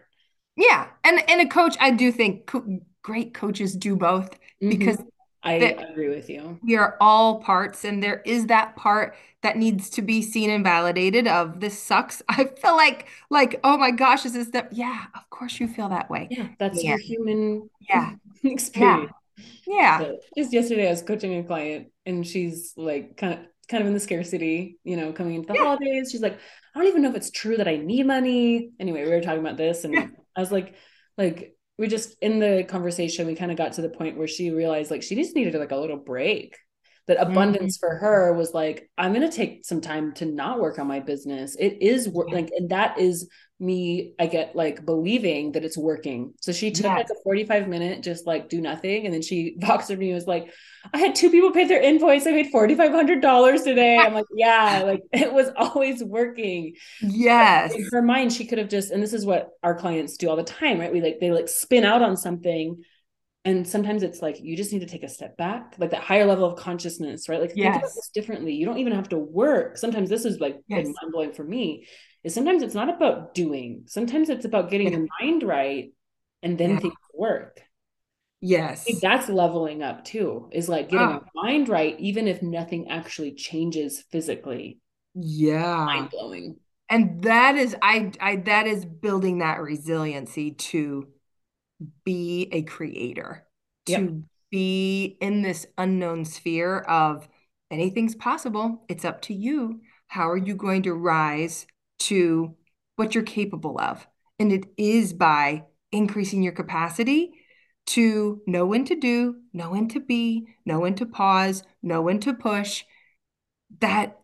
yeah 0.56 0.88
and 1.04 1.22
and 1.30 1.42
a 1.42 1.48
coach 1.48 1.76
i 1.80 1.92
do 1.92 2.12
think 2.12 2.46
co- 2.46 2.80
great 3.04 3.34
coaches 3.34 3.76
do 3.76 3.96
both 3.96 4.32
mm-hmm. 4.32 4.70
because 4.70 4.98
I 5.44 5.54
agree 5.54 6.10
with 6.10 6.30
you. 6.30 6.60
We 6.64 6.76
are 6.76 6.98
all 7.00 7.40
parts, 7.40 7.86
and 7.86 8.02
there 8.02 8.22
is 8.26 8.48
that 8.48 8.76
part 8.76 9.16
that 9.44 9.58
needs 9.58 9.90
to 9.92 10.02
be 10.02 10.22
seen 10.22 10.50
and 10.50 10.64
validated. 10.64 11.28
Of 11.28 11.60
this 11.60 11.82
sucks. 11.82 12.22
I 12.30 12.46
feel 12.46 12.76
like, 12.76 13.08
like, 13.30 13.60
oh 13.64 13.78
my 13.78 13.92
gosh, 13.92 14.26
is 14.26 14.34
this 14.34 14.50
that? 14.50 14.74
Yeah, 14.74 15.06
of 15.16 15.30
course 15.30 15.60
you 15.60 15.68
feel 15.68 15.90
that 15.90 16.10
way. 16.10 16.28
Yeah, 16.32 16.50
that's 16.60 16.84
yeah. 16.84 16.92
your 16.92 17.00
human. 17.00 17.70
Yeah, 17.90 18.14
experience. 18.44 19.12
Yeah. 19.68 20.02
yeah. 20.02 20.12
just 20.36 20.54
yesterday, 20.54 20.88
I 20.88 20.92
was 20.92 21.02
coaching 21.02 21.38
a 21.38 21.44
client, 21.44 21.88
and 22.06 22.26
she's 22.26 22.74
like, 22.76 23.18
kind 23.18 23.34
of, 23.34 23.40
kind 23.70 23.82
of 23.82 23.88
in 23.88 23.94
the 23.94 24.00
scarcity, 24.00 24.80
you 24.84 24.98
know, 24.98 25.14
coming 25.14 25.36
into 25.36 25.48
the 25.48 25.54
yeah. 25.54 25.64
holidays. 25.64 26.10
She's 26.12 26.22
like, 26.22 26.40
I 26.74 26.80
don't 26.80 26.88
even 26.88 27.02
know 27.04 27.10
if 27.10 27.16
it's 27.16 27.32
true 27.32 27.58
that 27.58 27.68
I 27.68 27.78
need 27.78 28.06
money. 28.06 28.72
Anyway, 28.80 29.04
we 29.04 29.10
were 29.10 29.22
talking 29.22 29.42
about 29.42 29.58
this, 29.58 29.84
and. 29.84 30.16
I 30.38 30.40
was 30.40 30.52
like, 30.52 30.76
like 31.18 31.57
we 31.78 31.88
just 31.88 32.16
in 32.22 32.40
the 32.40 32.66
conversation 32.68 33.28
we 33.28 33.36
kind 33.36 33.52
of 33.52 33.58
got 33.58 33.74
to 33.74 33.82
the 33.82 33.90
point 33.90 34.18
where 34.18 34.28
she 34.28 34.52
realized 34.52 34.92
like 34.92 35.04
she 35.04 35.16
just 35.16 35.36
needed 35.36 35.56
like 35.56 35.72
a 35.72 35.78
little 35.78 35.98
break. 35.98 36.58
That 37.08 37.22
abundance 37.22 37.78
mm-hmm. 37.78 37.88
for 37.88 37.96
her 38.00 38.34
was 38.34 38.54
like 38.54 38.90
i'm 38.98 39.14
going 39.14 39.30
to 39.30 39.34
take 39.34 39.66
some 39.66 39.80
time 39.80 40.14
to 40.16 40.26
not 40.26 40.60
work 40.60 40.78
on 40.78 40.88
my 40.88 41.00
business. 41.00 41.56
It 41.58 41.82
is 41.82 42.10
work 42.10 42.30
like 42.32 42.52
and 42.58 42.70
that 42.70 43.00
is 43.00 43.30
me 43.60 44.14
i 44.20 44.28
get 44.28 44.56
like 44.56 44.86
believing 44.86 45.52
that 45.54 45.66
it's 45.66 45.78
working. 45.78 46.34
So 46.42 46.52
she 46.52 46.72
took 46.72 46.86
yes. 46.86 46.98
like 46.98 47.10
a 47.10 47.24
45 47.24 47.68
minute 47.68 48.04
just 48.04 48.28
like 48.28 48.50
do 48.50 48.62
nothing 48.62 49.06
and 49.06 49.14
then 49.14 49.22
she 49.22 49.58
Voxed 49.62 49.96
me 49.98 50.10
and 50.10 50.16
was 50.16 50.28
like 50.28 50.54
i 50.94 50.98
had 51.00 51.16
two 51.16 51.30
people 51.32 51.52
pay 51.52 51.66
their 51.66 51.82
invoice. 51.82 52.28
I 52.28 52.32
made 52.32 52.54
$4500 52.54 53.64
today. 53.64 53.98
I'm 53.98 54.14
like 54.14 54.26
yeah 54.36 54.84
like 54.86 55.02
it 55.12 55.34
was 55.34 55.50
always 55.56 56.04
working. 56.04 56.76
Yes. 57.02 57.74
In 57.74 57.88
her 57.92 58.02
mind 58.02 58.32
she 58.32 58.46
could 58.46 58.60
have 58.60 58.70
just 58.70 58.92
and 58.92 59.02
this 59.02 59.14
is 59.14 59.26
what 59.26 59.50
our 59.64 59.76
clients 59.76 60.18
do 60.18 60.30
all 60.30 60.36
the 60.36 60.44
time 60.44 60.80
right? 60.80 60.94
We 60.94 61.02
like 61.02 61.20
they 61.20 61.32
like 61.32 61.50
spin 61.50 61.84
out 61.84 62.04
on 62.04 62.16
something 62.16 62.84
and 63.44 63.68
sometimes 63.68 64.04
it's 64.04 64.22
like 64.22 64.40
you 64.40 64.56
just 64.56 64.72
need 64.72 64.80
to 64.80 64.86
take 64.86 65.04
a 65.04 65.10
step 65.10 65.36
back 65.38 65.74
like 65.80 65.92
that 65.92 66.04
higher 66.04 66.26
level 66.26 66.46
of 66.46 66.60
consciousness 66.60 67.28
right? 67.28 67.42
Like 67.42 67.54
yes. 67.56 67.74
think 67.74 67.76
about 67.84 67.96
this 67.96 68.12
differently. 68.14 68.54
You 68.54 68.68
don't 68.68 68.78
even 68.78 68.94
have 68.94 69.10
to 69.10 69.18
work. 69.18 69.78
Sometimes 69.78 70.10
this 70.10 70.26
is 70.26 70.40
like 70.40 70.60
yes. 70.68 70.86
mind-blowing 70.86 71.34
for 71.34 71.44
me 71.44 71.88
is 72.28 72.34
sometimes 72.34 72.62
it's 72.62 72.76
not 72.76 72.90
about 72.90 73.34
doing 73.34 73.84
sometimes 73.88 74.30
it's 74.30 74.46
about 74.46 74.70
getting 74.70 74.92
yeah. 74.92 74.98
your 74.98 75.08
mind 75.20 75.44
right 75.44 75.92
and 76.44 76.58
then 76.58 76.72
yeah. 76.72 76.80
things 76.80 76.94
work 77.14 77.62
yes 78.42 78.86
that's 79.02 79.30
leveling 79.30 79.82
up 79.82 80.06
too 80.06 80.48
is 80.52 80.70
like 80.70 80.90
getting 80.90 81.08
ah. 81.08 81.20
oh. 81.20 81.26
your 81.34 81.44
mind 81.44 81.70
right 81.70 82.00
even 82.00 82.28
if 82.28 82.42
nothing 82.44 82.90
actually 82.90 83.34
changes 83.34 84.04
physically 84.12 84.80
yeah 85.16 85.86
mind-blowing 85.86 86.56
and 86.90 87.24
that 87.24 87.56
is 87.56 87.76
i 87.82 88.12
i 88.22 88.36
that 88.36 88.68
is 88.68 88.86
building 88.86 89.40
that 89.40 89.60
resiliency 89.60 90.52
to 90.52 91.08
be 92.04 92.50
a 92.52 92.64
creator, 92.64 93.46
yep. 93.88 94.00
to 94.00 94.24
be 94.52 95.18
in 95.22 95.42
this 95.42 95.66
unknown 95.78 96.26
sphere 96.26 96.80
of 96.80 97.28
anything's 97.70 98.16
possible. 98.16 98.84
It's 98.88 99.06
up 99.06 99.22
to 99.24 99.34
you. 99.34 99.82
How 100.08 100.30
are 100.30 100.38
you 100.38 100.56
going 100.56 100.84
to 100.84 100.94
rise 100.94 101.68
to 102.00 102.56
what 102.96 103.16
you're 103.16 103.24
capable 103.24 103.80
of? 103.80 104.06
And 104.40 104.52
it 104.52 104.66
is 104.78 105.14
by 105.14 105.66
increasing 105.92 106.44
your 106.44 106.54
capacity 106.54 107.32
to 107.88 108.42
know 108.46 108.66
when 108.66 108.86
to 108.86 108.96
do, 108.96 109.38
know 109.54 109.72
when 109.72 109.88
to 109.90 110.00
be, 110.00 110.48
know 110.66 110.80
when 110.80 110.96
to 110.96 111.06
pause, 111.06 111.64
know 111.82 112.02
when 112.02 112.20
to 112.20 112.34
push. 112.34 112.84
That 113.80 114.20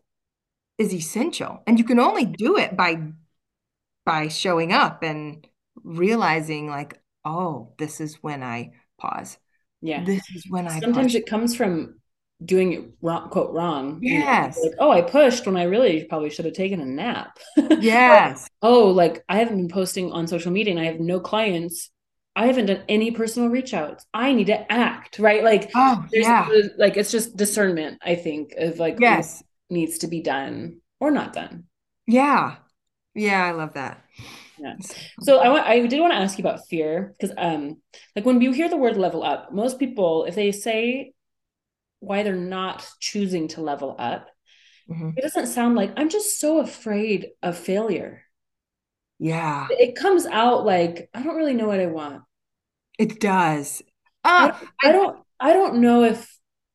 is 0.78 0.92
essential. 0.92 1.62
And 1.66 1.78
you 1.78 1.84
can 1.84 1.98
only 1.98 2.26
do 2.26 2.56
it 2.56 2.76
by 2.76 3.00
by 4.04 4.28
showing 4.28 4.72
up 4.72 5.02
and 5.02 5.46
realizing 5.82 6.68
like 6.68 7.00
oh, 7.24 7.72
this 7.78 8.00
is 8.00 8.16
when 8.22 8.42
I 8.42 8.72
pause. 8.98 9.38
Yeah. 9.80 10.04
This 10.04 10.22
is 10.34 10.44
when 10.48 10.66
I 10.66 10.80
sometimes 10.80 11.12
push. 11.12 11.20
it 11.20 11.26
comes 11.26 11.56
from 11.56 12.00
doing 12.44 12.72
it 12.72 12.84
wrong, 13.00 13.28
quote 13.30 13.52
wrong. 13.52 13.98
Yes. 14.02 14.56
You 14.56 14.62
know, 14.62 14.68
like, 14.68 14.76
oh, 14.80 14.90
I 14.90 15.02
pushed 15.02 15.46
when 15.46 15.56
I 15.56 15.64
really 15.64 16.04
probably 16.04 16.30
should 16.30 16.44
have 16.44 16.54
taken 16.54 16.80
a 16.80 16.86
nap. 16.86 17.38
Yes. 17.80 18.48
oh, 18.62 18.88
like 18.88 19.24
I 19.28 19.38
haven't 19.38 19.56
been 19.56 19.68
posting 19.68 20.12
on 20.12 20.26
social 20.26 20.52
media 20.52 20.72
and 20.72 20.80
I 20.80 20.86
have 20.86 21.00
no 21.00 21.20
clients. 21.20 21.90
I 22.36 22.46
haven't 22.46 22.66
done 22.66 22.82
any 22.88 23.10
personal 23.10 23.48
reach 23.48 23.74
outs. 23.74 24.06
I 24.12 24.32
need 24.32 24.46
to 24.48 24.72
act, 24.72 25.18
right? 25.18 25.44
Like, 25.44 25.70
oh, 25.74 26.04
yeah. 26.12 26.48
like 26.78 26.96
it's 26.96 27.12
just 27.12 27.36
discernment, 27.36 28.00
I 28.02 28.16
think, 28.16 28.54
of 28.56 28.78
like 28.78 28.98
yes 29.00 29.42
needs 29.70 29.98
to 29.98 30.08
be 30.08 30.20
done 30.20 30.80
or 31.00 31.10
not 31.10 31.32
done. 31.32 31.64
Yeah. 32.06 32.56
Yeah, 33.14 33.44
I 33.44 33.52
love 33.52 33.74
that. 33.74 34.02
Yeah. 34.58 34.74
So 35.20 35.38
I 35.38 35.48
want 35.48 35.66
I 35.66 35.86
did 35.86 36.00
want 36.00 36.12
to 36.12 36.18
ask 36.18 36.38
you 36.38 36.42
about 36.42 36.66
fear 36.68 37.14
because 37.18 37.34
um 37.36 37.80
like 38.16 38.24
when 38.24 38.40
you 38.40 38.52
hear 38.52 38.68
the 38.68 38.76
word 38.76 38.96
level 38.96 39.22
up, 39.22 39.52
most 39.52 39.78
people 39.78 40.24
if 40.24 40.34
they 40.34 40.52
say 40.52 41.12
why 42.04 42.22
they're 42.22 42.36
not 42.36 42.86
choosing 43.00 43.48
to 43.48 43.60
level 43.60 43.96
up, 43.98 44.28
mm-hmm. 44.88 45.10
it 45.16 45.22
doesn't 45.22 45.46
sound 45.46 45.74
like 45.74 45.92
I'm 45.96 46.08
just 46.08 46.40
so 46.40 46.60
afraid 46.60 47.28
of 47.42 47.56
failure. 47.56 48.22
Yeah. 49.18 49.68
It 49.70 49.96
comes 49.96 50.26
out 50.26 50.64
like 50.64 51.08
I 51.14 51.22
don't 51.22 51.36
really 51.36 51.54
know 51.54 51.68
what 51.68 51.80
I 51.80 51.86
want. 51.86 52.22
It 52.98 53.20
does. 53.20 53.82
Uh, 54.24 54.52
I, 54.52 54.88
I 54.88 54.92
don't 54.92 55.18
I 55.40 55.52
don't 55.52 55.76
know 55.76 56.04
if 56.04 56.30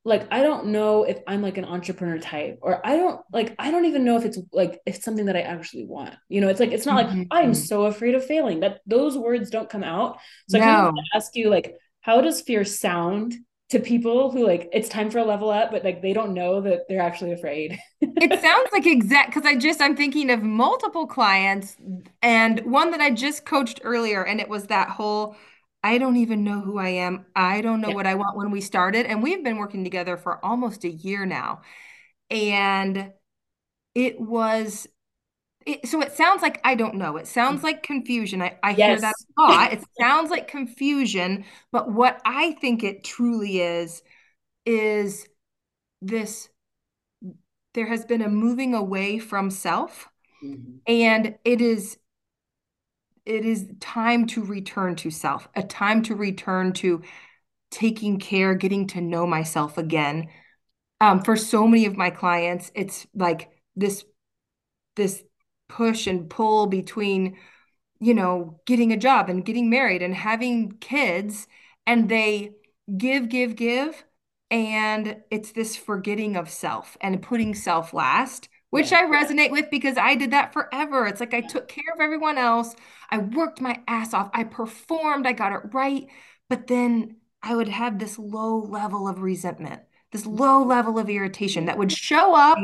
like 0.05 0.27
I 0.31 0.41
don't 0.41 0.67
know 0.67 1.03
if 1.03 1.19
I'm 1.27 1.41
like 1.41 1.57
an 1.57 1.65
entrepreneur 1.65 2.17
type 2.17 2.59
or 2.61 2.85
I 2.85 2.95
don't 2.95 3.21
like 3.31 3.53
I 3.59 3.69
don't 3.69 3.85
even 3.85 4.05
know 4.05 4.17
if 4.17 4.25
it's 4.25 4.39
like 4.53 4.79
if 4.85 4.95
it's 4.95 5.05
something 5.05 5.25
that 5.25 5.35
I 5.35 5.41
actually 5.41 5.85
want. 5.85 6.15
You 6.29 6.41
know, 6.41 6.47
it's 6.47 6.59
like 6.59 6.71
it's 6.71 6.85
not 6.85 7.07
mm-hmm. 7.07 7.19
like 7.19 7.27
I'm 7.31 7.53
so 7.53 7.85
afraid 7.85 8.15
of 8.15 8.25
failing 8.25 8.61
that 8.61 8.79
those 8.85 9.17
words 9.17 9.49
don't 9.49 9.69
come 9.69 9.83
out. 9.83 10.19
So 10.47 10.57
no. 10.57 10.63
I 10.63 10.67
kind 10.67 10.87
of 10.87 10.95
ask 11.13 11.35
you 11.35 11.49
like 11.49 11.75
how 12.01 12.21
does 12.21 12.41
fear 12.41 12.63
sound 12.63 13.35
to 13.69 13.79
people 13.79 14.31
who 14.31 14.45
like 14.45 14.67
it's 14.73 14.89
time 14.89 15.11
for 15.11 15.19
a 15.19 15.23
level 15.23 15.49
up 15.49 15.71
but 15.71 15.83
like 15.83 16.01
they 16.01 16.13
don't 16.13 16.33
know 16.33 16.59
that 16.59 16.87
they're 16.87 17.01
actually 17.01 17.31
afraid 17.31 17.77
it 18.01 18.41
sounds 18.41 18.69
like 18.71 18.87
exact 18.87 19.29
because 19.29 19.45
i 19.45 19.55
just 19.55 19.81
i'm 19.81 19.95
thinking 19.95 20.29
of 20.31 20.41
multiple 20.41 21.05
clients 21.05 21.77
and 22.21 22.59
one 22.61 22.91
that 22.91 23.01
i 23.01 23.11
just 23.11 23.45
coached 23.45 23.79
earlier 23.83 24.25
and 24.25 24.39
it 24.39 24.49
was 24.49 24.67
that 24.67 24.89
whole 24.89 25.35
I 25.83 25.97
don't 25.97 26.17
even 26.17 26.43
know 26.43 26.59
who 26.59 26.77
I 26.77 26.89
am. 26.89 27.25
I 27.35 27.61
don't 27.61 27.81
know 27.81 27.89
yeah. 27.89 27.95
what 27.95 28.07
I 28.07 28.15
want 28.15 28.35
when 28.35 28.51
we 28.51 28.61
started. 28.61 29.05
And 29.05 29.23
we've 29.23 29.43
been 29.43 29.57
working 29.57 29.83
together 29.83 30.17
for 30.17 30.43
almost 30.43 30.83
a 30.83 30.89
year 30.89 31.25
now. 31.25 31.61
And 32.29 33.13
it 33.95 34.19
was, 34.19 34.87
it, 35.69 35.87
so 35.87 36.01
it 36.01 36.13
sounds 36.13 36.41
like 36.41 36.59
I 36.63 36.75
don't 36.75 36.95
know. 36.95 37.17
It 37.17 37.27
sounds 37.27 37.63
like 37.63 37.83
confusion. 37.83 38.41
I, 38.41 38.57
I 38.63 38.71
yes. 38.71 38.77
hear 38.77 39.01
that 39.01 39.15
a 39.37 39.41
lot. 39.41 39.73
it 39.73 39.83
sounds 39.99 40.31
like 40.31 40.47
confusion. 40.47 41.45
But 41.71 41.91
what 41.91 42.19
I 42.25 42.53
think 42.53 42.83
it 42.83 43.03
truly 43.03 43.61
is, 43.61 44.01
is 44.65 45.27
this 46.01 46.49
there 47.73 47.87
has 47.87 48.05
been 48.05 48.21
a 48.21 48.29
moving 48.29 48.73
away 48.73 49.19
from 49.19 49.51
self. 49.51 50.07
Mm-hmm. 50.43 50.77
And 50.87 51.37
it 51.45 51.61
is 51.61 51.97
it 53.25 53.45
is 53.45 53.67
time 53.79 54.25
to 54.27 54.43
return 54.43 54.95
to 54.95 55.11
self, 55.11 55.47
a 55.55 55.61
time 55.61 56.01
to 56.03 56.15
return 56.15 56.73
to 56.73 57.03
taking 57.69 58.17
care, 58.17 58.55
getting 58.55 58.87
to 58.87 59.01
know 59.01 59.27
myself 59.27 59.77
again. 59.77 60.29
Um, 60.99 61.21
for 61.21 61.37
so 61.37 61.67
many 61.67 61.85
of 61.85 61.95
my 61.95 62.09
clients, 62.09 62.71
it's 62.73 63.05
like 63.13 63.49
this 63.75 64.03
this 64.95 65.23
push 65.69 66.07
and 66.07 66.29
pull 66.29 66.67
between, 66.67 67.37
you 68.01 68.13
know, 68.13 68.59
getting 68.65 68.91
a 68.91 68.97
job 68.97 69.29
and 69.29 69.45
getting 69.45 69.69
married 69.69 70.01
and 70.01 70.13
having 70.13 70.73
kids, 70.79 71.47
and 71.87 72.09
they 72.09 72.51
give, 72.97 73.29
give, 73.29 73.55
give, 73.55 74.03
and 74.51 75.17
it's 75.31 75.53
this 75.53 75.75
forgetting 75.77 76.35
of 76.35 76.49
self 76.49 76.97
and 77.01 77.21
putting 77.21 77.55
self 77.55 77.93
last 77.93 78.49
which 78.69 78.91
yeah. 78.91 78.99
I 78.99 79.03
resonate 79.03 79.51
with 79.51 79.69
because 79.69 79.97
I 79.97 80.15
did 80.15 80.31
that 80.31 80.53
forever. 80.53 81.07
It's 81.07 81.19
like 81.19 81.33
I 81.33 81.41
took 81.41 81.67
care 81.67 81.93
of 81.93 81.99
everyone 81.99 82.37
else. 82.37 82.75
I 83.09 83.17
worked 83.17 83.61
my 83.61 83.81
ass 83.87 84.13
off. 84.13 84.29
I 84.33 84.43
performed. 84.43 85.25
I 85.25 85.33
got 85.33 85.53
it 85.53 85.73
right. 85.73 86.07
But 86.49 86.67
then 86.67 87.17
I 87.41 87.55
would 87.55 87.69
have 87.69 87.97
this 87.99 88.19
low 88.19 88.57
level 88.57 89.07
of 89.07 89.21
resentment, 89.21 89.81
this 90.11 90.25
low 90.25 90.63
level 90.63 90.99
of 90.99 91.09
irritation 91.09 91.65
that 91.65 91.77
would 91.77 91.91
show 91.91 92.35
up 92.35 92.57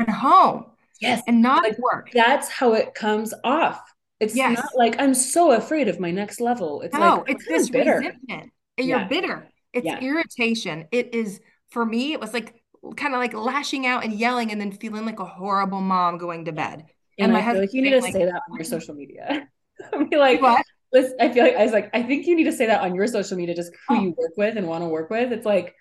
at 0.00 0.08
home. 0.08 0.66
Yes. 1.02 1.22
And 1.26 1.42
not 1.42 1.62
like, 1.62 1.78
work. 1.78 2.10
That's 2.12 2.48
how 2.48 2.74
it 2.74 2.94
comes 2.94 3.34
off. 3.44 3.82
It's 4.20 4.36
yes. 4.36 4.56
not 4.56 4.68
like 4.76 5.00
I'm 5.00 5.14
so 5.14 5.52
afraid 5.52 5.88
of 5.88 5.98
my 5.98 6.10
next 6.10 6.40
level. 6.40 6.80
It's 6.82 6.94
no, 6.94 7.16
like 7.16 7.30
it's 7.30 7.46
this 7.46 7.70
bitter. 7.70 7.96
resentment. 7.96 8.52
You're 8.78 8.98
yeah. 8.98 9.08
bitter. 9.08 9.48
It's 9.72 9.86
yeah. 9.86 10.00
irritation. 10.00 10.86
It 10.92 11.14
is 11.14 11.40
for 11.70 11.84
me, 11.84 12.12
it 12.12 12.20
was 12.20 12.32
like 12.32 12.62
kind 12.96 13.14
of 13.14 13.20
like 13.20 13.34
lashing 13.34 13.86
out 13.86 14.04
and 14.04 14.12
yelling 14.12 14.52
and 14.52 14.60
then 14.60 14.72
feeling 14.72 15.06
like 15.06 15.20
a 15.20 15.24
horrible 15.24 15.80
mom 15.80 16.18
going 16.18 16.44
to 16.44 16.52
bed. 16.52 16.84
And, 17.18 17.24
and 17.24 17.32
my 17.32 17.40
husband, 17.40 17.66
like 17.66 17.74
you 17.74 17.82
need 17.82 17.90
to 17.90 18.00
like, 18.00 18.12
say 18.12 18.24
that 18.24 18.42
on 18.48 18.56
your 18.56 18.64
social 18.64 18.94
media. 18.94 19.48
I 19.92 20.04
be 20.04 20.16
like, 20.16 20.40
what? 20.40 20.64
Listen, 20.92 21.16
I 21.20 21.32
feel 21.32 21.44
like 21.44 21.56
I 21.56 21.64
was 21.64 21.72
like, 21.72 21.90
I 21.94 22.02
think 22.02 22.26
you 22.26 22.36
need 22.36 22.44
to 22.44 22.52
say 22.52 22.66
that 22.66 22.82
on 22.82 22.94
your 22.94 23.06
social 23.06 23.36
media, 23.36 23.54
just 23.54 23.72
who 23.88 23.96
oh. 23.96 24.00
you 24.00 24.14
work 24.16 24.32
with 24.36 24.56
and 24.56 24.66
want 24.66 24.84
to 24.84 24.88
work 24.88 25.10
with. 25.10 25.32
It's 25.32 25.46
like, 25.46 25.74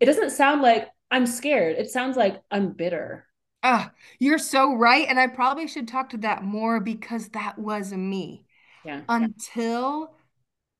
it 0.00 0.06
doesn't 0.06 0.30
sound 0.30 0.62
like 0.62 0.88
I'm 1.10 1.26
scared. 1.26 1.76
It 1.76 1.90
sounds 1.90 2.16
like 2.16 2.42
I'm 2.50 2.72
bitter. 2.72 3.26
Ah, 3.62 3.92
you're 4.18 4.38
so 4.38 4.74
right. 4.74 5.06
And 5.08 5.20
I 5.20 5.28
probably 5.28 5.68
should 5.68 5.88
talk 5.88 6.10
to 6.10 6.18
that 6.18 6.42
more 6.42 6.80
because 6.80 7.28
that 7.30 7.58
was 7.58 7.92
me. 7.92 8.44
Yeah. 8.84 9.02
Until 9.08 10.14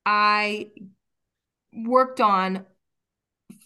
I 0.05 0.71
worked 1.73 2.21
on 2.21 2.67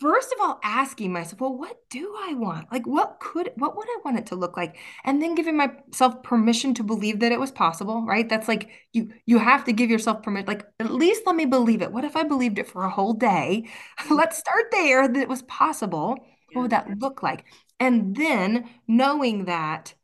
first 0.00 0.32
of 0.32 0.38
all 0.40 0.60
asking 0.62 1.12
myself 1.12 1.40
well 1.40 1.56
what 1.56 1.76
do 1.90 2.14
i 2.20 2.34
want? 2.34 2.70
Like 2.70 2.86
what 2.86 3.18
could 3.20 3.50
what 3.56 3.76
would 3.76 3.88
i 3.88 3.98
want 4.04 4.18
it 4.18 4.26
to 4.26 4.36
look 4.36 4.56
like? 4.56 4.76
And 5.04 5.22
then 5.22 5.34
giving 5.34 5.56
myself 5.56 6.22
permission 6.22 6.74
to 6.74 6.82
believe 6.82 7.20
that 7.20 7.32
it 7.32 7.40
was 7.40 7.50
possible 7.50 8.04
right? 8.06 8.28
That's 8.28 8.48
like 8.48 8.70
you 8.92 9.12
you 9.26 9.38
have 9.38 9.64
to 9.64 9.72
give 9.72 9.90
yourself 9.90 10.22
permission 10.22 10.46
like 10.46 10.66
at 10.80 10.92
least 10.92 11.22
let 11.26 11.36
me 11.36 11.46
believe 11.46 11.82
it. 11.82 11.92
What 11.92 12.04
if 12.04 12.16
i 12.16 12.22
believed 12.22 12.58
it 12.58 12.68
for 12.68 12.84
a 12.84 12.90
whole 12.90 13.14
day? 13.14 13.68
Let's 14.10 14.38
start 14.38 14.66
there 14.72 15.08
that 15.08 15.20
it 15.22 15.28
was 15.28 15.42
possible. 15.42 16.16
What 16.52 16.62
would 16.62 16.70
that 16.72 16.98
look 16.98 17.22
like 17.22 17.44
and 17.80 18.16
then 18.16 18.68
knowing 18.86 19.44
that 19.46 19.94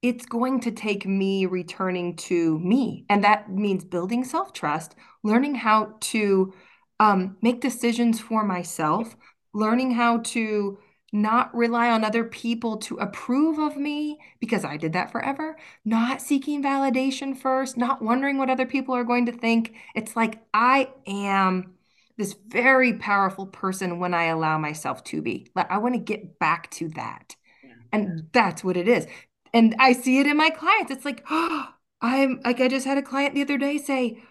it's 0.00 0.26
going 0.26 0.60
to 0.60 0.70
take 0.70 1.06
me 1.06 1.44
returning 1.46 2.14
to 2.14 2.58
me 2.60 3.04
and 3.08 3.24
that 3.24 3.50
means 3.50 3.84
building 3.84 4.24
self-trust 4.24 4.94
learning 5.24 5.56
how 5.56 5.94
to 6.00 6.52
um, 7.00 7.36
make 7.42 7.60
decisions 7.60 8.20
for 8.20 8.44
myself, 8.44 9.16
learning 9.54 9.92
how 9.92 10.18
to 10.18 10.78
not 11.10 11.54
rely 11.54 11.90
on 11.90 12.04
other 12.04 12.24
people 12.24 12.76
to 12.76 12.96
approve 12.96 13.58
of 13.58 13.78
me 13.78 14.18
because 14.40 14.64
I 14.64 14.76
did 14.76 14.92
that 14.92 15.10
forever, 15.10 15.56
not 15.84 16.20
seeking 16.20 16.62
validation 16.62 17.36
first, 17.36 17.78
not 17.78 18.02
wondering 18.02 18.36
what 18.36 18.50
other 18.50 18.66
people 18.66 18.94
are 18.94 19.04
going 19.04 19.24
to 19.26 19.32
think. 19.32 19.74
It's 19.94 20.16
like 20.16 20.42
I 20.52 20.90
am 21.06 21.77
this 22.18 22.34
very 22.48 22.94
powerful 22.94 23.46
person 23.46 24.00
when 24.00 24.12
I 24.12 24.24
allow 24.24 24.58
myself 24.58 25.02
to 25.04 25.22
be. 25.22 25.50
Like 25.54 25.70
I 25.70 25.78
want 25.78 25.94
to 25.94 26.00
get 26.00 26.38
back 26.38 26.70
to 26.72 26.88
that. 26.90 27.36
Yeah. 27.64 27.70
And 27.92 28.28
that's 28.32 28.62
what 28.62 28.76
it 28.76 28.88
is. 28.88 29.06
And 29.54 29.74
I 29.78 29.92
see 29.92 30.18
it 30.18 30.26
in 30.26 30.36
my 30.36 30.50
clients. 30.50 30.90
It's 30.90 31.04
like, 31.04 31.24
oh, 31.30 31.68
I'm 32.00 32.40
like 32.44 32.60
I 32.60 32.68
just 32.68 32.86
had 32.86 32.98
a 32.98 33.02
client 33.02 33.34
the 33.34 33.42
other 33.42 33.58
day 33.58 33.78
say, 33.78 34.22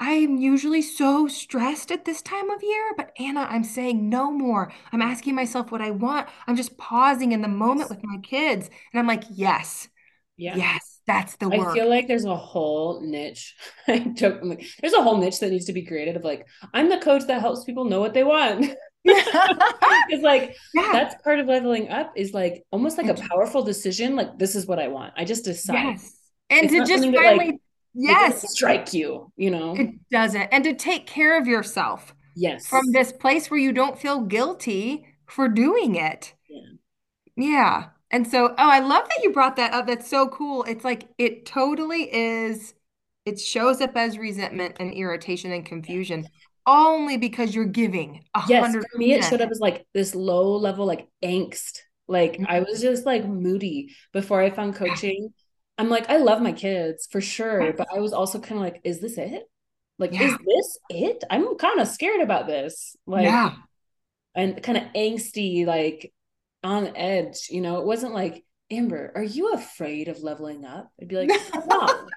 I'm 0.00 0.38
usually 0.38 0.82
so 0.82 1.28
stressed 1.28 1.90
at 1.92 2.04
this 2.04 2.20
time 2.20 2.50
of 2.50 2.62
year, 2.62 2.92
but 2.96 3.12
Anna, 3.18 3.42
I'm 3.42 3.64
saying 3.64 4.08
no 4.08 4.30
more. 4.30 4.72
I'm 4.92 5.02
asking 5.02 5.34
myself 5.34 5.70
what 5.70 5.80
I 5.80 5.90
want. 5.90 6.28
I'm 6.46 6.56
just 6.56 6.76
pausing 6.78 7.32
in 7.32 7.42
the 7.42 7.48
moment 7.48 7.90
with 7.90 8.02
my 8.02 8.18
kids. 8.18 8.68
And 8.92 9.00
I'm 9.00 9.06
like, 9.06 9.24
yes, 9.30 9.88
yeah. 10.36 10.56
yes, 10.56 10.93
that's 11.06 11.36
the 11.36 11.48
work. 11.48 11.68
I 11.68 11.74
feel 11.74 11.88
like 11.88 12.08
there's 12.08 12.24
a 12.24 12.36
whole 12.36 13.00
niche. 13.00 13.54
I 13.88 13.98
joke, 13.98 14.40
like, 14.42 14.66
there's 14.80 14.94
a 14.94 15.02
whole 15.02 15.18
niche 15.18 15.40
that 15.40 15.50
needs 15.50 15.66
to 15.66 15.72
be 15.72 15.84
created 15.84 16.16
of 16.16 16.24
like, 16.24 16.46
I'm 16.72 16.88
the 16.88 16.98
coach 16.98 17.26
that 17.26 17.40
helps 17.40 17.64
people 17.64 17.84
know 17.84 18.00
what 18.00 18.14
they 18.14 18.24
want. 18.24 18.74
It's 20.08 20.22
like 20.22 20.56
yeah. 20.74 20.90
that's 20.92 21.22
part 21.22 21.38
of 21.38 21.46
leveling 21.46 21.90
up 21.90 22.12
is 22.16 22.32
like 22.32 22.64
almost 22.70 22.96
like 22.96 23.08
a 23.08 23.14
powerful 23.14 23.62
decision. 23.62 24.16
Like, 24.16 24.38
this 24.38 24.54
is 24.54 24.66
what 24.66 24.78
I 24.78 24.88
want. 24.88 25.12
I 25.16 25.24
just 25.24 25.44
decide. 25.44 25.74
Yes. 25.74 26.16
And 26.48 26.64
it's 26.64 26.72
to 26.72 26.84
just 26.86 27.04
finally 27.04 27.36
like, 27.36 27.60
yes 27.94 28.50
strike 28.52 28.92
you 28.92 29.30
you 29.36 29.50
know 29.50 29.74
it 29.76 29.90
doesn't 30.10 30.48
and 30.52 30.64
to 30.64 30.74
take 30.74 31.06
care 31.06 31.38
of 31.38 31.46
yourself 31.46 32.14
yes 32.34 32.66
from 32.66 32.90
this 32.90 33.12
place 33.12 33.50
where 33.50 33.60
you 33.60 33.72
don't 33.72 33.98
feel 33.98 34.20
guilty 34.20 35.06
for 35.26 35.48
doing 35.48 35.94
it 35.94 36.34
yeah 36.48 36.60
yeah 37.36 37.84
and 38.14 38.26
so 38.26 38.48
oh 38.48 38.54
i 38.70 38.80
love 38.80 39.06
that 39.08 39.22
you 39.22 39.32
brought 39.32 39.56
that 39.56 39.72
up 39.72 39.86
that's 39.86 40.08
so 40.08 40.28
cool 40.28 40.62
it's 40.64 40.84
like 40.84 41.08
it 41.18 41.44
totally 41.44 42.02
is 42.14 42.74
it 43.26 43.38
shows 43.38 43.80
up 43.80 43.96
as 43.96 44.18
resentment 44.18 44.76
and 44.80 44.92
irritation 44.92 45.52
and 45.52 45.66
confusion 45.66 46.26
only 46.66 47.18
because 47.18 47.54
you're 47.54 47.64
giving 47.64 48.24
yes 48.48 48.72
for 48.72 48.98
me 48.98 49.12
it 49.12 49.24
showed 49.24 49.42
up 49.42 49.50
as 49.50 49.60
like 49.60 49.86
this 49.92 50.14
low 50.14 50.56
level 50.56 50.86
like 50.86 51.08
angst 51.22 51.80
like 52.08 52.34
mm-hmm. 52.34 52.46
i 52.48 52.60
was 52.60 52.80
just 52.80 53.04
like 53.04 53.26
moody 53.26 53.94
before 54.12 54.40
i 54.40 54.48
found 54.48 54.74
coaching 54.74 55.32
I'm 55.76 55.88
like, 55.88 56.08
I 56.08 56.18
love 56.18 56.40
my 56.40 56.52
kids 56.52 57.08
for 57.10 57.20
sure, 57.20 57.72
but 57.72 57.88
I 57.94 57.98
was 57.98 58.12
also 58.12 58.38
kind 58.38 58.54
of 58.54 58.60
like, 58.60 58.80
is 58.84 59.00
this 59.00 59.18
it? 59.18 59.42
Like, 59.98 60.12
yeah. 60.12 60.22
is 60.22 60.38
this 60.46 60.78
it? 60.90 61.24
I'm 61.30 61.56
kind 61.56 61.80
of 61.80 61.88
scared 61.88 62.20
about 62.20 62.46
this. 62.46 62.96
Like, 63.06 63.24
yeah. 63.24 63.54
and 64.34 64.62
kind 64.62 64.78
of 64.78 64.84
angsty, 64.94 65.66
like 65.66 66.12
on 66.64 66.96
edge. 66.96 67.48
You 67.50 67.60
know, 67.60 67.78
it 67.78 67.86
wasn't 67.86 68.14
like, 68.14 68.44
Amber, 68.70 69.12
are 69.14 69.22
you 69.22 69.52
afraid 69.52 70.08
of 70.08 70.22
leveling 70.22 70.64
up? 70.64 70.90
I'd 71.00 71.08
be 71.08 71.16
like, 71.16 71.30
no. 71.68 72.08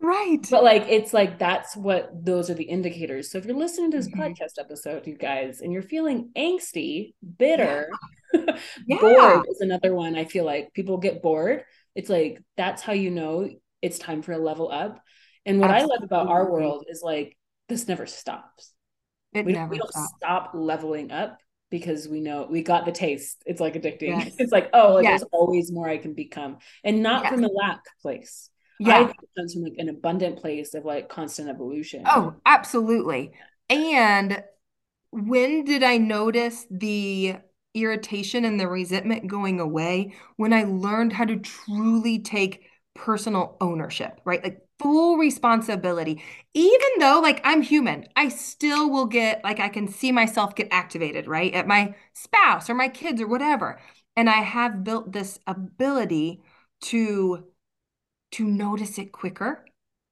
right. 0.00 0.38
But 0.50 0.64
like, 0.64 0.86
it's 0.88 1.12
like, 1.12 1.38
that's 1.38 1.76
what 1.76 2.10
those 2.14 2.48
are 2.48 2.54
the 2.54 2.64
indicators. 2.64 3.30
So 3.30 3.38
if 3.38 3.44
you're 3.44 3.56
listening 3.56 3.90
to 3.90 3.96
this 3.96 4.08
mm-hmm. 4.08 4.22
podcast 4.22 4.58
episode, 4.58 5.06
you 5.06 5.16
guys, 5.16 5.60
and 5.60 5.72
you're 5.72 5.82
feeling 5.82 6.30
angsty, 6.36 7.14
bitter, 7.36 7.90
yeah. 8.32 8.56
yeah. 8.86 8.98
bored 9.00 9.46
is 9.50 9.60
another 9.60 9.94
one. 9.94 10.16
I 10.16 10.24
feel 10.24 10.44
like 10.44 10.72
people 10.72 10.98
get 10.98 11.20
bored 11.20 11.64
it's 11.98 12.08
like 12.08 12.40
that's 12.56 12.80
how 12.80 12.92
you 12.92 13.10
know 13.10 13.50
it's 13.82 13.98
time 13.98 14.22
for 14.22 14.30
a 14.30 14.38
level 14.38 14.70
up 14.70 15.02
and 15.44 15.58
what 15.58 15.68
Absolutely. 15.68 15.92
i 15.92 15.96
love 15.96 16.04
about 16.04 16.28
our 16.28 16.48
world 16.48 16.84
is 16.88 17.02
like 17.02 17.36
this 17.68 17.88
never 17.88 18.06
stops 18.06 18.72
it 19.34 19.44
we, 19.44 19.52
never 19.52 19.68
we 19.68 19.78
don't 19.78 19.92
stop 19.92 20.52
leveling 20.54 21.10
up 21.10 21.38
because 21.70 22.08
we 22.08 22.20
know 22.20 22.46
we 22.50 22.62
got 22.62 22.86
the 22.86 22.92
taste. 22.92 23.42
It's 23.46 23.60
like 23.60 23.74
addicting. 23.74 24.08
Yes. 24.08 24.34
It's 24.38 24.52
like, 24.52 24.70
oh, 24.72 24.94
like 24.94 25.04
yes. 25.04 25.20
there's 25.20 25.28
always 25.32 25.72
more 25.72 25.88
I 25.88 25.98
can 25.98 26.14
become. 26.14 26.58
And 26.84 27.02
not 27.02 27.24
yes. 27.24 27.32
from 27.32 27.44
a 27.44 27.48
lack 27.48 27.80
place. 28.02 28.50
Yeah. 28.80 28.96
I 28.96 29.04
think 29.04 29.16
it 29.22 29.28
comes 29.36 29.54
from 29.54 29.62
like 29.62 29.74
an 29.78 29.88
abundant 29.88 30.38
place 30.40 30.74
of 30.74 30.84
like 30.84 31.08
constant 31.08 31.48
evolution. 31.48 32.04
Oh, 32.06 32.34
absolutely. 32.46 33.32
And 33.68 34.42
when 35.10 35.64
did 35.64 35.82
I 35.82 35.98
notice 35.98 36.66
the 36.70 37.36
irritation 37.74 38.44
and 38.44 38.58
the 38.58 38.68
resentment 38.68 39.26
going 39.26 39.60
away? 39.60 40.14
When 40.36 40.52
I 40.52 40.64
learned 40.64 41.12
how 41.12 41.24
to 41.24 41.36
truly 41.36 42.20
take 42.20 42.66
personal 42.94 43.56
ownership, 43.60 44.20
right? 44.24 44.42
Like 44.42 44.60
full 44.78 45.16
responsibility. 45.18 46.22
Even 46.54 46.88
though 46.98 47.20
like 47.20 47.40
I'm 47.44 47.62
human, 47.62 48.06
I 48.16 48.28
still 48.28 48.90
will 48.90 49.06
get 49.06 49.42
like 49.44 49.60
I 49.60 49.68
can 49.68 49.88
see 49.88 50.12
myself 50.12 50.54
get 50.54 50.68
activated, 50.70 51.26
right? 51.26 51.52
At 51.54 51.66
my 51.66 51.94
spouse 52.14 52.70
or 52.70 52.74
my 52.74 52.88
kids 52.88 53.20
or 53.20 53.26
whatever. 53.28 53.80
And 54.16 54.28
I 54.28 54.40
have 54.42 54.84
built 54.84 55.12
this 55.12 55.38
ability 55.46 56.42
to 56.82 57.44
to 58.32 58.44
notice 58.44 58.98
it 58.98 59.12
quicker 59.12 59.64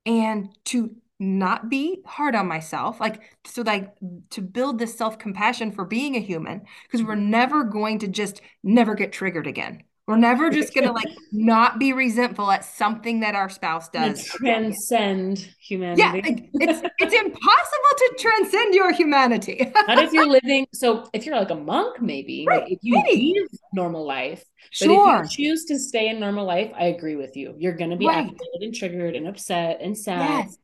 and 0.04 0.48
to 0.66 0.96
not 1.18 1.70
be 1.70 2.02
hard 2.04 2.34
on 2.34 2.46
myself 2.46 3.00
like 3.00 3.22
so 3.46 3.62
like 3.62 3.94
to 4.30 4.42
build 4.42 4.78
this 4.78 4.96
self-compassion 4.96 5.72
for 5.72 5.84
being 5.86 6.14
a 6.14 6.20
human 6.20 6.60
because 6.86 7.02
we're 7.02 7.14
never 7.14 7.64
going 7.64 7.98
to 7.98 8.06
just 8.06 8.42
never 8.62 8.94
get 8.94 9.12
triggered 9.12 9.46
again 9.46 9.82
we're 10.06 10.16
never 10.16 10.50
just 10.50 10.72
gonna 10.72 10.92
like 10.92 11.08
not 11.32 11.80
be 11.80 11.92
resentful 11.92 12.50
at 12.50 12.64
something 12.64 13.20
that 13.20 13.34
our 13.34 13.48
spouse 13.48 13.88
does. 13.88 14.24
transcend 14.24 15.38
humanity. 15.60 16.48
Yeah, 16.52 16.70
it's 16.70 16.88
it's 17.00 17.14
impossible 17.14 17.92
to 17.96 18.16
transcend 18.18 18.74
your 18.74 18.92
humanity. 18.92 19.72
Not 19.88 19.98
if 19.98 20.12
you're 20.12 20.26
living. 20.28 20.66
So 20.72 21.08
if 21.12 21.26
you're 21.26 21.36
like 21.36 21.50
a 21.50 21.56
monk, 21.56 22.00
maybe 22.00 22.44
right, 22.46 22.62
like 22.62 22.72
if 22.72 22.78
you 22.82 22.94
maybe. 22.94 23.34
live 23.36 23.48
normal 23.72 24.06
life. 24.06 24.44
Sure. 24.70 25.18
But 25.18 25.24
if 25.26 25.38
you 25.38 25.50
choose 25.50 25.64
to 25.66 25.78
stay 25.78 26.08
in 26.08 26.20
normal 26.20 26.46
life, 26.46 26.70
I 26.76 26.86
agree 26.86 27.16
with 27.16 27.36
you. 27.36 27.56
You're 27.58 27.76
gonna 27.76 27.96
be 27.96 28.06
right. 28.06 28.18
activated 28.18 28.62
and 28.62 28.74
triggered 28.74 29.16
and 29.16 29.26
upset 29.26 29.80
and 29.80 29.98
sad. 29.98 30.44
Yes. 30.44 30.58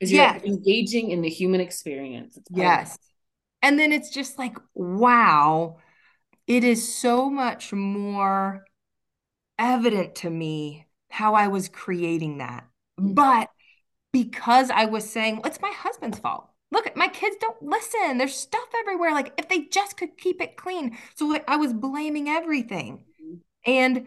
Because 0.00 0.12
you're 0.12 0.22
yes. 0.22 0.42
engaging 0.44 1.10
in 1.10 1.22
the 1.22 1.28
human 1.28 1.60
experience. 1.60 2.38
yes. 2.50 2.98
And 3.62 3.78
then 3.78 3.90
it's 3.90 4.10
just 4.10 4.38
like, 4.38 4.56
wow, 4.74 5.78
it 6.46 6.62
is 6.62 6.94
so 6.94 7.28
much 7.28 7.72
more 7.72 8.64
evident 9.58 10.16
to 10.16 10.30
me 10.30 10.86
how 11.10 11.34
I 11.34 11.48
was 11.48 11.68
creating 11.68 12.38
that. 12.38 12.66
Mm. 13.00 13.14
But 13.14 13.50
because 14.12 14.70
I 14.70 14.86
was 14.86 15.08
saying, 15.08 15.36
well, 15.36 15.46
it's 15.46 15.60
my 15.60 15.72
husband's 15.76 16.18
fault. 16.18 16.48
Look, 16.70 16.94
my 16.96 17.08
kids 17.08 17.36
don't 17.40 17.62
listen. 17.62 18.18
There's 18.18 18.34
stuff 18.34 18.68
everywhere. 18.80 19.12
Like, 19.12 19.32
if 19.38 19.48
they 19.48 19.60
just 19.62 19.96
could 19.96 20.18
keep 20.18 20.40
it 20.40 20.56
clean. 20.56 20.96
So 21.14 21.26
like, 21.26 21.44
I 21.48 21.56
was 21.56 21.72
blaming 21.72 22.28
everything. 22.28 23.04
Mm-hmm. 23.22 23.70
And 23.70 24.06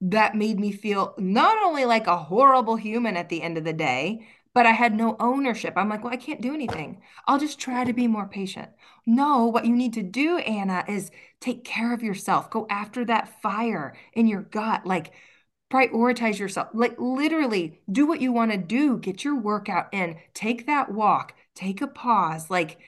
that 0.00 0.34
made 0.36 0.60
me 0.60 0.70
feel 0.70 1.14
not 1.18 1.62
only 1.64 1.84
like 1.84 2.06
a 2.06 2.16
horrible 2.16 2.76
human 2.76 3.16
at 3.16 3.28
the 3.28 3.42
end 3.42 3.58
of 3.58 3.64
the 3.64 3.72
day, 3.72 4.26
but 4.58 4.66
I 4.66 4.72
had 4.72 4.92
no 4.92 5.14
ownership. 5.20 5.74
I'm 5.76 5.88
like, 5.88 6.02
well, 6.02 6.12
I 6.12 6.16
can't 6.16 6.40
do 6.40 6.52
anything. 6.52 7.00
I'll 7.28 7.38
just 7.38 7.60
try 7.60 7.84
to 7.84 7.92
be 7.92 8.08
more 8.08 8.26
patient. 8.26 8.68
No, 9.06 9.46
what 9.46 9.64
you 9.66 9.76
need 9.76 9.92
to 9.92 10.02
do, 10.02 10.38
Anna, 10.38 10.84
is 10.88 11.12
take 11.38 11.62
care 11.62 11.94
of 11.94 12.02
yourself. 12.02 12.50
Go 12.50 12.66
after 12.68 13.04
that 13.04 13.40
fire 13.40 13.94
in 14.14 14.26
your 14.26 14.42
gut. 14.42 14.84
Like, 14.84 15.12
prioritize 15.72 16.40
yourself. 16.40 16.70
Like, 16.74 16.96
literally, 16.98 17.82
do 17.92 18.04
what 18.04 18.20
you 18.20 18.32
want 18.32 18.50
to 18.50 18.58
do. 18.58 18.98
Get 18.98 19.22
your 19.22 19.36
workout 19.38 19.94
in. 19.94 20.16
Take 20.34 20.66
that 20.66 20.90
walk. 20.90 21.34
Take 21.54 21.80
a 21.80 21.86
pause. 21.86 22.50
Like, 22.50 22.78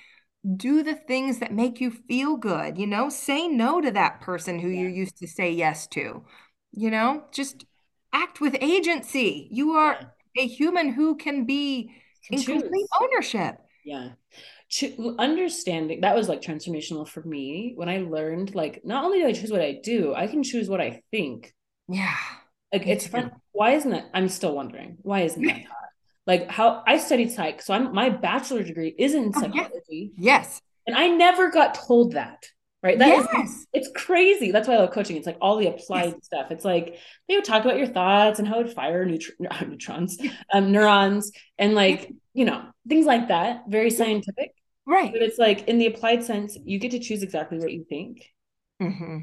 do 0.57 0.83
the 0.83 0.97
things 0.97 1.39
that 1.39 1.53
make 1.53 1.81
you 1.81 1.93
feel 1.93 2.37
good. 2.37 2.79
You 2.79 2.89
know, 2.89 3.11
say 3.11 3.47
no 3.47 3.81
to 3.81 3.93
that 3.93 4.23
person 4.23 4.59
who 4.59 4.66
you 4.66 4.89
used 4.89 5.18
to 5.18 5.29
say 5.29 5.53
yes 5.53 5.87
to. 5.87 6.25
You 6.73 6.91
know, 6.91 7.27
just 7.31 7.64
act 8.12 8.41
with 8.41 8.57
agency. 8.61 9.47
You 9.53 9.75
are. 9.75 9.93
Yeah 10.01 10.09
a 10.37 10.47
human 10.47 10.93
who 10.93 11.16
can 11.16 11.45
be 11.45 11.93
can 12.26 12.39
in 12.39 12.45
choose. 12.45 12.62
complete 12.62 12.87
ownership. 13.01 13.59
Yeah. 13.85 14.11
To 14.74 15.16
understanding 15.18 16.03
that 16.03 16.14
was 16.14 16.28
like 16.28 16.43
transformational 16.43 17.09
for 17.09 17.22
me 17.22 17.72
when 17.74 17.89
I 17.89 17.99
learned 17.99 18.55
like 18.55 18.83
not 18.85 19.05
only 19.05 19.20
do 19.20 19.26
I 19.26 19.33
choose 19.33 19.51
what 19.51 19.61
I 19.61 19.81
do, 19.83 20.14
I 20.14 20.26
can 20.26 20.43
choose 20.43 20.68
what 20.68 20.81
I 20.81 21.03
think. 21.11 21.53
Yeah. 21.89 22.14
Like 22.72 22.87
it's 22.87 23.07
fun. 23.07 23.33
Why 23.53 23.72
isn't 23.72 23.91
that? 23.91 24.11
I'm 24.14 24.28
still 24.28 24.55
wondering. 24.55 24.99
Why 25.03 25.22
isn't 25.22 25.43
that 25.43 25.64
taught? 25.64 25.76
Like 26.26 26.51
how 26.51 26.85
I 26.87 26.99
studied 26.99 27.33
psych, 27.33 27.62
so 27.62 27.74
I'm 27.74 27.93
my 27.93 28.11
bachelor 28.11 28.62
degree 28.62 28.95
isn't 28.97 29.22
in 29.22 29.33
oh, 29.35 29.41
psychology. 29.41 30.12
Oh, 30.12 30.16
yes. 30.18 30.61
And 30.87 30.97
I 30.97 31.09
never 31.09 31.51
got 31.51 31.74
told 31.74 32.12
that 32.12 32.47
right? 32.83 32.99
That 32.99 33.09
yes. 33.09 33.51
is, 33.51 33.66
it's 33.72 33.91
crazy. 33.95 34.51
That's 34.51 34.66
why 34.68 34.74
I 34.74 34.78
love 34.78 34.93
coaching. 34.93 35.16
It's 35.16 35.26
like 35.26 35.39
all 35.41 35.57
the 35.57 35.68
applied 35.68 36.14
yes. 36.14 36.24
stuff. 36.24 36.51
It's 36.51 36.64
like 36.64 36.99
they 37.28 37.37
would 37.37 37.45
talk 37.45 37.64
about 37.64 37.78
your 37.78 37.87
thoughts 37.87 38.39
and 38.39 38.49
how 38.49 38.61
it 38.61 38.66
would 38.66 38.74
fire 38.74 39.05
neutr- 39.07 39.68
neutrons, 39.68 40.18
um, 40.53 40.72
neurons, 40.72 41.33
and 41.59 41.74
like 41.74 42.12
you 42.33 42.45
know 42.45 42.62
things 42.89 43.07
like 43.07 43.28
that. 43.28 43.64
Very 43.68 43.91
scientific, 43.91 44.53
right? 44.87 45.12
But 45.12 45.22
it's 45.22 45.39
like 45.39 45.68
in 45.68 45.78
the 45.78 45.87
applied 45.87 46.24
sense, 46.24 46.57
you 46.64 46.78
get 46.78 46.93
to 46.93 46.99
choose 46.99 47.22
exactly 47.22 47.59
what 47.59 47.72
you 47.72 47.85
think, 47.89 48.26
mm-hmm. 48.81 49.18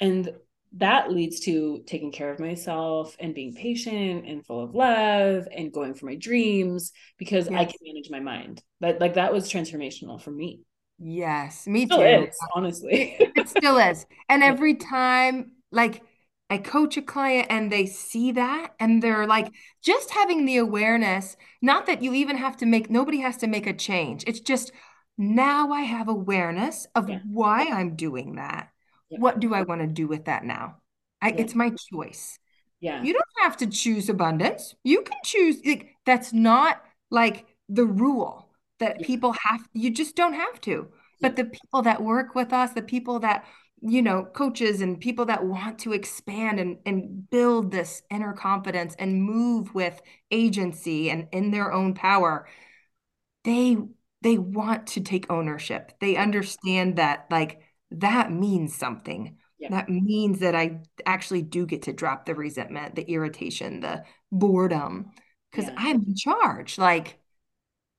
and 0.00 0.34
that 0.78 1.10
leads 1.10 1.40
to 1.40 1.82
taking 1.86 2.12
care 2.12 2.30
of 2.30 2.40
myself 2.40 3.16
and 3.18 3.34
being 3.34 3.54
patient 3.54 4.26
and 4.26 4.44
full 4.44 4.62
of 4.62 4.74
love 4.74 5.48
and 5.50 5.72
going 5.72 5.94
for 5.94 6.04
my 6.04 6.16
dreams 6.16 6.92
because 7.18 7.48
yes. 7.48 7.58
I 7.58 7.64
can 7.64 7.78
manage 7.82 8.10
my 8.10 8.20
mind. 8.20 8.62
But 8.80 9.00
like 9.00 9.14
that 9.14 9.32
was 9.32 9.50
transformational 9.50 10.20
for 10.20 10.30
me. 10.30 10.60
Yes, 10.98 11.66
me 11.66 11.86
still 11.86 11.98
too. 11.98 12.04
Is, 12.04 12.38
honestly. 12.54 13.16
it 13.18 13.48
still 13.48 13.76
is. 13.78 14.06
And 14.28 14.42
every 14.42 14.74
time, 14.74 15.52
like, 15.70 16.02
I 16.48 16.58
coach 16.58 16.96
a 16.96 17.02
client 17.02 17.48
and 17.50 17.70
they 17.70 17.86
see 17.86 18.32
that 18.32 18.74
and 18.78 19.02
they're 19.02 19.26
like, 19.26 19.52
just 19.82 20.10
having 20.10 20.46
the 20.46 20.58
awareness, 20.58 21.36
not 21.60 21.86
that 21.86 22.02
you 22.02 22.14
even 22.14 22.36
have 22.36 22.56
to 22.58 22.66
make, 22.66 22.88
nobody 22.88 23.20
has 23.20 23.36
to 23.38 23.46
make 23.46 23.66
a 23.66 23.72
change. 23.72 24.24
It's 24.26 24.40
just 24.40 24.72
now 25.18 25.72
I 25.72 25.82
have 25.82 26.08
awareness 26.08 26.86
of 26.94 27.10
yeah. 27.10 27.18
why 27.26 27.66
I'm 27.66 27.96
doing 27.96 28.36
that. 28.36 28.70
Yeah. 29.10 29.18
What 29.18 29.40
do 29.40 29.54
I 29.54 29.62
want 29.62 29.80
to 29.80 29.86
do 29.86 30.06
with 30.06 30.26
that 30.26 30.44
now? 30.44 30.76
I, 31.20 31.28
yeah. 31.28 31.34
It's 31.38 31.54
my 31.54 31.72
choice. 31.92 32.38
Yeah. 32.80 33.02
You 33.02 33.12
don't 33.12 33.24
have 33.40 33.56
to 33.58 33.66
choose 33.66 34.08
abundance. 34.08 34.74
You 34.84 35.02
can 35.02 35.18
choose, 35.24 35.60
like, 35.64 35.96
that's 36.04 36.32
not 36.32 36.82
like 37.10 37.46
the 37.68 37.84
rule 37.84 38.45
that 38.78 39.00
yeah. 39.00 39.06
people 39.06 39.32
have 39.32 39.66
you 39.72 39.90
just 39.90 40.16
don't 40.16 40.34
have 40.34 40.60
to 40.60 40.88
but 41.20 41.36
the 41.36 41.44
people 41.44 41.82
that 41.82 42.02
work 42.02 42.34
with 42.34 42.52
us 42.52 42.72
the 42.72 42.82
people 42.82 43.20
that 43.20 43.44
you 43.80 44.02
know 44.02 44.24
coaches 44.24 44.80
and 44.80 45.00
people 45.00 45.26
that 45.26 45.44
want 45.44 45.78
to 45.78 45.92
expand 45.92 46.58
and, 46.58 46.78
and 46.86 47.28
build 47.30 47.70
this 47.70 48.02
inner 48.10 48.32
confidence 48.32 48.94
and 48.98 49.22
move 49.22 49.74
with 49.74 50.00
agency 50.30 51.10
and 51.10 51.28
in 51.32 51.50
their 51.50 51.72
own 51.72 51.94
power 51.94 52.48
they 53.44 53.76
they 54.22 54.38
want 54.38 54.86
to 54.86 55.00
take 55.00 55.30
ownership 55.30 55.92
they 56.00 56.16
understand 56.16 56.96
that 56.96 57.26
like 57.30 57.60
that 57.90 58.32
means 58.32 58.74
something 58.74 59.36
yeah. 59.58 59.68
that 59.70 59.88
means 59.88 60.40
that 60.40 60.54
i 60.54 60.80
actually 61.04 61.42
do 61.42 61.66
get 61.66 61.82
to 61.82 61.92
drop 61.92 62.24
the 62.24 62.34
resentment 62.34 62.94
the 62.94 63.08
irritation 63.10 63.80
the 63.80 64.02
boredom 64.32 65.10
because 65.50 65.66
yeah. 65.66 65.74
i'm 65.76 66.02
in 66.02 66.14
charge 66.14 66.78
like 66.78 67.18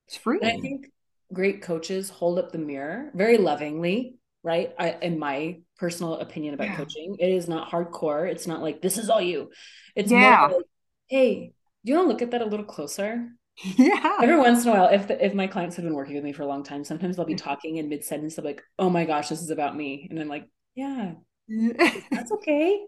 it's 0.08 0.16
free. 0.16 0.38
And 0.40 0.50
I 0.50 0.58
think 0.58 0.90
great 1.32 1.60
coaches 1.60 2.08
hold 2.08 2.38
up 2.38 2.50
the 2.50 2.58
mirror 2.58 3.10
very 3.14 3.36
lovingly, 3.36 4.16
right? 4.42 4.74
I, 4.78 4.96
in 5.02 5.18
my 5.18 5.58
personal 5.76 6.14
opinion 6.14 6.54
about 6.54 6.68
yeah. 6.68 6.76
coaching, 6.76 7.16
it 7.20 7.28
is 7.28 7.46
not 7.46 7.70
hardcore. 7.70 8.30
It's 8.30 8.46
not 8.46 8.62
like 8.62 8.80
this 8.80 8.96
is 8.96 9.10
all 9.10 9.20
you. 9.20 9.50
It's 9.94 10.10
yeah. 10.10 10.46
more 10.48 10.58
like, 10.58 10.66
hey, 11.08 11.52
do 11.84 11.92
you 11.92 11.98
want 11.98 12.06
to 12.06 12.12
look 12.12 12.22
at 12.22 12.30
that 12.30 12.42
a 12.42 12.46
little 12.46 12.66
closer? 12.66 13.28
Yeah. 13.76 14.18
Every 14.22 14.38
once 14.38 14.62
in 14.62 14.68
a 14.68 14.72
while, 14.72 14.88
if 14.88 15.08
the, 15.08 15.24
if 15.24 15.34
my 15.34 15.48
clients 15.48 15.74
have 15.76 15.84
been 15.84 15.94
working 15.94 16.14
with 16.14 16.22
me 16.22 16.32
for 16.32 16.44
a 16.44 16.46
long 16.46 16.62
time, 16.62 16.84
sometimes 16.84 17.16
they'll 17.16 17.26
be 17.26 17.34
mm-hmm. 17.34 17.44
talking 17.44 17.76
in 17.78 17.88
mid 17.88 18.04
sentence. 18.04 18.36
They'll 18.36 18.44
be 18.44 18.50
like, 18.50 18.62
"Oh 18.78 18.88
my 18.88 19.04
gosh, 19.04 19.30
this 19.30 19.42
is 19.42 19.50
about 19.50 19.74
me," 19.74 20.06
and 20.08 20.20
I'm 20.20 20.28
like, 20.28 20.48
"Yeah, 20.76 21.14
that's 21.48 22.30
okay." 22.30 22.80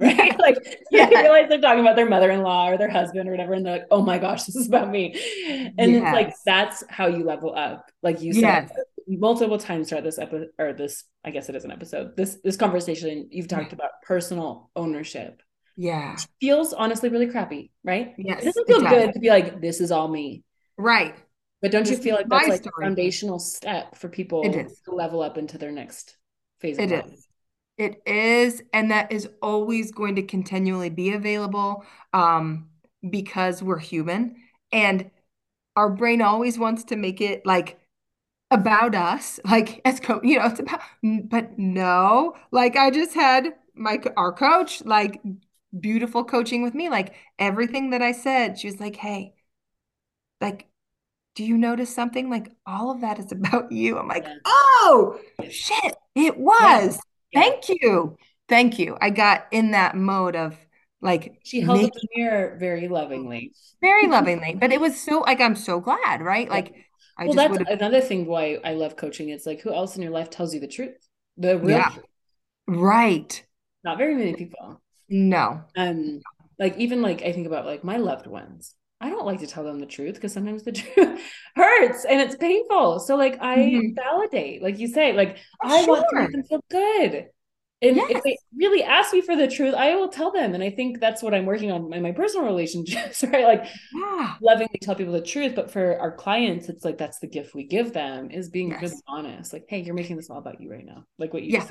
Right? 0.00 0.38
like 0.38 0.56
yeah. 0.90 1.08
you 1.10 1.16
realize 1.16 1.48
they're 1.48 1.60
talking 1.60 1.80
about 1.80 1.96
their 1.96 2.08
mother-in-law 2.08 2.70
or 2.70 2.78
their 2.78 2.90
husband 2.90 3.28
or 3.28 3.32
whatever, 3.32 3.54
and 3.54 3.64
they're 3.64 3.78
like, 3.78 3.86
"Oh 3.90 4.02
my 4.02 4.18
gosh, 4.18 4.44
this 4.44 4.56
is 4.56 4.68
about 4.68 4.90
me," 4.90 5.12
and 5.78 5.92
yes. 5.92 6.02
it's 6.02 6.12
like 6.12 6.34
that's 6.44 6.84
how 6.88 7.06
you 7.06 7.24
level 7.24 7.54
up, 7.54 7.90
like 8.02 8.22
you 8.22 8.32
said 8.32 8.40
yes. 8.40 8.72
multiple 9.06 9.58
times 9.58 9.88
throughout 9.88 10.04
this 10.04 10.18
episode 10.18 10.48
or 10.58 10.72
this, 10.72 11.04
I 11.24 11.30
guess 11.30 11.48
it 11.48 11.56
is 11.56 11.64
an 11.64 11.72
episode. 11.72 12.16
This 12.16 12.38
this 12.42 12.56
conversation, 12.56 13.28
you've 13.30 13.48
talked 13.48 13.72
about 13.72 14.02
personal 14.02 14.70
ownership. 14.76 15.42
Yeah, 15.76 16.16
feels 16.40 16.72
honestly 16.72 17.08
really 17.08 17.28
crappy, 17.28 17.70
right? 17.84 18.14
Yes, 18.18 18.42
it 18.42 18.46
doesn't 18.46 18.66
feel 18.66 18.84
it 18.84 18.88
good 18.88 19.12
to 19.14 19.20
be 19.20 19.28
like, 19.28 19.60
"This 19.60 19.80
is 19.80 19.92
all 19.92 20.08
me," 20.08 20.42
right? 20.76 21.14
But 21.60 21.72
don't 21.72 21.84
this 21.84 21.98
you 21.98 22.02
feel 22.02 22.14
like 22.14 22.28
that's 22.28 22.48
like 22.48 22.66
a 22.66 22.82
foundational 22.82 23.38
step 23.38 23.96
for 23.96 24.08
people 24.08 24.42
to 24.42 24.68
level 24.88 25.22
up 25.22 25.38
into 25.38 25.58
their 25.58 25.72
next 25.72 26.16
phase? 26.60 26.78
Of 26.78 26.90
life? 26.90 27.06
It 27.06 27.12
is. 27.12 27.27
It 27.78 28.02
is, 28.06 28.62
and 28.72 28.90
that 28.90 29.12
is 29.12 29.28
always 29.40 29.92
going 29.92 30.16
to 30.16 30.22
continually 30.22 30.90
be 30.90 31.12
available 31.12 31.84
um, 32.12 32.68
because 33.08 33.62
we're 33.62 33.78
human. 33.78 34.36
And 34.72 35.10
our 35.76 35.88
brain 35.88 36.20
always 36.20 36.58
wants 36.58 36.82
to 36.84 36.96
make 36.96 37.20
it 37.20 37.46
like 37.46 37.78
about 38.50 38.96
us, 38.96 39.38
like 39.44 39.80
as 39.84 40.00
coach, 40.00 40.22
you 40.24 40.38
know, 40.38 40.46
it's 40.46 40.60
about, 40.60 40.80
but 41.02 41.56
no, 41.58 42.34
like 42.50 42.76
I 42.76 42.90
just 42.90 43.14
had 43.14 43.54
my 43.74 43.98
our 44.16 44.32
coach, 44.32 44.84
like 44.84 45.22
beautiful 45.78 46.24
coaching 46.24 46.62
with 46.62 46.74
me, 46.74 46.88
like 46.88 47.14
everything 47.38 47.90
that 47.90 48.02
I 48.02 48.10
said, 48.12 48.58
she 48.58 48.66
was 48.66 48.80
like, 48.80 48.96
hey, 48.96 49.34
like, 50.40 50.66
do 51.36 51.44
you 51.44 51.56
notice 51.56 51.94
something? 51.94 52.28
Like 52.28 52.50
all 52.66 52.90
of 52.90 53.02
that 53.02 53.20
is 53.20 53.30
about 53.32 53.70
you. 53.70 53.98
I'm 53.98 54.08
like, 54.08 54.26
oh 54.44 55.20
shit, 55.48 55.94
it 56.16 56.36
was. 56.38 56.98
Thank 57.32 57.68
you. 57.68 58.16
Thank 58.48 58.78
you. 58.78 58.96
I 59.00 59.10
got 59.10 59.46
in 59.50 59.72
that 59.72 59.94
mode 59.94 60.36
of 60.36 60.56
like 61.00 61.40
she 61.44 61.60
held 61.60 61.78
making, 61.78 61.92
the 61.94 62.08
mirror 62.16 62.56
very 62.58 62.88
lovingly. 62.88 63.52
Very 63.80 64.06
lovingly. 64.08 64.56
But 64.58 64.72
it 64.72 64.80
was 64.80 65.00
so 65.00 65.20
like 65.20 65.40
I'm 65.40 65.56
so 65.56 65.80
glad, 65.80 66.22
right? 66.22 66.48
Like 66.48 66.74
I 67.18 67.26
well, 67.26 67.34
that's 67.34 67.52
would've... 67.52 67.66
another 67.68 68.00
thing 68.00 68.26
why 68.26 68.58
I 68.64 68.74
love 68.74 68.96
coaching. 68.96 69.28
It's 69.28 69.46
like 69.46 69.60
who 69.60 69.72
else 69.72 69.96
in 69.96 70.02
your 70.02 70.12
life 70.12 70.30
tells 70.30 70.54
you 70.54 70.60
the 70.60 70.68
truth, 70.68 70.96
the 71.36 71.58
real 71.58 71.78
yeah. 71.78 71.90
truth. 71.90 72.06
Right. 72.66 73.44
Not 73.84 73.98
very 73.98 74.14
many 74.14 74.34
people. 74.34 74.80
No. 75.08 75.62
Um, 75.76 76.20
like 76.58 76.76
even 76.76 77.02
like 77.02 77.22
I 77.22 77.32
think 77.32 77.46
about 77.46 77.66
like 77.66 77.84
my 77.84 77.96
loved 77.96 78.26
ones. 78.26 78.74
I 79.00 79.10
don't 79.10 79.26
like 79.26 79.40
to 79.40 79.46
tell 79.46 79.64
them 79.64 79.78
the 79.78 79.86
truth 79.86 80.14
because 80.14 80.32
sometimes 80.32 80.64
the 80.64 80.72
truth 80.72 81.20
hurts 81.54 82.04
and 82.04 82.20
it's 82.20 82.36
painful. 82.36 83.00
So 83.00 83.16
like 83.16 83.38
I 83.40 83.58
mm-hmm. 83.58 83.94
validate, 83.94 84.62
like 84.62 84.78
you 84.78 84.88
say, 84.88 85.12
like 85.12 85.38
I 85.62 85.84
sure. 85.84 85.94
want 85.94 86.06
to 86.10 86.20
make 86.20 86.32
them 86.32 86.42
feel 86.44 86.64
good. 86.70 87.26
And 87.80 87.94
yes. 87.94 88.10
if 88.10 88.22
they 88.24 88.36
really 88.56 88.82
ask 88.82 89.12
me 89.12 89.20
for 89.20 89.36
the 89.36 89.46
truth, 89.46 89.72
I 89.72 89.94
will 89.94 90.08
tell 90.08 90.32
them. 90.32 90.54
And 90.54 90.64
I 90.64 90.70
think 90.70 90.98
that's 90.98 91.22
what 91.22 91.32
I'm 91.32 91.46
working 91.46 91.70
on 91.70 91.92
in 91.92 92.02
my 92.02 92.10
personal 92.10 92.44
relationships, 92.44 93.22
right? 93.32 93.44
Like 93.44 93.66
yeah. 93.94 94.34
lovingly 94.42 94.80
tell 94.82 94.96
people 94.96 95.12
the 95.12 95.22
truth. 95.22 95.54
But 95.54 95.70
for 95.70 95.96
our 96.00 96.10
clients, 96.10 96.68
it's 96.68 96.84
like 96.84 96.98
that's 96.98 97.20
the 97.20 97.28
gift 97.28 97.54
we 97.54 97.64
give 97.64 97.92
them 97.92 98.32
is 98.32 98.50
being 98.50 98.70
yes. 98.70 98.82
really 98.82 98.96
honest. 99.06 99.52
Like, 99.52 99.66
hey, 99.68 99.80
you're 99.80 99.94
making 99.94 100.16
this 100.16 100.28
all 100.28 100.38
about 100.38 100.60
you 100.60 100.70
right 100.70 100.84
now. 100.84 101.04
Like 101.18 101.32
what 101.32 101.44
you 101.44 101.52
yeah. 101.52 101.68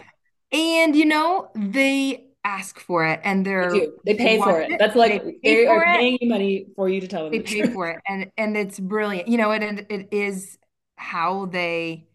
And 0.53 0.95
you 0.95 1.05
know, 1.05 1.49
they 1.55 2.28
ask 2.48 2.80
for 2.80 3.06
it 3.06 3.20
and 3.24 3.45
they're 3.45 3.72
they, 3.72 3.88
they 4.06 4.16
pay 4.16 4.38
for 4.38 4.62
it. 4.62 4.72
it. 4.72 4.80
That's 4.80 4.95
like 4.95 5.24
they, 5.24 5.39
they 5.43 5.68
are 5.68 5.84
paying 5.84 6.18
you 6.22 6.30
money 6.30 6.68
for 6.76 6.88
you 6.89 7.02
to 7.02 7.08
tell 7.08 7.24
them. 7.24 7.32
They 7.32 7.39
the 7.39 7.43
pay 7.43 7.62
truth. 7.62 7.74
for 7.74 7.89
it. 7.89 8.00
And 8.08 8.32
and 8.38 8.56
it's 8.56 8.80
brilliant. 8.80 9.28
You 9.28 9.38
know, 9.38 9.52
it 9.52 9.64
it 9.89 10.08
is 10.12 10.58
how 10.95 11.45
they 11.45 12.08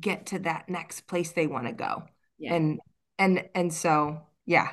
get 0.00 0.26
to 0.26 0.40
that 0.40 0.68
next 0.68 1.06
place 1.06 1.32
they 1.32 1.46
want 1.46 1.66
to 1.66 1.72
go. 1.72 2.04
Yeah. 2.38 2.54
And 2.54 2.80
and 3.18 3.44
and 3.54 3.72
so 3.72 4.22
yeah 4.46 4.70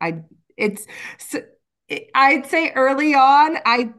i 0.00 0.22
it's 0.56 0.86
so, 1.18 1.40
i'd 2.14 2.46
say 2.46 2.70
early 2.72 3.14
on 3.14 3.58
i 3.64 3.92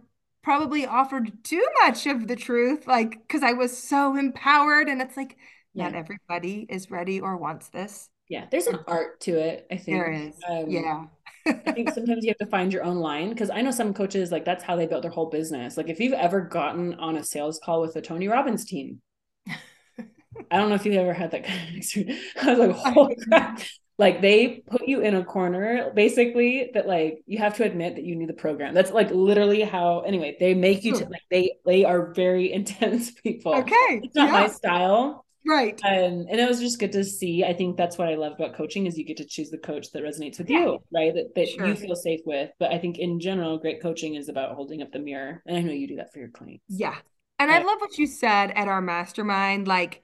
probably 0.44 0.86
offered 0.86 1.44
too 1.44 1.66
much 1.84 2.08
of 2.08 2.28
the 2.28 2.36
truth 2.36 2.88
like 2.88 3.12
because 3.28 3.44
i 3.44 3.52
was 3.54 3.78
so 3.78 4.16
empowered 4.16 4.88
and 4.88 5.02
it's 5.02 5.18
like 5.18 5.38
yeah. 5.74 5.86
not 5.86 5.96
everybody 5.96 6.66
is 6.70 6.90
ready 6.90 7.20
or 7.20 7.36
wants 7.36 7.70
this 7.70 8.10
yeah 8.30 8.46
there's 8.52 8.68
an 8.68 8.80
art 8.88 9.20
to 9.22 9.32
it 9.32 9.68
i 9.72 9.78
think. 9.78 9.98
There 9.98 10.12
is. 10.12 10.36
Um, 10.48 10.70
yeah. 10.70 11.06
I 11.48 11.72
think 11.72 11.90
sometimes 11.94 12.24
you 12.24 12.30
have 12.30 12.38
to 12.38 12.46
find 12.46 12.72
your 12.74 12.84
own 12.84 12.98
line 12.98 13.30
because 13.30 13.50
I 13.50 13.62
know 13.62 13.72
some 13.72 13.94
coaches 13.94 14.32
like 14.32 14.46
that's 14.46 14.64
how 14.64 14.76
they 14.76 14.86
built 14.86 15.02
their 15.02 15.12
whole 15.12 15.30
business. 15.30 15.78
Like 15.78 15.90
if 15.90 16.00
you've 16.00 16.14
ever 16.14 16.42
gotten 16.42 16.96
on 16.96 17.18
a 17.18 17.24
sales 17.24 17.60
call 17.64 17.82
with 17.82 17.94
the 17.94 18.02
Tony 18.02 18.28
Robbins 18.28 18.66
team, 18.66 19.02
I 19.48 20.58
don't 20.58 20.70
know 20.70 20.76
if 20.76 20.86
you've 20.86 20.96
ever 20.96 21.14
had 21.14 21.32
that 21.32 21.46
kind 21.46 21.70
of 21.70 21.76
experience. 21.76 22.20
I 22.42 22.54
was 22.54 22.60
like, 22.60 22.76
holy 22.76 23.16
crap. 23.16 23.62
Like 24.00 24.22
they 24.22 24.64
put 24.68 24.88
you 24.88 25.02
in 25.02 25.16
a 25.16 25.26
corner 25.26 25.92
basically 25.96 26.70
that 26.76 26.88
like 26.88 27.24
you 27.26 27.40
have 27.40 27.56
to 27.56 27.64
admit 27.64 27.96
that 27.96 28.04
you 28.04 28.16
need 28.16 28.30
the 28.30 28.34
program. 28.34 28.76
That's 28.76 28.92
like 28.92 29.10
literally 29.10 29.62
how 29.62 30.02
anyway 30.02 30.38
they 30.40 30.54
make 30.54 30.84
you 30.84 30.94
t- 30.94 31.06
like 31.06 31.24
they 31.32 31.54
they 31.66 31.84
are 31.84 32.14
very 32.14 32.54
intense 32.54 33.10
people. 33.10 33.56
Okay 33.56 34.02
it's 34.04 34.16
not 34.16 34.28
yeah. 34.28 34.32
my 34.32 34.48
style 34.50 35.26
right 35.48 35.80
and 35.84 36.30
and 36.30 36.40
it 36.40 36.48
was 36.48 36.60
just 36.60 36.80
good 36.80 36.92
to 36.92 37.04
see 37.04 37.44
i 37.44 37.54
think 37.54 37.78
that's 37.78 37.98
what 37.98 38.08
i 38.08 38.16
love 38.16 38.34
about 38.34 38.56
coaching 38.56 38.86
is 38.86 38.98
you 38.98 39.06
get 39.06 39.18
to 39.18 39.26
choose 39.26 39.50
the 39.50 39.58
coach 39.58 39.92
that 39.92 40.04
resonates 40.04 40.38
with 40.38 40.50
yeah. 40.50 40.60
you 40.60 40.80
right 40.94 41.14
that, 41.14 41.34
that 41.36 41.48
sure. 41.48 41.68
you 41.68 41.76
feel 41.76 41.96
safe 41.96 42.22
with 42.26 42.52
but 42.60 42.72
i 42.72 42.78
think 42.78 42.98
in 42.98 43.20
general 43.20 43.58
great 43.58 43.82
coaching 43.82 44.16
is 44.16 44.30
about 44.30 44.56
holding 44.56 44.82
up 44.82 44.92
the 44.92 45.00
mirror 45.00 45.42
and 45.46 45.58
i 45.58 45.62
know 45.62 45.72
you 45.72 45.88
do 45.88 45.96
that 45.96 46.12
for 46.12 46.20
your 46.20 46.30
clients 46.30 46.64
yeah 46.68 46.96
and 47.40 47.50
but, 47.50 47.62
i 47.62 47.66
love 47.66 47.80
what 47.80 47.98
you 47.98 48.08
said 48.08 48.52
at 48.52 48.68
our 48.68 48.82
mastermind 48.82 49.68
like 49.68 50.04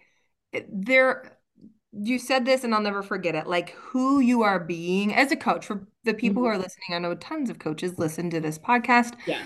there 0.69 1.37
you 1.93 2.17
said 2.17 2.45
this 2.45 2.63
and 2.63 2.73
I'll 2.73 2.81
never 2.81 3.03
forget 3.03 3.35
it. 3.35 3.47
Like 3.47 3.71
who 3.71 4.19
you 4.19 4.41
are 4.41 4.59
being 4.59 5.13
as 5.13 5.31
a 5.31 5.35
coach 5.35 5.65
for 5.65 5.87
the 6.03 6.13
people 6.13 6.41
mm-hmm. 6.41 6.51
who 6.51 6.55
are 6.55 6.57
listening. 6.57 6.93
I 6.93 6.99
know 6.99 7.15
tons 7.15 7.49
of 7.49 7.59
coaches 7.59 7.99
listen 7.99 8.29
to 8.31 8.39
this 8.39 8.57
podcast. 8.57 9.13
Yeah. 9.27 9.43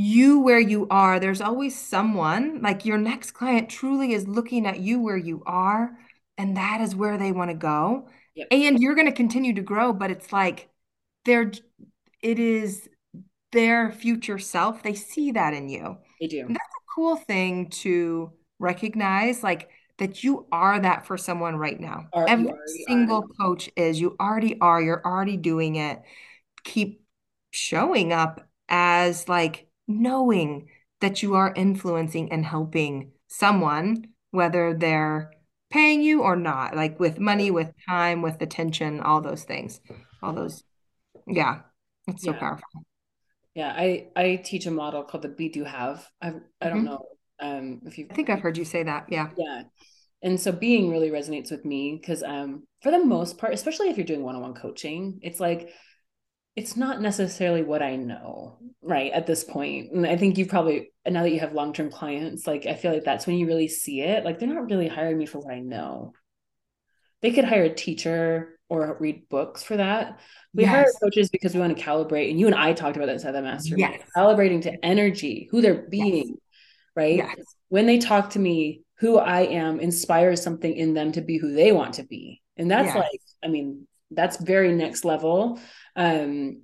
You 0.00 0.38
where 0.38 0.60
you 0.60 0.86
are, 0.90 1.18
there's 1.18 1.40
always 1.40 1.76
someone 1.76 2.62
like 2.62 2.84
your 2.84 2.98
next 2.98 3.32
client 3.32 3.68
truly 3.68 4.12
is 4.12 4.28
looking 4.28 4.64
at 4.64 4.78
you 4.78 5.00
where 5.00 5.16
you 5.16 5.42
are, 5.44 5.90
and 6.36 6.56
that 6.56 6.80
is 6.80 6.94
where 6.94 7.18
they 7.18 7.32
want 7.32 7.50
to 7.50 7.56
go. 7.56 8.08
Yep. 8.36 8.46
And 8.52 8.78
you're 8.78 8.94
going 8.94 9.08
to 9.08 9.12
continue 9.12 9.54
to 9.54 9.60
grow, 9.60 9.92
but 9.92 10.12
it's 10.12 10.32
like 10.32 10.68
they're 11.24 11.50
it 12.22 12.38
is 12.38 12.88
their 13.50 13.90
future 13.90 14.38
self. 14.38 14.84
They 14.84 14.94
see 14.94 15.32
that 15.32 15.52
in 15.52 15.68
you. 15.68 15.98
They 16.20 16.28
do. 16.28 16.40
And 16.42 16.50
that's 16.50 16.74
a 16.76 16.94
cool 16.94 17.16
thing 17.16 17.68
to 17.70 18.30
recognize. 18.60 19.42
Like 19.42 19.68
that 19.98 20.22
you 20.22 20.46
are 20.52 20.78
that 20.78 21.06
for 21.06 21.16
someone 21.16 21.56
right 21.56 21.80
now. 21.80 22.06
Are, 22.12 22.28
Every 22.28 22.52
single 22.86 23.24
are. 23.24 23.46
coach 23.46 23.68
is. 23.74 24.00
You 24.00 24.14
already 24.20 24.60
are. 24.60 24.80
You're 24.80 25.04
already 25.04 25.36
doing 25.36 25.74
it. 25.74 26.00
Keep 26.62 27.02
showing 27.50 28.12
up 28.12 28.48
as 28.68 29.28
like 29.28 29.67
knowing 29.88 30.68
that 31.00 31.22
you 31.22 31.34
are 31.34 31.52
influencing 31.56 32.30
and 32.30 32.44
helping 32.44 33.12
someone, 33.26 34.04
whether 34.30 34.74
they're 34.74 35.32
paying 35.70 36.02
you 36.02 36.22
or 36.22 36.36
not, 36.36 36.76
like 36.76 37.00
with 37.00 37.18
money, 37.18 37.50
with 37.50 37.72
time, 37.88 38.22
with 38.22 38.40
attention, 38.40 39.00
all 39.00 39.20
those 39.20 39.44
things. 39.44 39.80
All 40.22 40.32
those. 40.32 40.62
Yeah. 41.26 41.60
It's 42.06 42.24
so 42.24 42.32
yeah. 42.32 42.38
powerful. 42.38 42.84
Yeah, 43.54 43.72
I 43.76 44.08
I 44.14 44.36
teach 44.36 44.66
a 44.66 44.70
model 44.70 45.02
called 45.02 45.22
the 45.22 45.28
be 45.28 45.48
do 45.48 45.64
have. 45.64 46.06
I 46.22 46.34
I 46.60 46.68
don't 46.68 46.78
mm-hmm. 46.78 46.84
know 46.84 47.06
um 47.40 47.80
if 47.86 47.98
you 47.98 48.06
I 48.10 48.14
think 48.14 48.30
I've 48.30 48.40
heard 48.40 48.56
you 48.56 48.64
say 48.64 48.82
that. 48.84 49.06
Yeah. 49.08 49.30
Yeah 49.36 49.62
and 50.22 50.40
so 50.40 50.52
being 50.52 50.90
really 50.90 51.10
resonates 51.10 51.50
with 51.50 51.64
me 51.64 51.96
because 52.00 52.22
um 52.22 52.64
for 52.82 52.90
the 52.90 53.04
most 53.04 53.38
part 53.38 53.54
especially 53.54 53.88
if 53.88 53.96
you're 53.96 54.06
doing 54.06 54.22
one-on-one 54.22 54.54
coaching 54.54 55.18
it's 55.22 55.40
like 55.40 55.70
it's 56.58 56.76
not 56.76 57.00
necessarily 57.00 57.62
what 57.62 57.82
i 57.82 57.96
know 57.96 58.58
right 58.82 59.12
at 59.12 59.26
this 59.26 59.44
point 59.44 59.92
and 59.92 60.06
i 60.06 60.16
think 60.16 60.36
you 60.36 60.46
probably 60.46 60.90
now 61.06 61.22
that 61.22 61.30
you 61.30 61.40
have 61.40 61.52
long-term 61.52 61.90
clients 61.90 62.46
like 62.46 62.66
i 62.66 62.74
feel 62.74 62.92
like 62.92 63.04
that's 63.04 63.26
when 63.26 63.36
you 63.36 63.46
really 63.46 63.68
see 63.68 64.00
it 64.00 64.24
like 64.24 64.38
they're 64.38 64.48
not 64.48 64.68
really 64.68 64.88
hiring 64.88 65.18
me 65.18 65.26
for 65.26 65.38
what 65.38 65.54
i 65.54 65.60
know 65.60 66.12
they 67.22 67.30
could 67.30 67.44
hire 67.44 67.64
a 67.64 67.74
teacher 67.74 68.58
or 68.68 68.96
read 69.00 69.28
books 69.28 69.62
for 69.62 69.76
that 69.76 70.20
we 70.52 70.64
yes. 70.64 70.70
hire 70.70 70.92
coaches 71.02 71.30
because 71.30 71.54
we 71.54 71.60
want 71.60 71.76
to 71.76 71.82
calibrate 71.82 72.30
and 72.30 72.40
you 72.40 72.46
and 72.46 72.56
i 72.56 72.72
talked 72.72 72.96
about 72.96 73.06
this 73.06 73.24
at 73.24 73.32
the 73.32 73.40
master 73.40 73.74
yes. 73.78 74.02
calibrating 74.16 74.60
to 74.62 74.84
energy 74.84 75.48
who 75.50 75.60
they're 75.60 75.86
being 75.88 76.28
yes. 76.28 76.36
right 76.96 77.16
yes. 77.16 77.36
when 77.68 77.86
they 77.86 77.98
talk 77.98 78.30
to 78.30 78.38
me 78.38 78.82
who 78.98 79.16
I 79.16 79.42
am 79.42 79.78
inspires 79.80 80.42
something 80.42 80.74
in 80.74 80.94
them 80.94 81.12
to 81.12 81.20
be 81.20 81.38
who 81.38 81.52
they 81.52 81.72
want 81.72 81.94
to 81.94 82.02
be. 82.02 82.42
And 82.56 82.70
that's 82.70 82.94
like, 82.94 83.20
I 83.44 83.48
mean, 83.48 83.86
that's 84.10 84.42
very 84.42 84.72
next 84.72 85.04
level. 85.04 85.60
Um, 85.98 86.62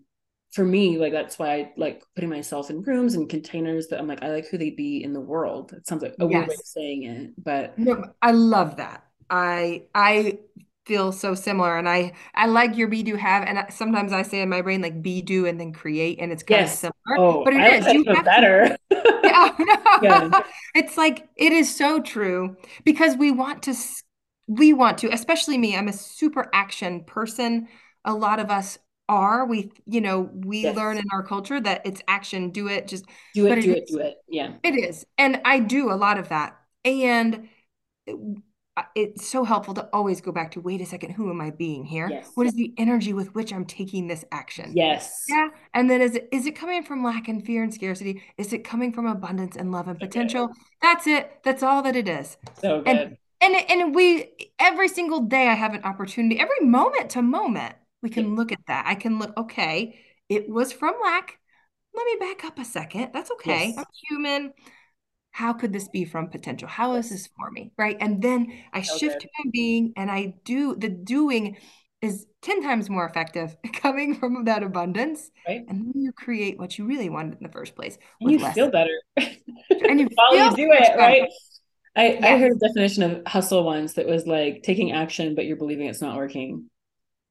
for 0.52 0.64
me, 0.64 0.98
like 0.98 1.12
that's 1.12 1.38
why 1.38 1.54
I 1.54 1.72
like 1.76 2.02
putting 2.14 2.30
myself 2.30 2.70
in 2.70 2.82
rooms 2.82 3.14
and 3.14 3.28
containers 3.28 3.88
that 3.88 3.98
I'm 3.98 4.06
like, 4.06 4.22
I 4.22 4.30
like 4.30 4.46
who 4.48 4.56
they 4.56 4.70
be 4.70 5.02
in 5.02 5.12
the 5.12 5.20
world. 5.20 5.72
It 5.72 5.86
sounds 5.86 6.02
like 6.02 6.14
a 6.20 6.24
yes. 6.26 6.32
weird 6.32 6.48
way 6.48 6.54
of 6.54 6.60
saying 6.60 7.02
it, 7.02 7.30
but 7.36 7.76
no, 7.76 8.04
I 8.22 8.30
love 8.30 8.76
that. 8.76 9.04
I 9.28 9.82
I 9.94 10.38
feel 10.86 11.12
so 11.12 11.34
similar 11.34 11.78
and 11.78 11.88
i 11.88 12.12
i 12.34 12.46
like 12.46 12.76
your 12.76 12.88
be 12.88 13.02
do 13.02 13.16
have 13.16 13.42
and 13.44 13.64
sometimes 13.72 14.12
i 14.12 14.20
say 14.20 14.42
in 14.42 14.50
my 14.50 14.60
brain 14.60 14.82
like 14.82 15.00
be 15.00 15.22
do 15.22 15.46
and 15.46 15.58
then 15.58 15.72
create 15.72 16.18
and 16.20 16.30
it's 16.30 16.42
kind 16.42 16.60
yes. 16.60 16.84
of 16.84 16.92
similar 17.06 17.26
oh, 17.26 17.42
but 17.42 17.54
it 17.54 17.60
I 17.60 17.76
is. 17.76 17.86
you 17.86 18.04
have 18.14 18.24
better 18.24 18.76
to, 18.90 19.20
yeah, 20.02 20.28
no. 20.30 20.42
it's 20.74 20.98
like 20.98 21.26
it 21.36 21.52
is 21.52 21.74
so 21.74 22.00
true 22.00 22.56
because 22.84 23.16
we 23.16 23.30
want 23.30 23.62
to 23.62 23.74
we 24.46 24.74
want 24.74 24.98
to 24.98 25.08
especially 25.08 25.56
me 25.56 25.74
i'm 25.74 25.88
a 25.88 25.92
super 25.92 26.50
action 26.52 27.04
person 27.04 27.66
a 28.04 28.12
lot 28.12 28.38
of 28.38 28.50
us 28.50 28.78
are 29.08 29.46
we 29.46 29.70
you 29.86 30.00
know 30.00 30.30
we 30.32 30.60
yes. 30.60 30.76
learn 30.76 30.96
in 30.96 31.04
our 31.12 31.22
culture 31.22 31.60
that 31.60 31.82
it's 31.84 32.02
action 32.08 32.50
do 32.50 32.68
it 32.68 32.88
just 32.88 33.04
do 33.34 33.46
it 33.46 33.60
do 33.60 33.70
it, 33.70 33.76
it 33.78 33.86
do 33.86 33.98
it 33.98 34.16
yeah. 34.28 34.54
It 34.62 34.74
is 34.76 35.04
and 35.18 35.40
i 35.44 35.58
do 35.58 35.90
a 35.90 35.94
lot 35.94 36.18
of 36.18 36.30
that 36.30 36.58
and 36.84 37.48
uh, 38.08 38.82
it's 38.96 39.28
so 39.28 39.44
helpful 39.44 39.72
to 39.74 39.88
always 39.92 40.20
go 40.20 40.32
back 40.32 40.50
to 40.50 40.60
wait 40.60 40.80
a 40.80 40.86
second 40.86 41.10
who 41.12 41.30
am 41.30 41.40
i 41.40 41.50
being 41.50 41.84
here? 41.84 42.08
Yes. 42.10 42.30
what 42.34 42.46
is 42.46 42.54
the 42.54 42.72
energy 42.78 43.12
with 43.12 43.34
which 43.34 43.52
i'm 43.52 43.66
taking 43.66 44.08
this 44.08 44.24
action? 44.32 44.72
Yes. 44.74 45.24
Yeah 45.28 45.48
and 45.74 45.90
then 45.90 46.00
is 46.00 46.16
it 46.16 46.28
is 46.32 46.46
it 46.46 46.56
coming 46.56 46.82
from 46.82 47.04
lack 47.04 47.28
and 47.28 47.44
fear 47.44 47.62
and 47.62 47.72
scarcity? 47.72 48.22
Is 48.38 48.52
it 48.52 48.64
coming 48.64 48.92
from 48.92 49.06
abundance 49.06 49.56
and 49.56 49.70
love 49.70 49.88
and 49.88 49.98
potential? 49.98 50.44
Okay. 50.44 50.52
that's 50.80 51.06
it 51.06 51.40
that's 51.44 51.62
all 51.62 51.82
that 51.82 51.94
it 51.94 52.08
is. 52.08 52.38
So 52.60 52.80
good. 52.80 52.88
and, 52.88 53.16
and 53.42 53.70
and 53.70 53.94
we 53.94 54.32
every 54.58 54.88
single 54.88 55.20
day 55.20 55.48
i 55.48 55.54
have 55.54 55.74
an 55.74 55.84
opportunity 55.84 56.40
every 56.40 56.60
moment 56.60 57.10
to 57.10 57.20
moment 57.20 57.74
we 58.04 58.10
can 58.10 58.28
yeah. 58.30 58.36
look 58.36 58.52
at 58.52 58.64
that 58.68 58.84
i 58.86 58.94
can 58.94 59.18
look 59.18 59.36
okay 59.36 59.98
it 60.28 60.48
was 60.48 60.72
from 60.72 60.94
lack 61.02 61.38
let 61.94 62.04
me 62.06 62.16
back 62.20 62.44
up 62.44 62.58
a 62.60 62.64
second 62.64 63.10
that's 63.12 63.32
okay 63.32 63.68
yes. 63.68 63.78
i'm 63.78 63.84
human 64.08 64.52
how 65.34 65.52
could 65.52 65.72
this 65.72 65.88
be 65.88 66.04
from 66.04 66.28
potential? 66.28 66.68
How 66.68 66.94
is 66.94 67.10
this 67.10 67.28
for 67.36 67.50
me? 67.50 67.72
Right. 67.76 67.96
And 67.98 68.22
then 68.22 68.52
I 68.72 68.82
so 68.82 68.96
shift 68.98 69.14
good. 69.14 69.22
to 69.22 69.28
my 69.44 69.50
being 69.52 69.92
and 69.96 70.08
I 70.08 70.34
do 70.44 70.76
the 70.76 70.88
doing 70.88 71.56
is 72.00 72.26
10 72.42 72.62
times 72.62 72.88
more 72.88 73.04
effective 73.04 73.56
coming 73.72 74.14
from 74.14 74.44
that 74.44 74.62
abundance. 74.62 75.32
Right. 75.48 75.64
And 75.68 75.86
then 75.86 75.92
you 75.96 76.12
create 76.12 76.56
what 76.56 76.78
you 76.78 76.86
really 76.86 77.08
wanted 77.08 77.38
in 77.38 77.42
the 77.42 77.48
first 77.48 77.74
place. 77.74 77.98
And 78.20 78.30
you 78.30 78.38
feel 78.52 78.70
better. 78.70 78.96
and 79.16 79.98
you 79.98 80.08
while 80.14 80.36
you 80.36 80.54
do 80.54 80.70
it, 80.70 80.80
better. 80.80 80.98
right? 80.98 81.28
I, 81.96 82.18
I 82.22 82.38
heard 82.38 82.52
a 82.52 82.68
definition 82.68 83.02
of 83.02 83.26
hustle 83.26 83.64
once 83.64 83.94
that 83.94 84.06
was 84.06 84.28
like 84.28 84.62
taking 84.62 84.92
action, 84.92 85.34
but 85.34 85.46
you're 85.46 85.56
believing 85.56 85.88
it's 85.88 86.00
not 86.00 86.16
working. 86.16 86.70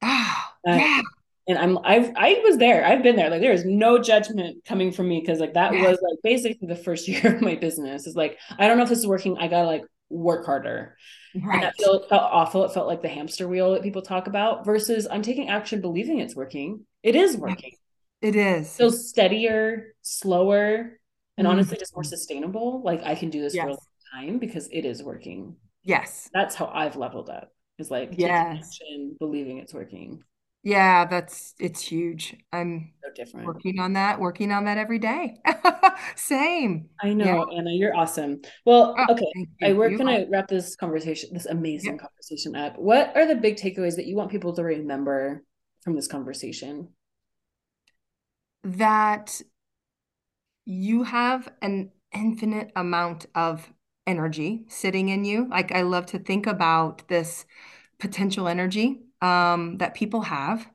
Oh, 0.02 0.44
uh, 0.68 0.74
yeah 0.74 1.02
and 1.48 1.58
I'm 1.58 1.78
I've 1.84 2.12
I 2.16 2.42
was 2.44 2.58
there. 2.58 2.86
I've 2.86 3.04
been 3.04 3.16
there. 3.16 3.30
Like 3.30 3.42
there 3.42 3.52
is 3.52 3.66
no 3.66 4.00
judgment 4.00 4.64
coming 4.66 4.92
from 4.92 5.10
me 5.10 5.20
because 5.20 5.40
like 5.40 5.54
that 5.56 5.74
yeah. 5.74 5.90
was 5.90 6.00
like 6.02 6.20
basically 6.24 6.68
the 6.68 6.76
first 6.76 7.08
year 7.08 7.36
of 7.36 7.42
my 7.42 7.56
business. 7.56 8.08
Is 8.08 8.16
like 8.16 8.40
I 8.58 8.68
don't 8.68 8.78
know 8.78 8.84
if 8.84 8.90
this 8.90 9.00
is 9.00 9.08
working. 9.08 9.38
I 9.38 9.48
gotta 9.48 9.68
like 9.68 9.84
work 10.10 10.46
harder. 10.46 10.98
Right. 11.36 11.56
And 11.56 11.64
that 11.64 11.76
felt, 11.78 12.08
felt 12.10 12.30
awful. 12.32 12.64
It 12.66 12.74
felt 12.74 12.88
like 12.88 13.02
the 13.02 13.10
hamster 13.10 13.48
wheel 13.48 13.74
that 13.74 13.82
people 13.82 14.04
talk 14.04 14.28
about 14.28 14.66
versus 14.66 15.08
I'm 15.10 15.24
taking 15.24 15.50
action, 15.50 15.82
believing 15.82 16.20
it's 16.20 16.36
working. 16.36 16.86
It 17.02 17.16
is 17.16 17.36
working. 17.36 17.74
It 18.22 18.36
is. 18.36 18.70
So 18.70 18.90
steadier, 18.90 19.96
slower, 20.04 21.00
and 21.38 21.46
mm-hmm. 21.46 21.48
honestly 21.48 21.78
just 21.78 21.96
more 21.96 22.04
sustainable. 22.04 22.82
Like 22.84 23.02
I 23.04 23.16
can 23.16 23.30
do 23.30 23.42
this 23.42 23.56
yes. 23.56 23.64
for 23.64 23.70
a 23.70 23.72
long 23.72 23.80
time 24.14 24.38
because 24.38 24.70
it 24.72 24.86
is 24.86 25.04
working. 25.04 25.56
Yes. 25.84 26.30
That's 26.34 26.56
how 26.56 26.72
I've 26.74 26.96
leveled 26.96 27.30
up. 27.30 27.50
Is 27.80 27.90
like 27.90 28.14
yes. 28.16 28.64
action, 28.64 29.18
believing 29.20 29.58
it's 29.58 29.74
working. 29.74 30.24
Yeah, 30.64 31.04
that's 31.04 31.54
it's 31.60 31.82
huge. 31.82 32.38
I'm 32.54 32.94
so 33.04 33.10
different. 33.14 33.48
working 33.48 33.80
on 33.80 33.94
that, 33.94 34.20
working 34.22 34.54
on 34.54 34.64
that 34.64 34.78
every 34.78 34.98
day. 34.98 35.36
Same. 36.16 36.88
I 37.02 37.14
know, 37.14 37.26
yeah. 37.52 37.58
Anna, 37.58 37.72
you're 37.72 37.96
awesome. 37.96 38.42
Well, 38.66 38.96
oh, 38.98 39.14
okay. 39.14 39.48
I, 39.62 39.74
we're 39.74 39.98
gonna 39.98 40.26
wrap 40.30 40.48
this 40.48 40.78
conversation, 40.78 41.32
this 41.34 41.48
amazing 41.48 42.00
conversation 42.00 42.56
up. 42.56 42.80
What 42.80 43.12
are 43.16 43.26
the 43.28 43.36
big 43.36 43.58
takeaways 43.58 43.98
that 43.98 44.06
you 44.06 44.16
want 44.16 44.32
people 44.32 44.56
to 44.56 44.64
remember 44.64 45.44
from 45.82 45.96
this 45.96 46.08
conversation? 46.08 46.88
That 48.64 49.42
you 50.64 51.04
have 51.04 51.50
an 51.62 51.92
infinite 52.14 52.72
amount 52.78 53.26
of 53.36 53.74
energy 54.08 54.64
sitting 54.70 55.10
in 55.10 55.26
you. 55.26 55.50
Like 55.50 55.74
I 55.74 55.82
love 55.82 56.06
to 56.08 56.20
think 56.20 56.48
about 56.48 57.06
this 57.10 57.46
potential 58.00 58.48
energy 58.48 59.02
um, 59.24 59.78
that 59.78 59.96
people 59.96 60.22
have. 60.22 60.68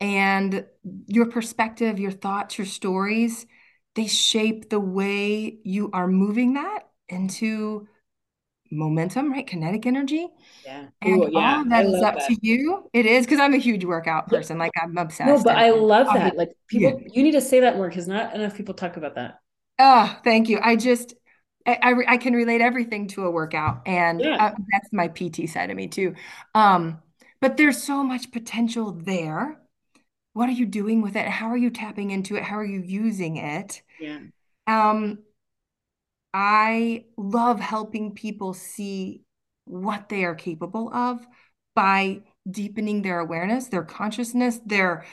And 0.00 0.66
your 1.06 1.26
perspective, 1.26 1.98
your 1.98 2.10
thoughts, 2.10 2.58
your 2.58 2.66
stories, 2.66 3.46
they 3.94 4.06
shape 4.06 4.68
the 4.68 4.80
way 4.80 5.58
you 5.64 5.90
are 5.92 6.06
moving 6.06 6.54
that 6.54 6.88
into 7.08 7.88
momentum, 8.70 9.32
right? 9.32 9.46
Kinetic 9.46 9.86
energy. 9.86 10.28
Yeah. 10.64 10.86
And 11.00 11.24
Ooh, 11.24 11.30
yeah. 11.32 11.56
all 11.56 11.62
of 11.62 11.70
that 11.70 11.86
is 11.86 12.02
up 12.02 12.16
that. 12.16 12.28
to 12.28 12.36
you. 12.42 12.88
It 12.92 13.06
is 13.06 13.26
because 13.26 13.40
I'm 13.40 13.54
a 13.54 13.58
huge 13.58 13.84
workout 13.84 14.28
person. 14.28 14.58
Like 14.58 14.72
I'm 14.80 14.96
obsessed. 14.96 15.28
No, 15.28 15.42
but 15.42 15.56
I 15.56 15.70
love 15.70 16.06
that. 16.14 16.36
Like 16.36 16.52
people, 16.68 17.00
yeah. 17.00 17.08
you 17.12 17.22
need 17.22 17.32
to 17.32 17.40
say 17.40 17.60
that 17.60 17.76
more 17.76 17.88
because 17.88 18.06
not 18.06 18.34
enough 18.34 18.56
people 18.56 18.74
talk 18.74 18.96
about 18.96 19.14
that. 19.14 19.38
Oh, 19.78 20.16
thank 20.22 20.48
you. 20.48 20.60
I 20.62 20.76
just, 20.76 21.14
I, 21.66 21.78
I, 21.82 22.12
I 22.14 22.16
can 22.18 22.34
relate 22.34 22.60
everything 22.60 23.08
to 23.08 23.24
a 23.24 23.30
workout, 23.30 23.82
and 23.86 24.20
yeah. 24.20 24.36
uh, 24.46 24.54
that's 24.72 24.92
my 24.92 25.08
PT 25.08 25.48
side 25.48 25.70
of 25.70 25.76
me 25.76 25.86
too. 25.86 26.14
Um, 26.54 27.00
but 27.40 27.56
there's 27.56 27.82
so 27.82 28.02
much 28.02 28.30
potential 28.32 28.92
there. 28.92 29.60
What 30.32 30.48
are 30.48 30.52
you 30.52 30.66
doing 30.66 31.02
with 31.02 31.16
it? 31.16 31.26
How 31.26 31.48
are 31.48 31.56
you 31.56 31.70
tapping 31.70 32.10
into 32.10 32.36
it? 32.36 32.42
How 32.42 32.58
are 32.58 32.64
you 32.64 32.80
using 32.80 33.36
it? 33.36 33.82
Yeah. 34.00 34.20
Um, 34.66 35.18
I 36.32 37.06
love 37.16 37.58
helping 37.58 38.14
people 38.14 38.54
see 38.54 39.22
what 39.64 40.08
they 40.08 40.24
are 40.24 40.34
capable 40.34 40.92
of 40.92 41.26
by 41.74 42.22
deepening 42.50 43.02
their 43.02 43.20
awareness, 43.20 43.68
their 43.68 43.82
consciousness, 43.82 44.60
their 44.64 45.04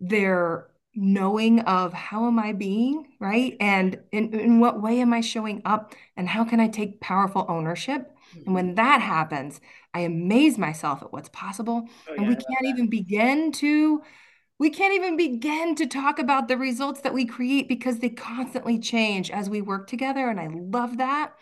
their 0.00 0.68
knowing 0.94 1.60
of 1.60 1.92
how 1.92 2.26
am 2.26 2.38
I 2.38 2.52
being, 2.52 3.06
right? 3.20 3.56
And 3.60 4.00
in, 4.12 4.34
in 4.38 4.60
what 4.60 4.82
way 4.82 5.00
am 5.00 5.12
I 5.12 5.20
showing 5.20 5.62
up? 5.64 5.94
And 6.16 6.28
how 6.28 6.44
can 6.44 6.60
I 6.60 6.68
take 6.68 7.00
powerful 7.00 7.46
ownership? 7.48 8.12
And 8.46 8.54
when 8.54 8.74
that 8.74 9.00
happens, 9.00 9.60
I 9.94 10.00
amaze 10.00 10.58
myself 10.58 11.02
at 11.02 11.12
what's 11.12 11.28
possible. 11.30 11.88
Oh, 12.08 12.14
and 12.14 12.28
we 12.28 12.34
can't 12.34 12.66
even 12.66 12.88
begin 12.88 13.52
to 13.52 14.02
we 14.58 14.70
can't 14.70 14.94
even 14.94 15.16
begin 15.16 15.76
to 15.76 15.86
talk 15.86 16.18
about 16.18 16.48
the 16.48 16.56
results 16.56 17.00
that 17.02 17.14
we 17.14 17.24
create 17.24 17.68
because 17.68 17.98
they 17.98 18.08
constantly 18.08 18.78
change 18.78 19.30
as 19.30 19.48
we 19.48 19.62
work 19.62 19.86
together 19.86 20.28
and 20.28 20.40
I 20.40 20.48
love 20.48 20.98
that. 20.98 21.34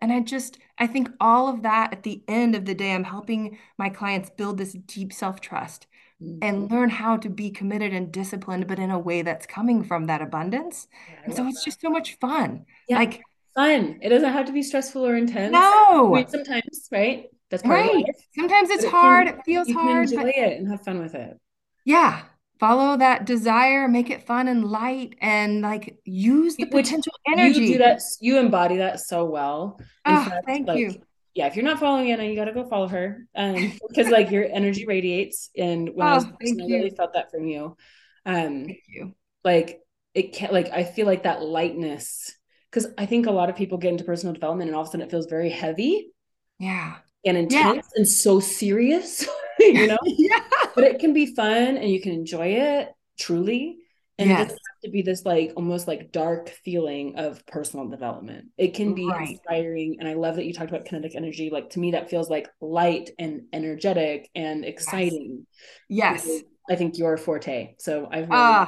And 0.00 0.12
I 0.12 0.20
just 0.20 0.58
I 0.78 0.86
think 0.86 1.08
all 1.20 1.48
of 1.48 1.62
that 1.62 1.92
at 1.92 2.02
the 2.02 2.22
end 2.26 2.54
of 2.54 2.64
the 2.64 2.74
day 2.74 2.92
I'm 2.92 3.04
helping 3.04 3.58
my 3.78 3.88
clients 3.88 4.30
build 4.30 4.58
this 4.58 4.72
deep 4.72 5.12
self-trust 5.12 5.86
mm-hmm. 6.20 6.38
and 6.42 6.70
learn 6.70 6.90
how 6.90 7.16
to 7.16 7.28
be 7.28 7.50
committed 7.50 7.92
and 7.92 8.10
disciplined 8.10 8.66
but 8.66 8.80
in 8.80 8.90
a 8.90 8.98
way 8.98 9.22
that's 9.22 9.46
coming 9.46 9.84
from 9.84 10.06
that 10.06 10.20
abundance. 10.20 10.88
Yeah, 11.08 11.20
and 11.24 11.34
so 11.34 11.46
it's 11.46 11.60
that. 11.60 11.64
just 11.64 11.80
so 11.80 11.90
much 11.90 12.18
fun. 12.18 12.66
Yeah. 12.88 12.98
Like 12.98 13.22
fun. 13.54 13.98
It 14.02 14.08
doesn't 14.08 14.32
have 14.32 14.46
to 14.46 14.52
be 14.52 14.62
stressful 14.62 15.06
or 15.06 15.16
intense. 15.16 15.52
No. 15.52 16.14
I 16.14 16.18
mean, 16.18 16.28
sometimes, 16.28 16.88
right? 16.90 17.26
That's 17.50 17.64
right. 17.64 18.04
Sometimes 18.36 18.70
it's 18.70 18.84
it 18.84 18.90
hard. 18.90 19.28
Can, 19.28 19.38
it 19.38 19.44
feels 19.44 19.68
you 19.68 19.74
hard. 19.74 20.08
Can 20.08 20.18
enjoy 20.18 20.32
but... 20.32 20.36
it 20.36 20.58
and 20.58 20.68
have 20.68 20.82
fun 20.84 21.00
with 21.00 21.14
it. 21.14 21.38
Yeah. 21.84 22.22
Follow 22.60 22.96
that 22.96 23.26
desire, 23.26 23.88
make 23.88 24.10
it 24.10 24.26
fun 24.26 24.48
and 24.48 24.64
light, 24.64 25.16
and 25.20 25.60
like 25.60 25.98
use 26.04 26.56
the 26.56 26.64
Which 26.64 26.86
potential 26.86 27.12
energy. 27.26 27.60
You 27.60 27.72
do 27.72 27.78
that. 27.78 28.00
You 28.20 28.38
embody 28.38 28.76
that 28.76 29.00
so 29.00 29.24
well. 29.24 29.80
Oh, 30.06 30.24
fact, 30.24 30.46
thank 30.46 30.68
like, 30.68 30.78
you. 30.78 30.94
Yeah, 31.34 31.48
if 31.48 31.56
you're 31.56 31.64
not 31.64 31.80
following 31.80 32.12
Anna, 32.12 32.22
you 32.22 32.36
got 32.36 32.44
to 32.44 32.52
go 32.52 32.64
follow 32.64 32.86
her, 32.86 33.26
um, 33.34 33.72
because 33.88 34.08
like 34.08 34.30
your 34.30 34.44
energy 34.44 34.86
radiates. 34.86 35.50
And 35.56 35.90
when 35.94 36.06
oh, 36.06 36.10
I 36.10 36.14
was, 36.14 36.24
I 36.24 36.64
really 36.64 36.90
felt 36.90 37.14
that 37.14 37.32
from 37.32 37.46
you. 37.46 37.76
Um, 38.24 38.66
thank 38.66 38.82
you. 38.88 39.14
Like 39.42 39.80
it 40.14 40.32
can't. 40.32 40.52
Like 40.52 40.70
I 40.70 40.84
feel 40.84 41.06
like 41.06 41.24
that 41.24 41.42
lightness 41.42 42.34
because 42.74 42.92
I 42.98 43.06
think 43.06 43.26
a 43.26 43.30
lot 43.30 43.48
of 43.48 43.56
people 43.56 43.78
get 43.78 43.92
into 43.92 44.04
personal 44.04 44.34
development 44.34 44.68
and 44.68 44.74
all 44.74 44.82
of 44.82 44.88
a 44.88 44.90
sudden 44.90 45.06
it 45.06 45.10
feels 45.10 45.26
very 45.26 45.50
heavy. 45.50 46.10
Yeah 46.58 46.96
and 47.24 47.36
intense 47.36 47.86
yeah. 47.94 47.96
and 47.96 48.08
so 48.08 48.40
serious, 48.40 49.26
you 49.58 49.86
know? 49.86 49.98
yeah. 50.04 50.40
But 50.74 50.84
it 50.84 50.98
can 50.98 51.12
be 51.12 51.34
fun 51.34 51.76
and 51.76 51.90
you 51.90 52.00
can 52.00 52.12
enjoy 52.12 52.48
it 52.48 52.92
truly. 53.18 53.78
And 54.16 54.30
yes. 54.30 54.38
it 54.38 54.42
doesn't 54.44 54.60
have 54.74 54.80
to 54.84 54.90
be 54.90 55.02
this 55.02 55.24
like 55.24 55.52
almost 55.56 55.88
like 55.88 56.12
dark 56.12 56.50
feeling 56.64 57.16
of 57.16 57.44
personal 57.46 57.88
development. 57.88 58.50
It 58.56 58.74
can 58.74 58.94
be 58.94 59.08
right. 59.08 59.30
inspiring. 59.30 59.96
And 59.98 60.08
I 60.08 60.14
love 60.14 60.36
that 60.36 60.44
you 60.44 60.52
talked 60.52 60.70
about 60.70 60.84
kinetic 60.84 61.16
energy. 61.16 61.50
Like 61.50 61.70
to 61.70 61.80
me, 61.80 61.92
that 61.92 62.10
feels 62.10 62.30
like 62.30 62.48
light 62.60 63.10
and 63.18 63.42
energetic 63.52 64.30
and 64.36 64.64
exciting. 64.64 65.46
Yes. 65.88 66.26
yes. 66.28 66.42
I 66.70 66.76
think 66.76 66.96
your 66.96 67.16
forte. 67.16 67.74
So 67.78 68.08
I 68.10 68.18
really 68.18 68.30
uh, 68.30 68.66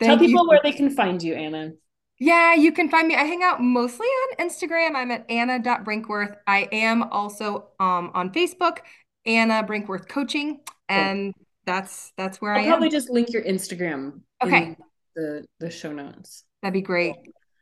Tell 0.00 0.18
people 0.18 0.46
where 0.46 0.60
they 0.62 0.72
can 0.72 0.90
find 0.90 1.20
you, 1.22 1.34
Anna. 1.34 1.72
Yeah, 2.20 2.54
you 2.54 2.72
can 2.72 2.88
find 2.88 3.06
me. 3.06 3.14
I 3.14 3.24
hang 3.24 3.42
out 3.42 3.62
mostly 3.62 4.06
on 4.06 4.48
Instagram. 4.48 4.96
I'm 4.96 5.10
at 5.10 5.24
anna.brinkworth. 5.30 6.36
I 6.46 6.68
am 6.72 7.04
also 7.04 7.68
um, 7.78 8.10
on 8.14 8.32
Facebook, 8.32 8.78
Anna 9.24 9.62
Brinkworth 9.62 10.08
Coaching. 10.08 10.60
And 10.88 11.34
cool. 11.34 11.46
that's 11.64 12.12
that's 12.16 12.40
where 12.40 12.54
I'll 12.54 12.64
I 12.64 12.66
probably 12.66 12.90
just 12.90 13.10
link 13.10 13.32
your 13.32 13.42
Instagram 13.42 14.20
okay. 14.42 14.76
the 15.14 15.46
the 15.60 15.70
show 15.70 15.92
notes. 15.92 16.44
That'd 16.62 16.72
be 16.72 16.82
great. 16.82 17.14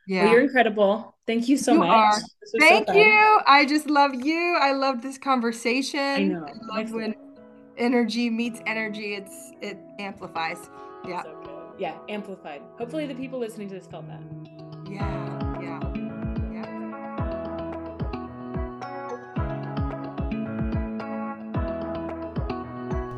Yeah. 0.07 0.23
Well, 0.23 0.33
you're 0.33 0.41
incredible. 0.41 1.17
Thank 1.27 1.49
you 1.49 1.57
so 1.57 1.73
you 1.73 1.79
much. 1.79 2.15
Thank 2.59 2.87
so 2.87 2.93
you. 2.93 3.39
I 3.45 3.65
just 3.65 3.89
love 3.89 4.15
you. 4.15 4.57
I 4.59 4.71
love 4.71 5.01
this 5.01 5.17
conversation. 5.17 5.99
I 5.99 6.23
know. 6.23 6.45
I 6.45 6.79
love 6.79 6.91
when 6.91 7.13
energy 7.77 8.29
meets 8.29 8.61
energy. 8.65 9.15
It's 9.15 9.51
it 9.61 9.77
amplifies. 9.99 10.69
Yeah. 11.05 11.23
So 11.77 11.81
yeah, 11.81 11.97
amplified. 12.09 12.63
Hopefully, 12.79 13.05
the 13.05 13.13
people 13.13 13.37
listening 13.37 13.69
to 13.69 13.75
this 13.75 13.85
felt 13.85 14.07
that. 14.07 14.19
Yeah, 14.89 15.61
yeah, 15.61 15.79
yeah. 16.51 16.65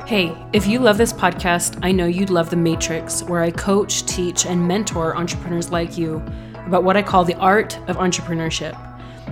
Hey, 0.05 0.35
if 0.51 0.67
you 0.67 0.79
love 0.79 0.97
this 0.97 1.13
podcast, 1.13 1.79
I 1.83 1.93
know 1.93 2.05
you'd 2.05 2.29
love 2.29 2.49
The 2.49 2.57
Matrix, 2.57 3.23
where 3.23 3.41
I 3.41 3.51
coach, 3.51 4.05
teach, 4.05 4.45
and 4.45 4.67
mentor 4.67 5.15
entrepreneurs 5.15 5.71
like 5.71 5.97
you 5.97 6.21
about 6.65 6.83
what 6.83 6.97
I 6.97 7.01
call 7.01 7.23
the 7.23 7.35
art 7.35 7.79
of 7.87 7.95
entrepreneurship. 7.95 8.77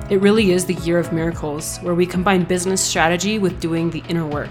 It 0.10 0.22
really 0.22 0.52
is 0.52 0.66
the 0.66 0.76
year 0.76 1.00
of 1.00 1.12
miracles, 1.12 1.80
where 1.80 1.96
we 1.96 2.06
combine 2.06 2.46
business 2.46 2.80
strategy 2.82 3.40
with 3.40 3.60
doing 3.60 3.90
the 3.90 4.04
inner 4.08 4.26
work 4.26 4.50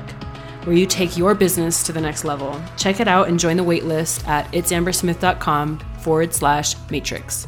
where 0.66 0.76
you 0.76 0.86
take 0.86 1.16
your 1.16 1.34
business 1.34 1.82
to 1.84 1.92
the 1.92 2.00
next 2.00 2.24
level. 2.24 2.60
Check 2.76 3.00
it 3.00 3.08
out 3.08 3.28
and 3.28 3.38
join 3.38 3.56
the 3.56 3.64
waitlist 3.64 4.26
at 4.26 4.50
itsambersmith.com 4.52 5.78
forward 6.00 6.34
slash 6.34 6.74
matrix. 6.90 7.46